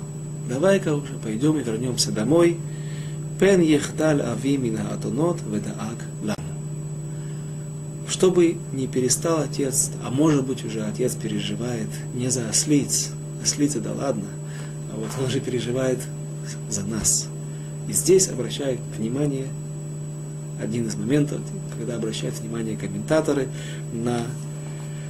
Давай-ка 0.47 0.95
уже 0.95 1.13
пойдем 1.23 1.57
и 1.57 1.63
вернемся 1.63 2.11
домой. 2.11 2.57
Пен 3.39 3.61
ехдаль 3.61 4.21
ави 4.21 4.57
мина 4.57 4.81
атонот 4.93 5.39
ведаак 5.49 5.97
лану. 6.23 6.40
Чтобы 8.11 8.57
не 8.73 8.87
перестал 8.87 9.39
отец, 9.39 9.89
а 10.05 10.11
может 10.11 10.45
быть 10.45 10.65
уже 10.65 10.83
отец 10.83 11.15
переживает 11.15 11.87
не 12.13 12.29
за 12.29 12.49
ослиц, 12.49 13.11
ослицы 13.41 13.79
да 13.79 13.93
ладно, 13.93 14.25
а 14.91 14.97
вот 14.97 15.07
он 15.23 15.31
же 15.31 15.39
переживает 15.39 15.97
за 16.69 16.83
нас. 16.83 17.27
И 17.87 17.93
здесь 17.93 18.27
обращает 18.27 18.81
внимание, 18.97 19.47
один 20.61 20.87
из 20.87 20.95
моментов, 20.95 21.39
когда 21.77 21.95
обращают 21.95 22.35
внимание 22.37 22.75
комментаторы 22.75 23.47
на 23.93 24.25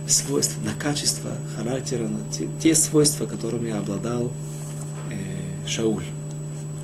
свойства, 0.08 0.62
на 0.64 0.74
качество 0.76 1.32
характера, 1.58 2.08
на 2.08 2.20
те, 2.32 2.48
те 2.62 2.76
свойства, 2.76 3.26
которыми 3.26 3.72
обладал 3.72 4.32
э, 5.10 5.68
Шауль. 5.68 6.06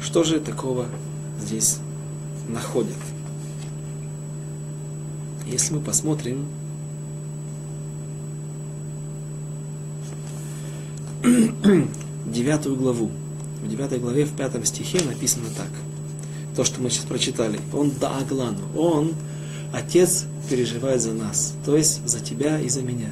Что 0.02 0.24
же 0.24 0.40
такого 0.40 0.88
здесь 1.40 1.78
находят? 2.50 2.98
Если 5.52 5.74
мы 5.74 5.80
посмотрим 5.80 6.46
девятую 12.26 12.76
главу. 12.76 13.12
В 13.64 13.70
девятой 13.70 14.00
главе, 14.00 14.26
в 14.26 14.36
пятом 14.36 14.64
стихе 14.66 15.04
написано 15.04 15.46
так. 15.56 15.70
То, 16.56 16.64
что 16.64 16.82
мы 16.82 16.90
сейчас 16.90 17.06
прочитали. 17.06 17.60
Он 17.74 17.92
да 18.00 18.18
Аглану. 18.18 18.60
Он 18.76 19.14
Отец 19.74 20.26
переживает 20.50 21.02
за 21.02 21.14
нас, 21.14 21.54
то 21.66 21.76
есть 21.76 22.08
за 22.08 22.20
тебя 22.20 22.60
и 22.60 22.70
за 22.70 22.82
меня. 22.82 23.10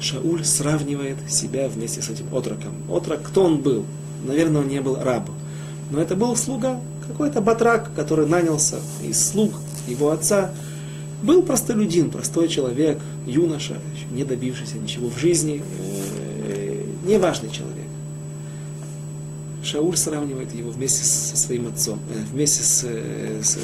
Шауль 0.00 0.44
сравнивает 0.44 1.16
себя 1.28 1.68
вместе 1.68 2.00
с 2.02 2.08
этим 2.08 2.34
отроком. 2.34 2.74
Отрок, 2.88 3.22
кто 3.22 3.44
он 3.44 3.58
был? 3.58 3.84
Наверное, 4.26 4.62
он 4.62 4.68
не 4.68 4.80
был 4.80 4.96
рабом. 4.96 5.34
Но 5.90 6.00
это 6.00 6.16
был 6.16 6.34
слуга, 6.36 6.80
какой-то 7.06 7.40
батрак, 7.40 7.90
который 7.94 8.26
нанялся 8.26 8.76
из 9.02 9.22
слуг 9.28 9.52
его 9.86 10.10
отца. 10.10 10.50
Был 11.22 11.42
простолюдин, 11.42 12.10
простой 12.10 12.48
человек, 12.48 12.98
юноша, 13.26 13.78
не 14.12 14.24
добившийся 14.24 14.78
ничего 14.78 15.08
в 15.08 15.18
жизни, 15.18 15.62
э, 16.46 16.84
неважный 17.06 17.50
человек. 17.50 17.86
Шауль 19.64 19.96
сравнивает 19.96 20.54
его 20.54 20.70
вместе 20.70 21.04
со 21.04 21.36
своим 21.36 21.66
отцом, 21.66 21.98
э, 22.14 22.22
вместе 22.32 22.62
с, 22.62 22.84
э, 22.84 23.42
с 23.42 23.58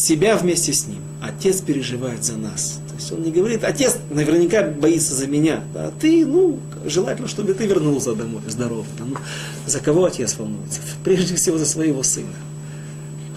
себя 0.00 0.36
вместе 0.36 0.72
с 0.72 0.86
ним. 0.86 1.00
Отец 1.20 1.60
переживает 1.60 2.24
за 2.24 2.36
нас. 2.36 2.80
То 2.88 2.94
есть 2.94 3.12
он 3.12 3.22
не 3.22 3.32
говорит, 3.32 3.64
отец 3.64 3.96
наверняка 4.10 4.62
боится 4.62 5.14
за 5.14 5.26
меня. 5.26 5.64
А 5.74 5.92
ты, 6.00 6.24
ну, 6.24 6.60
желательно, 6.86 7.26
чтобы 7.28 7.52
ты 7.54 7.66
вернулся 7.66 8.14
домой 8.14 8.42
здоровый. 8.46 8.86
Ну, 8.98 9.16
за 9.66 9.80
кого 9.80 10.04
отец 10.04 10.36
волнуется? 10.38 10.80
Прежде 11.04 11.34
всего 11.34 11.58
за 11.58 11.66
своего 11.66 12.02
сына. 12.04 12.28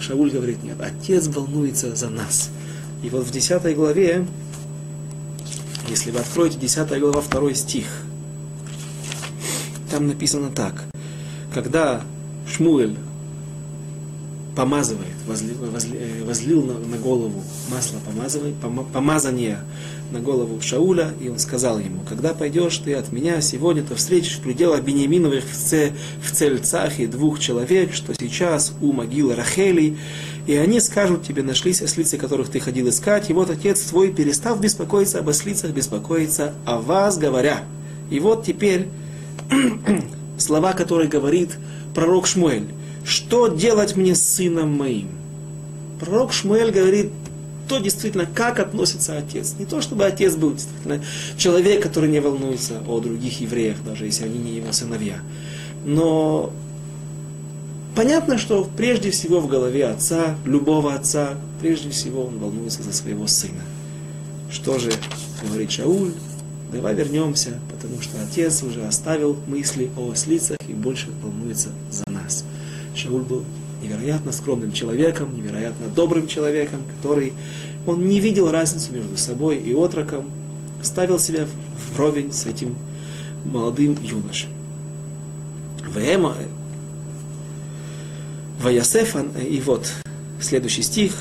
Шауль 0.00 0.30
говорит, 0.30 0.62
нет, 0.62 0.76
отец 0.80 1.26
волнуется 1.26 1.94
за 1.96 2.08
нас. 2.08 2.50
И 3.04 3.10
вот 3.10 3.26
в 3.26 3.30
10 3.30 3.76
главе, 3.76 4.26
если 5.90 6.10
вы 6.10 6.20
откроете 6.20 6.56
10 6.58 6.98
глава, 6.98 7.20
2 7.20 7.52
стих, 7.52 7.84
там 9.90 10.08
написано 10.08 10.48
так. 10.48 10.84
Когда 11.52 12.00
Шмуэль 12.50 12.96
помазывает, 14.56 15.14
возлил, 15.26 15.56
э, 15.64 16.24
возлил 16.24 16.62
на, 16.64 16.78
на 16.78 16.96
голову 16.96 17.44
масло 17.70 17.98
помазывай, 18.06 18.54
помазание 18.92 19.58
на 20.10 20.20
голову 20.20 20.60
Шауля, 20.62 21.12
и 21.20 21.28
он 21.28 21.38
сказал 21.38 21.78
ему, 21.78 22.02
когда 22.08 22.32
пойдешь 22.32 22.78
ты 22.78 22.94
от 22.94 23.12
меня 23.12 23.40
сегодня, 23.42 23.82
то 23.82 23.96
встретишь 23.96 24.38
в 24.38 24.40
пределах 24.40 24.82
Бениаминовых 24.82 25.44
в, 25.44 25.54
це, 25.54 25.92
в 26.22 26.30
Цельцахе 26.30 27.06
двух 27.06 27.38
человек, 27.38 27.92
что 27.92 28.14
сейчас 28.14 28.72
у 28.80 28.92
могилы 28.92 29.34
Рахели, 29.34 29.98
и 30.46 30.56
они 30.56 30.80
скажут 30.80 31.24
тебе, 31.24 31.42
нашлись 31.42 31.82
ослицы, 31.82 32.18
которых 32.18 32.50
ты 32.50 32.60
ходил 32.60 32.88
искать, 32.88 33.30
и 33.30 33.32
вот 33.32 33.50
отец 33.50 33.80
твой, 33.82 34.12
перестав 34.12 34.60
беспокоиться 34.60 35.18
об 35.18 35.28
ослицах, 35.28 35.70
беспокоится 35.70 36.54
о 36.64 36.78
вас, 36.78 37.18
говоря. 37.18 37.62
И 38.10 38.20
вот 38.20 38.44
теперь 38.44 38.88
слова, 40.38 40.72
которые 40.72 41.08
говорит 41.08 41.50
пророк 41.94 42.26
Шмуэль 42.26 42.66
что 43.04 43.48
делать 43.48 43.96
мне 43.96 44.14
с 44.14 44.22
сыном 44.22 44.76
моим? 44.76 45.08
Пророк 46.00 46.32
Шмуэль 46.32 46.72
говорит, 46.72 47.10
то 47.68 47.78
действительно, 47.78 48.26
как 48.26 48.58
относится 48.58 49.16
отец. 49.18 49.54
Не 49.58 49.66
то, 49.66 49.80
чтобы 49.80 50.04
отец 50.04 50.34
был 50.34 50.52
действительно 50.54 51.02
человек, 51.36 51.82
который 51.82 52.10
не 52.10 52.20
волнуется 52.20 52.82
о 52.86 53.00
других 53.00 53.40
евреях, 53.40 53.76
даже 53.84 54.06
если 54.06 54.24
они 54.24 54.38
не 54.38 54.56
его 54.56 54.72
сыновья. 54.72 55.18
Но 55.84 56.52
понятно, 57.94 58.38
что 58.38 58.68
прежде 58.76 59.10
всего 59.10 59.40
в 59.40 59.48
голове 59.48 59.86
отца, 59.86 60.36
любого 60.44 60.94
отца, 60.94 61.34
прежде 61.60 61.90
всего 61.90 62.24
он 62.24 62.38
волнуется 62.38 62.82
за 62.82 62.92
своего 62.92 63.26
сына. 63.26 63.62
Что 64.50 64.78
же 64.78 64.92
говорит 65.42 65.70
Шауль? 65.70 66.12
Давай 66.72 66.94
вернемся, 66.94 67.58
потому 67.70 68.00
что 68.02 68.16
отец 68.22 68.62
уже 68.62 68.84
оставил 68.84 69.36
мысли 69.46 69.90
о 69.96 70.10
ослицах 70.10 70.58
и 70.68 70.72
больше 70.72 71.08
волнуется 71.22 71.70
за 71.90 72.04
нас. 72.12 72.44
Шауль 72.94 73.22
был 73.22 73.44
невероятно 73.82 74.32
скромным 74.32 74.72
человеком, 74.72 75.36
невероятно 75.36 75.86
добрым 75.88 76.26
человеком, 76.26 76.80
который, 76.96 77.32
он 77.86 78.08
не 78.08 78.18
видел 78.18 78.50
разницу 78.50 78.92
между 78.92 79.16
собой 79.16 79.58
и 79.58 79.72
отроком, 79.74 80.30
ставил 80.82 81.18
себя 81.18 81.46
вровень 81.94 82.32
с 82.32 82.46
этим 82.46 82.76
молодым 83.44 83.96
юношей. 84.02 84.48
Вема, 85.94 86.34
Ваясефан, 88.64 89.28
и 89.36 89.60
вот 89.60 89.92
следующий 90.40 90.80
стих. 90.80 91.12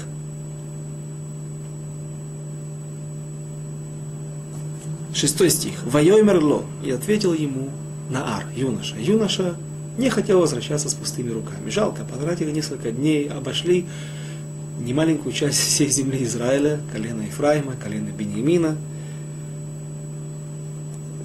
Шестой 5.13 5.49
стих. 5.49 5.83
Вайоймерло. 5.83 6.63
И 6.85 6.91
ответил 6.91 7.33
ему 7.33 7.69
Наар, 8.09 8.45
юноша. 8.55 8.95
Юноша 8.97 9.55
не 9.97 10.09
хотел 10.09 10.39
возвращаться 10.39 10.87
с 10.87 10.93
пустыми 10.93 11.31
руками. 11.31 11.69
Жалко, 11.69 12.05
потратили 12.05 12.49
несколько 12.49 12.91
дней, 12.91 13.27
обошли 13.27 13.87
немаленькую 14.79 15.33
часть 15.33 15.59
всей 15.59 15.89
земли 15.89 16.23
Израиля, 16.23 16.79
колено 16.93 17.23
Ефраима, 17.23 17.73
колено 17.73 18.09
Бениамина. 18.09 18.77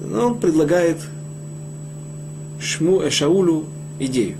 Но 0.01 0.27
он 0.27 0.39
предлагает 0.39 0.97
Шму, 2.59 2.99
э, 2.99 3.09
Шаулю 3.09 3.65
идею. 3.99 4.35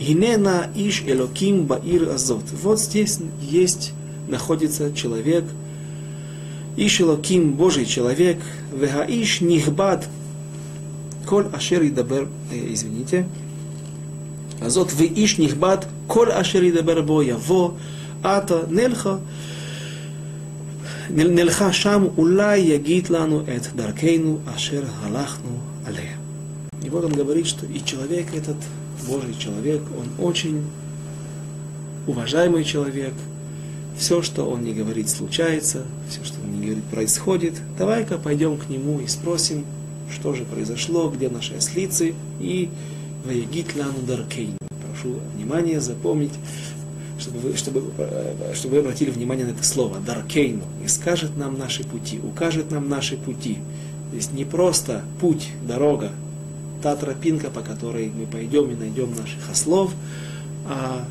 Инена 0.00 0.70
иш 0.74 1.02
элоким 1.06 1.64
баир 1.66 2.08
азот. 2.10 2.44
Вот 2.62 2.80
здесь 2.80 3.18
есть, 3.40 3.92
находится 4.28 4.94
человек, 4.94 5.44
иш 6.76 7.00
элоким, 7.00 7.52
Божий 7.52 7.86
человек, 7.86 8.38
вега 8.72 9.04
иш 9.04 9.40
нихбад, 9.40 10.08
коль 11.26 11.46
ашер 11.52 11.82
идабер, 11.82 12.28
э, 12.50 12.72
извините, 12.72 13.26
הזאת 14.60 14.88
ואיש 14.96 15.40
נכבד, 15.40 15.76
כל 16.06 16.30
אשר 16.32 16.64
ידבר 16.64 17.00
бо 17.02 17.22
яво, 17.22 17.74
ата 18.22 18.54
נלכה, 18.70 19.16
נלכה 21.10 21.72
שם, 21.72 22.04
אולי 22.16 22.58
יגיד 22.58 23.08
לנו 23.08 23.40
את 23.40 23.66
דרכנו 23.76 24.38
אשר 24.46 24.82
הלכנו 25.02 25.58
עליה. 25.84 26.16
И 26.84 26.90
вот 26.90 27.04
он 27.04 27.12
говорит, 27.12 27.46
что 27.46 27.64
и 27.64 27.80
человек 27.82 28.34
этот, 28.34 28.56
Божий 29.07 29.35
человек, 29.37 29.81
он 29.97 30.25
очень 30.25 30.63
уважаемый 32.07 32.63
человек. 32.63 33.13
Все, 33.97 34.21
что 34.21 34.49
он 34.49 34.63
не 34.63 34.73
говорит, 34.73 35.09
случается, 35.09 35.83
все, 36.09 36.23
что 36.23 36.39
он 36.41 36.59
не 36.59 36.67
говорит, 36.67 36.83
происходит. 36.85 37.55
Давай-ка 37.77 38.17
пойдем 38.17 38.57
к 38.57 38.69
нему 38.69 38.99
и 39.01 39.07
спросим, 39.07 39.65
что 40.09 40.33
же 40.33 40.45
произошло, 40.45 41.09
где 41.09 41.29
наши 41.29 41.55
ослицы, 41.55 42.13
и 42.39 42.69
Ваегит 43.25 43.75
лану 43.75 43.99
даркейн. 44.07 44.57
Прошу 44.87 45.19
внимание 45.35 45.81
запомнить, 45.81 46.31
чтобы 47.19 47.39
вы, 47.39 47.55
чтобы, 47.57 47.83
чтобы 48.53 48.75
вы 48.75 48.79
обратили 48.79 49.11
внимание 49.11 49.45
на 49.45 49.51
это 49.51 49.63
слово. 49.63 49.99
Даркейну. 49.99 50.63
И 50.83 50.87
скажет 50.87 51.35
нам 51.35 51.57
наши 51.57 51.83
пути, 51.83 52.19
укажет 52.19 52.71
нам 52.71 52.87
наши 52.87 53.17
пути. 53.17 53.57
То 54.09 54.15
есть 54.15 54.31
не 54.31 54.45
просто 54.45 55.03
путь, 55.19 55.49
дорога, 55.67 56.11
та 56.81 56.95
тропинка, 56.95 57.49
по 57.49 57.61
которой 57.61 58.09
мы 58.09 58.25
пойдем 58.25 58.69
и 58.71 58.75
найдем 58.75 59.11
наших 59.11 59.49
ослов, 59.51 59.91
а 60.65 61.05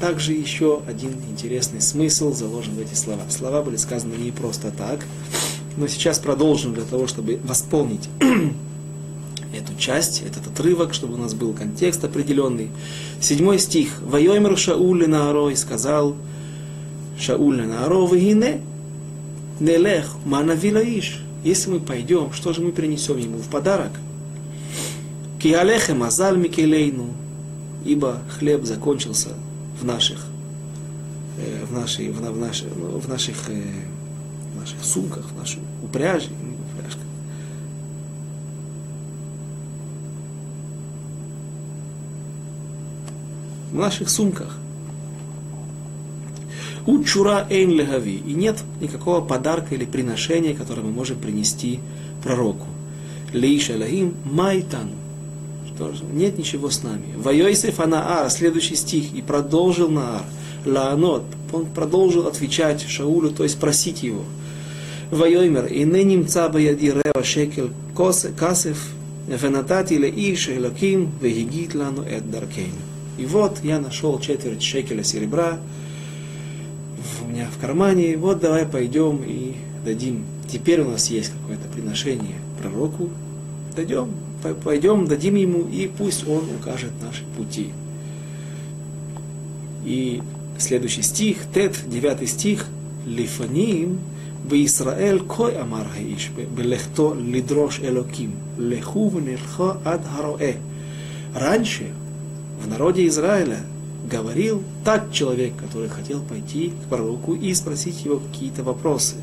также 0.00 0.32
еще 0.32 0.82
один 0.86 1.12
интересный 1.30 1.80
смысл 1.80 2.32
заложен 2.32 2.74
в 2.74 2.80
эти 2.80 2.94
слова. 2.94 3.22
Слова 3.28 3.62
были 3.62 3.76
сказаны 3.76 4.14
не 4.14 4.30
просто 4.30 4.70
так, 4.70 5.00
но 5.76 5.88
сейчас 5.88 6.18
продолжим 6.18 6.74
для 6.74 6.84
того, 6.84 7.06
чтобы 7.06 7.40
восполнить 7.44 8.08
эту 9.54 9.74
часть, 9.76 10.22
этот 10.22 10.46
отрывок, 10.46 10.94
чтобы 10.94 11.14
у 11.14 11.16
нас 11.16 11.34
был 11.34 11.52
контекст 11.52 12.04
определенный. 12.04 12.70
Седьмой 13.20 13.58
стих. 13.58 14.00
«Вайомер 14.02 14.56
Шауль 14.56 15.08
Нааро» 15.08 15.50
и 15.50 15.56
сказал 15.56 16.14
Шауль 17.18 17.66
Нааро, 17.66 18.06
«Вегине, 18.06 18.60
нелех, 19.58 20.16
манавилаиш». 20.24 21.24
Если 21.44 21.70
мы 21.70 21.80
пойдем, 21.80 22.32
что 22.32 22.52
же 22.52 22.60
мы 22.60 22.72
принесем 22.72 23.16
ему 23.16 23.38
в 23.38 23.48
подарок? 23.48 23.92
«Ки 25.38 25.52
алехем 25.52 26.02
азаль 26.02 26.36
микелейну», 26.36 27.12
ибо 27.84 28.18
хлеб 28.38 28.64
закончился 28.64 29.30
в 29.80 29.84
наших, 29.84 30.26
э, 31.38 31.64
в, 31.64 31.72
нашей, 31.72 32.10
в, 32.10 32.20
в, 32.20 32.38
наших, 32.38 32.68
в 32.72 33.08
наших, 33.08 33.36
э, 33.50 33.62
в 34.54 34.60
наших 34.60 34.84
сумках, 34.84 35.24
в 35.32 35.38
нашей 35.38 35.60
упряжи, 35.82 36.30
в 43.70 43.76
наших 43.76 44.08
сумках. 44.08 44.56
Учура 46.86 47.46
эйн 47.50 47.70
легави. 47.70 48.16
И 48.16 48.32
нет 48.32 48.56
никакого 48.80 49.20
подарка 49.20 49.74
или 49.74 49.84
приношения, 49.84 50.54
которое 50.54 50.82
мы 50.82 50.90
можем 50.90 51.18
принести 51.18 51.80
пророку. 52.22 52.66
Лейша 53.32 53.76
лагим 53.76 54.14
майтан. 54.24 54.88
Что 55.78 55.92
же? 55.92 56.02
Нет 56.12 56.36
ничего 56.36 56.70
с 56.70 56.82
нами. 56.82 57.14
Вайойсеф 57.16 57.78
Анаар, 57.78 58.28
следующий 58.30 58.74
стих, 58.74 59.14
и 59.14 59.22
продолжил 59.22 59.88
Наар. 59.88 60.24
Лаанот, 60.66 61.22
он 61.52 61.66
продолжил 61.66 62.26
отвечать 62.26 62.82
Шаулю, 62.82 63.30
то 63.30 63.44
есть 63.44 63.60
просить 63.60 64.02
его. 64.02 64.24
Вайоймер, 65.12 65.66
и 65.66 65.84
нынем 65.84 66.26
цаба 66.26 66.58
яди 66.58 66.86
рева 66.86 67.22
шекел 67.22 67.70
касев, 67.96 68.88
венатати 69.28 69.94
ле 69.94 70.10
иш 70.10 70.48
элоким, 70.48 71.12
вегигит 71.22 71.76
лану 71.76 72.02
эд 72.02 72.28
даркейну. 72.28 72.74
И 73.16 73.24
вот 73.24 73.60
я 73.62 73.78
нашел 73.78 74.18
четверть 74.18 74.64
шекеля 74.64 75.04
серебра 75.04 75.60
у 77.22 77.28
меня 77.28 77.46
в 77.56 77.60
кармане. 77.60 78.16
Вот 78.16 78.40
давай 78.40 78.66
пойдем 78.66 79.22
и 79.24 79.54
дадим. 79.84 80.24
Теперь 80.50 80.80
у 80.80 80.90
нас 80.90 81.08
есть 81.08 81.30
какое-то 81.30 81.68
приношение 81.68 82.40
пророку. 82.60 83.10
Дадим, 83.76 84.08
пойдем, 84.63 85.07
дадим 85.07 85.35
ему, 85.35 85.67
и 85.69 85.87
пусть 85.87 86.27
он 86.27 86.43
укажет 86.59 86.91
наши 87.01 87.23
пути. 87.37 87.69
И 89.85 90.21
следующий 90.57 91.01
стих, 91.01 91.37
Тет, 91.53 91.77
девятый 91.87 92.27
стих, 92.27 92.67
Лифаним, 93.05 93.99
בישראל 94.47 95.19
כה 95.27 95.61
אמר 95.61 95.83
האיש 95.91 96.31
בלכתו 96.55 97.13
לדרוש 97.17 97.79
אלוקים, 97.83 98.31
לכו 98.57 99.11
ונלכו 99.13 99.71
עד 99.85 100.01
הרועה. 100.05 100.51
Раньше 101.35 101.85
в 102.61 102.67
народе 102.67 103.07
Израиля 103.07 103.57
говорил 104.09 104.61
так 104.85 105.11
человек, 105.11 105.53
который 105.55 105.89
хотел 105.89 106.21
пойти 106.21 106.69
к 106.69 106.89
пророку 106.89 107.33
и 107.33 107.51
спросить 107.55 108.05
его 108.05 108.19
какие-то 108.19 108.61
вопросы. 108.63 109.15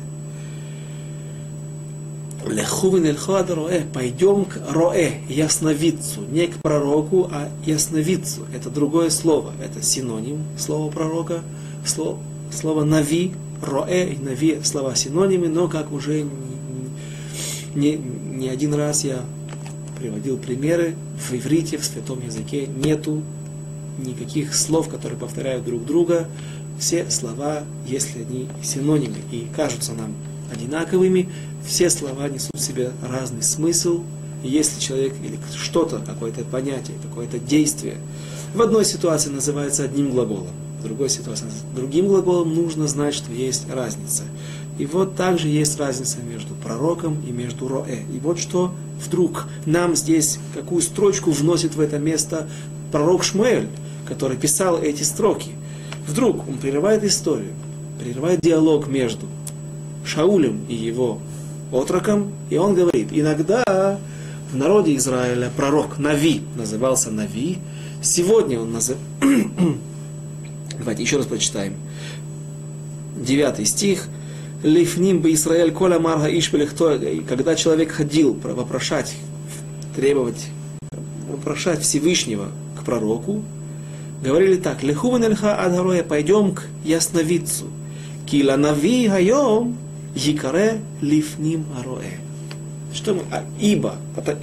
Пойдем 3.92 4.44
к 4.44 4.60
Роэ, 4.70 5.20
ясновидцу, 5.28 6.20
не 6.30 6.46
к 6.46 6.62
пророку, 6.62 7.28
а 7.32 7.48
ясновидцу. 7.64 8.46
Это 8.54 8.70
другое 8.70 9.10
слово, 9.10 9.52
это 9.60 9.82
синоним 9.82 10.44
слова 10.56 10.88
пророка, 10.90 11.42
слово, 11.84 12.18
слово 12.52 12.84
нави, 12.84 13.32
Роэ 13.60 14.12
и 14.12 14.18
нави 14.18 14.60
слова 14.62 14.94
синонимы, 14.94 15.48
но 15.48 15.66
как 15.66 15.90
уже 15.90 16.22
не, 17.74 17.96
не, 17.96 17.96
не 17.96 18.48
один 18.48 18.74
раз 18.74 19.02
я 19.02 19.24
приводил 19.98 20.36
примеры, 20.36 20.94
в 21.18 21.34
иврите, 21.34 21.78
в 21.78 21.84
святом 21.84 22.24
языке 22.24 22.66
нету 22.66 23.22
никаких 23.98 24.54
слов, 24.54 24.88
которые 24.88 25.18
повторяют 25.18 25.64
друг 25.64 25.84
друга. 25.84 26.28
Все 26.78 27.10
слова, 27.10 27.62
если 27.86 28.20
они 28.20 28.48
синонимы 28.62 29.16
и 29.32 29.48
кажутся 29.56 29.94
нам 29.94 30.14
одинаковыми, 30.52 31.28
все 31.66 31.90
слова 31.90 32.28
несут 32.28 32.52
в 32.54 32.60
себе 32.60 32.92
разный 33.02 33.42
смысл. 33.42 34.02
И 34.42 34.48
если 34.48 34.80
человек 34.80 35.14
или 35.24 35.38
что-то, 35.56 35.98
какое-то 35.98 36.44
понятие, 36.44 36.96
какое-то 37.02 37.38
действие 37.38 37.96
в 38.54 38.62
одной 38.62 38.84
ситуации 38.86 39.28
называется 39.28 39.84
одним 39.84 40.12
глаголом, 40.12 40.52
в 40.80 40.82
другой 40.82 41.10
ситуации 41.10 41.46
другим 41.74 42.08
глаголом, 42.08 42.54
нужно 42.54 42.86
знать, 42.86 43.14
что 43.14 43.30
есть 43.32 43.68
разница. 43.70 44.22
И 44.78 44.86
вот 44.86 45.14
также 45.14 45.48
есть 45.48 45.78
разница 45.78 46.18
между 46.20 46.54
пророком 46.54 47.22
и 47.26 47.32
между 47.32 47.68
роэ. 47.68 48.04
И 48.14 48.18
вот 48.18 48.38
что 48.38 48.72
вдруг 49.04 49.46
нам 49.66 49.94
здесь, 49.94 50.38
какую 50.54 50.80
строчку 50.80 51.32
вносит 51.32 51.74
в 51.74 51.80
это 51.80 51.98
место 51.98 52.48
пророк 52.92 53.24
Шмуэль, 53.24 53.68
который 54.06 54.36
писал 54.38 54.80
эти 54.80 55.02
строки. 55.02 55.50
Вдруг 56.06 56.48
он 56.48 56.58
прерывает 56.58 57.04
историю, 57.04 57.52
прерывает 57.98 58.40
диалог 58.40 58.86
между 58.86 59.26
Шаулем 60.06 60.64
и 60.68 60.74
его 60.74 61.18
отроком, 61.72 62.32
и 62.50 62.56
он 62.56 62.74
говорит, 62.74 63.08
иногда 63.10 63.98
в 64.50 64.56
народе 64.56 64.94
Израиля 64.96 65.50
пророк 65.54 65.98
Нави 65.98 66.42
назывался 66.54 67.10
Нави, 67.10 67.58
сегодня 68.02 68.60
он 68.60 68.72
называется... 68.72 69.04
Давайте 70.78 71.02
еще 71.02 71.16
раз 71.16 71.26
прочитаем. 71.26 71.74
Девятый 73.16 73.64
стих. 73.64 74.08
Лифним 74.62 75.20
бы 75.20 75.32
Израиль 75.32 75.72
коля 75.72 75.98
марга 75.98 76.26
ишпелехто, 76.26 77.00
когда 77.28 77.54
человек 77.54 77.92
ходил 77.92 78.34
вопрошать, 78.34 79.14
требовать, 79.94 80.46
вопрошать 81.30 81.82
Всевышнего 81.82 82.48
к 82.78 82.84
пророку, 82.84 83.42
говорили 84.22 84.56
так, 84.56 84.82
лихуван 84.82 85.24
эльха 85.24 85.56
адгароя, 85.56 86.02
пойдем 86.02 86.54
к 86.54 86.64
ясновидцу. 86.84 87.66
Кила 88.26 88.56
нави 88.56 89.08
хайом 89.08 89.76
якаре 90.16 90.80
лифним 91.00 91.66
ароэ. 91.78 92.18
Что 92.92 93.14
мы? 93.14 93.22
А, 93.30 93.44
ибо, 93.60 93.96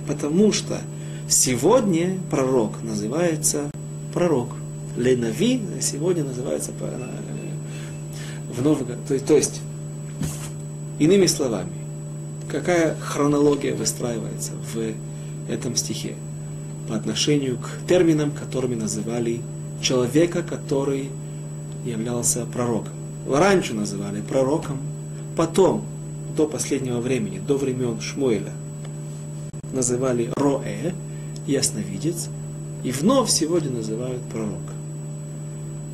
потому 0.08 0.52
что 0.52 0.80
сегодня 1.28 2.18
пророк 2.30 2.82
называется 2.84 3.72
пророк. 4.14 4.50
Ленави 4.96 5.62
сегодня 5.82 6.24
называется 6.24 6.72
э, 6.80 7.08
в 8.56 8.62
новом, 8.62 8.86
то, 9.08 9.20
то 9.20 9.36
есть 9.36 9.62
Иными 11.00 11.26
словами, 11.26 11.74
какая 12.48 12.96
хронология 13.00 13.74
выстраивается 13.74 14.52
в 14.74 14.94
этом 15.52 15.76
стихе? 15.76 16.16
по 16.88 16.96
отношению 16.96 17.58
к 17.58 17.88
терминам, 17.88 18.32
которыми 18.32 18.76
называли 18.76 19.42
человека, 19.82 20.44
который 20.44 21.10
являлся 21.86 22.46
пророком. 22.46 22.94
Раньше 23.30 23.74
называли 23.74 24.22
пророком, 24.22 24.80
потом, 25.36 25.86
до 26.36 26.48
последнего 26.48 27.00
времени, 27.00 27.40
до 27.40 27.58
времен 27.58 28.00
Шмуэля, 28.02 28.54
называли 29.72 30.32
Роэ, 30.36 30.94
ясновидец, 31.48 32.30
и 32.84 32.92
вновь 32.92 33.30
сегодня 33.30 33.72
называют 33.72 34.22
пророк. 34.32 34.62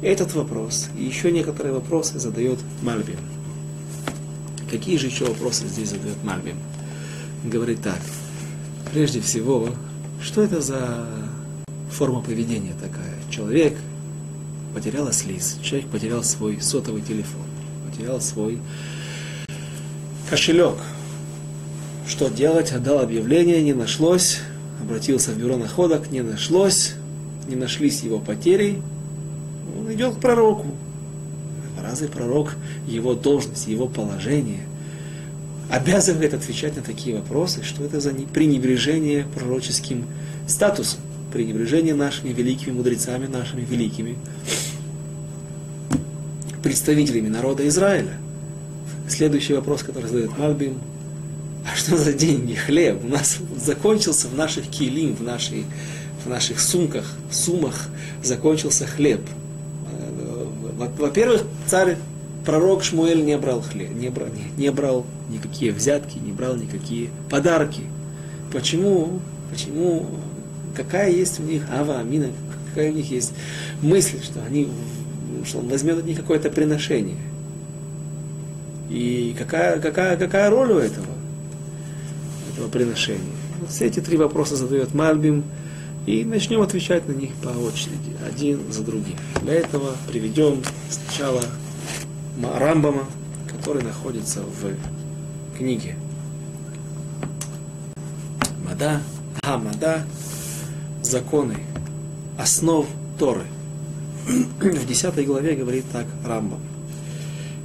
Этот 0.02 0.34
вопрос 0.34 0.90
и 0.98 1.04
еще 1.04 1.32
некоторые 1.32 1.74
вопросы 1.74 2.20
задает 2.20 2.60
Мальбим. 2.82 3.20
Какие 4.72 4.98
же 4.98 5.08
еще 5.08 5.26
вопросы 5.26 5.68
здесь 5.68 5.90
задает 5.90 6.24
Мальбим? 6.24 6.58
Говорит 7.44 7.82
так. 7.82 8.00
Прежде 8.94 9.20
всего, 9.20 9.70
что 10.22 10.42
это 10.42 10.62
за 10.62 11.06
форма 11.92 12.22
поведения 12.22 12.74
такая? 12.80 13.16
Человек 13.30 13.78
потерял 14.74 15.12
слиз, 15.12 15.58
человек 15.62 15.90
потерял 15.90 16.24
свой 16.24 16.62
сотовый 16.62 17.02
телефон, 17.02 17.46
потерял 17.90 18.22
свой 18.22 18.60
кошелек. 20.30 20.76
Что 22.08 22.30
делать? 22.30 22.72
Отдал 22.72 23.00
объявление, 23.00 23.62
не 23.64 23.74
нашлось, 23.74 24.40
обратился 24.82 25.32
в 25.32 25.38
бюро 25.38 25.58
находок, 25.58 26.12
не 26.12 26.22
нашлось, 26.22 26.94
не 27.48 27.56
нашлись 27.56 28.04
его 28.04 28.20
потери, 28.20 28.82
он 29.78 29.92
идет 29.94 30.16
к 30.16 30.20
пророку. 30.20 30.68
Разве 31.82 32.08
пророк, 32.08 32.56
его 32.88 33.16
должность, 33.16 33.68
его 33.68 33.88
положение 33.88 34.62
обязывает 35.70 36.34
отвечать 36.34 36.76
на 36.76 36.82
такие 36.82 37.16
вопросы? 37.16 37.64
Что 37.64 37.84
это 37.84 38.00
за 38.00 38.12
пренебрежение 38.12 39.26
пророческим 39.36 40.06
статусом? 40.48 41.00
Пренебрежение 41.32 41.94
нашими 41.94 42.34
великими 42.34 42.74
мудрецами, 42.74 43.28
нашими 43.28 43.62
великими 43.62 44.18
представителями 46.62 47.30
народа 47.30 47.68
Израиля. 47.68 48.18
Следующий 49.10 49.54
вопрос, 49.54 49.84
который 49.84 50.08
задает 50.08 50.38
Мальбим. 50.38 50.80
А 51.66 51.76
что 51.76 51.98
за 51.98 52.14
деньги, 52.14 52.54
хлеб? 52.54 53.04
У 53.04 53.08
нас 53.08 53.40
закончился 53.58 54.28
в 54.28 54.36
наших 54.36 54.68
килим, 54.70 55.16
в, 55.16 55.22
нашей, 55.22 55.66
в 56.24 56.30
наших 56.30 56.60
сумках, 56.60 57.06
сумах 57.32 57.90
закончился 58.24 58.86
хлеб. 58.86 59.22
Во-первых, 60.98 61.44
царь, 61.68 61.98
пророк 62.46 62.84
Шмуэль 62.84 63.24
не 63.24 63.38
брал 63.38 63.62
хлеб, 63.62 63.90
не 63.92 64.10
брал, 64.10 64.30
не, 64.30 64.64
не 64.64 64.72
брал 64.72 65.06
никакие 65.30 65.72
взятки, 65.74 66.18
не 66.18 66.32
брал 66.32 66.56
никакие 66.56 67.10
подарки. 67.30 67.82
Почему? 68.54 69.20
Почему? 69.52 70.08
Какая 70.76 71.12
есть 71.12 71.40
у 71.40 71.44
них 71.44 71.64
ава, 71.72 72.00
амина, 72.00 72.28
какая 72.70 72.92
у 72.92 72.96
них 72.96 73.12
есть 73.12 73.34
мысль, 73.82 74.22
что 74.24 74.42
они, 74.44 74.70
что 75.44 75.60
он 75.60 75.68
возьмет 75.68 75.98
от 75.98 76.06
них 76.06 76.18
какое-то 76.18 76.50
приношение. 76.50 77.18
И 78.90 79.36
какая, 79.38 79.80
какая, 79.80 80.18
какая 80.18 80.50
роль 80.50 80.72
у 80.72 80.78
этого, 80.78 81.08
этого 82.54 82.68
приношения? 82.70 83.36
Вот 83.60 83.70
все 83.70 83.86
эти 83.86 84.00
три 84.00 84.18
вопроса 84.18 84.56
задает 84.56 84.94
Мальбим. 84.94 85.44
И 86.06 86.24
начнем 86.26 86.62
отвечать 86.62 87.08
на 87.08 87.12
них 87.12 87.32
по 87.36 87.50
очереди, 87.50 88.16
один 88.28 88.72
за 88.72 88.84
другим. 88.84 89.16
Для 89.44 89.54
этого 89.54 89.96
приведем 90.08 90.64
сначала 90.90 91.44
Рамбама, 92.42 93.04
который 93.48 93.84
находится 93.84 94.42
в 94.42 95.58
книге 95.58 95.96
Мада, 98.66 99.02
Хамада, 99.44 100.06
законы, 101.04 101.58
основ 102.38 102.88
Торы. 103.20 103.44
В 104.26 104.86
10 104.88 105.26
главе 105.28 105.56
говорит 105.56 105.86
так 105.92 106.06
Рамбам. 106.26 106.62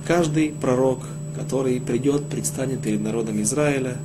Каждый 0.07 0.51
пророк, 0.51 1.07
который 1.35 1.81
придет, 1.81 2.27
предстанет 2.27 2.81
перед 2.81 3.01
народом 3.01 3.41
Израиля 3.43 3.97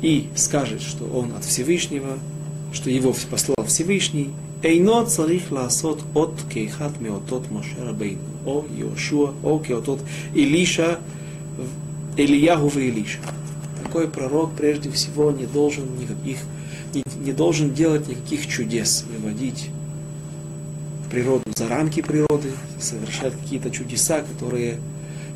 и 0.00 0.28
скажет, 0.34 0.82
что 0.82 1.04
он 1.04 1.32
от 1.36 1.44
Всевышнего, 1.44 2.18
что 2.72 2.90
его 2.90 3.14
послал 3.30 3.66
Всевышний, 3.66 4.30
Эйно 4.62 5.04
царих 5.06 5.50
ласот 5.50 6.04
от 6.14 6.34
кейхат 6.52 7.00
меотот 7.00 7.50
Моше 7.50 7.74
Рабейну, 7.80 8.20
о 8.46 8.64
Йошуа, 8.76 9.34
о 9.42 9.58
кеотот 9.58 10.00
Илиша, 10.34 11.00
Ильяху 12.16 12.78
и 12.78 12.88
Илиша. 12.88 13.18
Такой 13.82 14.06
пророк 14.06 14.52
прежде 14.52 14.90
всего 14.90 15.32
не 15.32 15.46
должен 15.46 15.84
никаких, 15.98 16.38
не, 16.94 17.02
не 17.24 17.32
должен 17.32 17.74
делать 17.74 18.06
никаких 18.06 18.46
чудес, 18.46 19.04
выводить 19.10 19.70
природу 21.10 21.44
за 21.54 21.68
рамки 21.68 22.00
природы, 22.00 22.52
совершать 22.80 23.34
какие-то 23.34 23.70
чудеса, 23.70 24.22
которые 24.22 24.78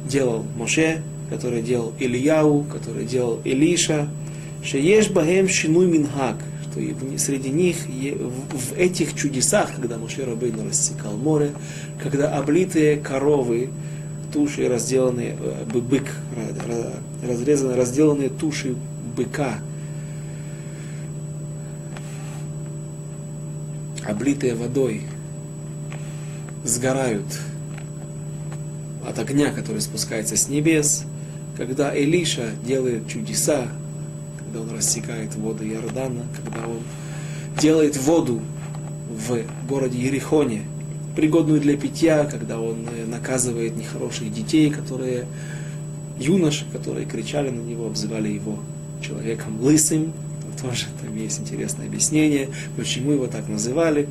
делал 0.08 0.44
Моше, 0.56 1.02
которые 1.30 1.62
делал 1.62 1.92
Ильяу, 1.98 2.64
которые 2.64 3.06
делал 3.06 3.40
Илиша, 3.44 4.08
Шееш 4.62 5.10
Бахем 5.10 5.48
Шинуй 5.48 5.86
Минхак, 5.86 6.36
что 6.76 6.80
среди 7.18 7.50
них, 7.50 7.76
в 7.86 8.76
этих 8.76 9.14
чудесах, 9.14 9.74
когда 9.74 9.96
Муше 9.96 10.24
Рабейну 10.24 10.68
рассекал 10.68 11.16
море, 11.16 11.52
когда 12.02 12.36
облитые 12.36 12.96
коровы, 12.96 13.70
туши 14.32 14.68
разделанные, 14.68 15.36
э, 15.38 15.64
бык, 15.64 16.04
разрезанные, 17.26 17.76
разделанные 17.76 18.28
туши 18.28 18.74
быка, 19.16 19.58
облитые 24.04 24.54
водой, 24.54 25.02
сгорают 26.64 27.24
от 29.06 29.18
огня, 29.18 29.52
который 29.52 29.80
спускается 29.80 30.36
с 30.36 30.48
небес, 30.48 31.04
когда 31.56 31.96
Элиша 31.96 32.50
делает 32.64 33.08
чудеса, 33.08 33.68
когда 34.38 34.60
он 34.60 34.70
рассекает 34.76 35.34
воды 35.36 35.68
Иордана, 35.68 36.22
когда 36.36 36.66
он 36.66 36.80
делает 37.60 37.96
воду 37.96 38.40
в 39.08 39.40
городе 39.68 39.98
Ерихоне, 39.98 40.62
пригодную 41.16 41.60
для 41.60 41.76
питья, 41.76 42.24
когда 42.24 42.60
он 42.60 42.86
э, 42.86 43.06
наказывает 43.06 43.76
нехороших 43.76 44.32
детей, 44.32 44.70
которые 44.70 45.26
юноши, 46.18 46.66
которые 46.70 47.06
кричали 47.06 47.48
на 47.48 47.60
него, 47.60 47.86
обзывали 47.86 48.28
его 48.28 48.58
человеком 49.02 49.60
лысым. 49.60 50.12
Тоже 50.60 50.86
там 51.02 51.14
есть 51.16 51.40
интересное 51.40 51.86
объяснение, 51.86 52.48
почему 52.76 53.12
его 53.12 53.26
так 53.26 53.48
называли. 53.48 54.08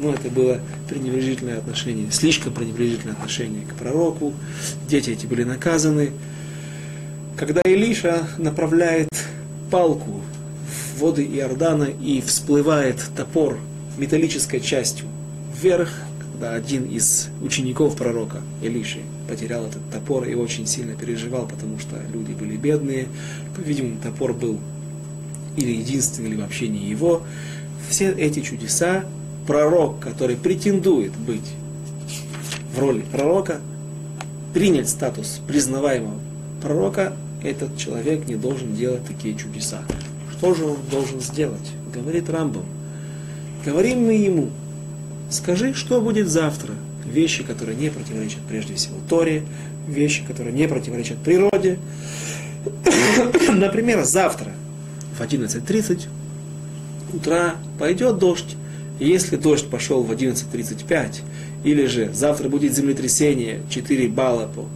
Но 0.00 0.12
это 0.12 0.28
было 0.28 0.60
пренебрежительное 0.88 1.58
отношение, 1.58 2.10
слишком 2.10 2.52
пренебрежительное 2.52 3.14
отношение 3.14 3.64
к 3.64 3.74
пророку. 3.74 4.32
Дети 4.88 5.10
эти 5.10 5.26
были 5.26 5.44
наказаны. 5.44 6.10
Когда 7.36 7.62
Илиша 7.62 8.28
направляет 8.38 9.08
палку 9.68 10.20
в 10.94 11.00
воды 11.00 11.24
Иордана 11.24 11.88
и 12.00 12.20
всплывает 12.20 13.04
топор 13.16 13.58
металлической 13.98 14.60
частью 14.60 15.08
вверх, 15.52 15.90
когда 16.20 16.54
один 16.54 16.84
из 16.84 17.30
учеников 17.42 17.96
пророка 17.96 18.40
Илиши 18.62 19.00
потерял 19.28 19.66
этот 19.66 19.82
топор 19.90 20.28
и 20.28 20.34
очень 20.34 20.68
сильно 20.68 20.94
переживал, 20.94 21.48
потому 21.48 21.80
что 21.80 21.96
люди 22.12 22.30
были 22.30 22.56
бедные. 22.56 23.08
По-видимому, 23.56 24.00
топор 24.00 24.32
был 24.32 24.60
или 25.56 25.72
единственный, 25.72 26.28
или 26.30 26.40
вообще 26.40 26.68
не 26.68 26.84
его. 26.88 27.22
Все 27.88 28.12
эти 28.12 28.42
чудеса 28.42 29.04
пророк, 29.48 29.98
который 29.98 30.36
претендует 30.36 31.12
быть 31.16 31.50
в 32.76 32.78
роли 32.78 33.04
пророка, 33.10 33.60
принять 34.52 34.88
статус 34.88 35.40
признаваемого 35.48 36.20
пророка, 36.62 37.12
этот 37.44 37.76
человек 37.76 38.26
не 38.26 38.36
должен 38.36 38.74
делать 38.74 39.04
такие 39.04 39.36
чудеса. 39.36 39.82
Что 40.32 40.54
же 40.54 40.64
он 40.64 40.78
должен 40.90 41.20
сделать? 41.20 41.70
Говорит 41.92 42.30
Рамбам. 42.30 42.64
Говорим 43.64 44.06
мы 44.06 44.14
ему, 44.14 44.50
скажи, 45.30 45.74
что 45.74 46.00
будет 46.00 46.28
завтра. 46.28 46.72
Вещи, 47.04 47.44
которые 47.44 47.76
не 47.76 47.90
противоречат 47.90 48.40
прежде 48.48 48.74
всего 48.74 48.96
Торе, 49.08 49.42
вещи, 49.86 50.24
которые 50.26 50.54
не 50.54 50.66
противоречат 50.66 51.18
природе. 51.18 51.78
Например, 53.52 54.04
завтра 54.04 54.52
в 55.16 55.20
11.30 55.20 56.08
утра 57.12 57.56
пойдет 57.78 58.18
дождь. 58.18 58.56
Если 58.98 59.36
дождь 59.36 59.68
пошел 59.68 60.02
в 60.02 60.10
11.35, 60.10 61.20
или 61.64 61.86
же 61.86 62.10
завтра 62.12 62.48
будет 62.48 62.74
землетрясение 62.74 63.60
4 63.68 64.08
балла 64.08 64.48
по, 64.54 64.66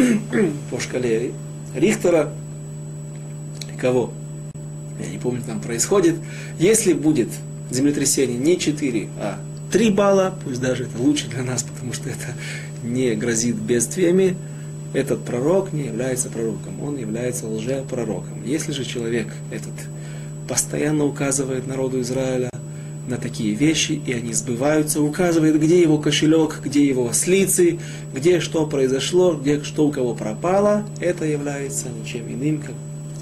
по 0.70 0.80
шкале 0.80 1.32
Рихтера, 1.74 2.32
кого, 3.80 4.12
я 5.00 5.06
не 5.10 5.18
помню, 5.18 5.42
там 5.44 5.60
происходит, 5.60 6.16
если 6.58 6.92
будет 6.92 7.28
землетрясение 7.70 8.38
не 8.38 8.58
4, 8.58 9.08
а 9.18 9.38
3 9.72 9.90
балла, 9.90 10.34
пусть 10.44 10.60
даже 10.60 10.84
это 10.84 10.96
лучше 10.98 11.28
для 11.28 11.42
нас, 11.42 11.64
потому 11.64 11.92
что 11.92 12.08
это 12.08 12.34
не 12.84 13.14
грозит 13.14 13.56
бедствиями, 13.56 14.36
этот 14.92 15.24
пророк 15.24 15.72
не 15.72 15.86
является 15.86 16.28
пророком, 16.28 16.80
он 16.80 16.96
является 16.96 17.48
лжепророком. 17.48 18.44
Если 18.44 18.72
же 18.72 18.84
человек 18.84 19.26
этот 19.50 19.72
постоянно 20.48 21.04
указывает 21.04 21.66
народу 21.66 22.00
Израиля 22.00 22.50
на 23.06 23.16
такие 23.16 23.54
вещи, 23.54 24.00
и 24.06 24.12
они 24.12 24.32
сбываются, 24.32 25.00
указывает, 25.00 25.60
где 25.60 25.80
его 25.80 25.98
кошелек, 25.98 26.60
где 26.64 26.86
его 26.86 27.12
слицы, 27.12 27.78
где 28.14 28.40
что 28.40 28.66
произошло, 28.66 29.34
где 29.34 29.62
что 29.62 29.86
у 29.86 29.92
кого 29.92 30.14
пропало, 30.14 30.86
это 31.00 31.24
является 31.24 31.88
ничем 31.88 32.26
иным, 32.32 32.62
как 32.62 32.74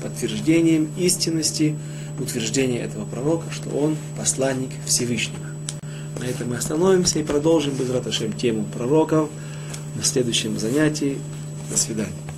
подтверждением 0.02 0.88
истинности 0.96 1.76
утверждения 2.18 2.80
этого 2.80 3.04
пророка, 3.04 3.46
что 3.52 3.70
он 3.70 3.96
посланник 4.16 4.70
Всевышнего. 4.86 5.46
На 6.20 6.24
этом 6.24 6.50
мы 6.50 6.56
остановимся 6.56 7.18
и 7.18 7.24
продолжим 7.24 7.74
без 7.74 7.88
тему 8.38 8.64
пророков 8.72 9.28
на 9.96 10.04
следующем 10.04 10.58
занятии. 10.58 11.18
До 11.70 11.76
свидания. 11.76 12.31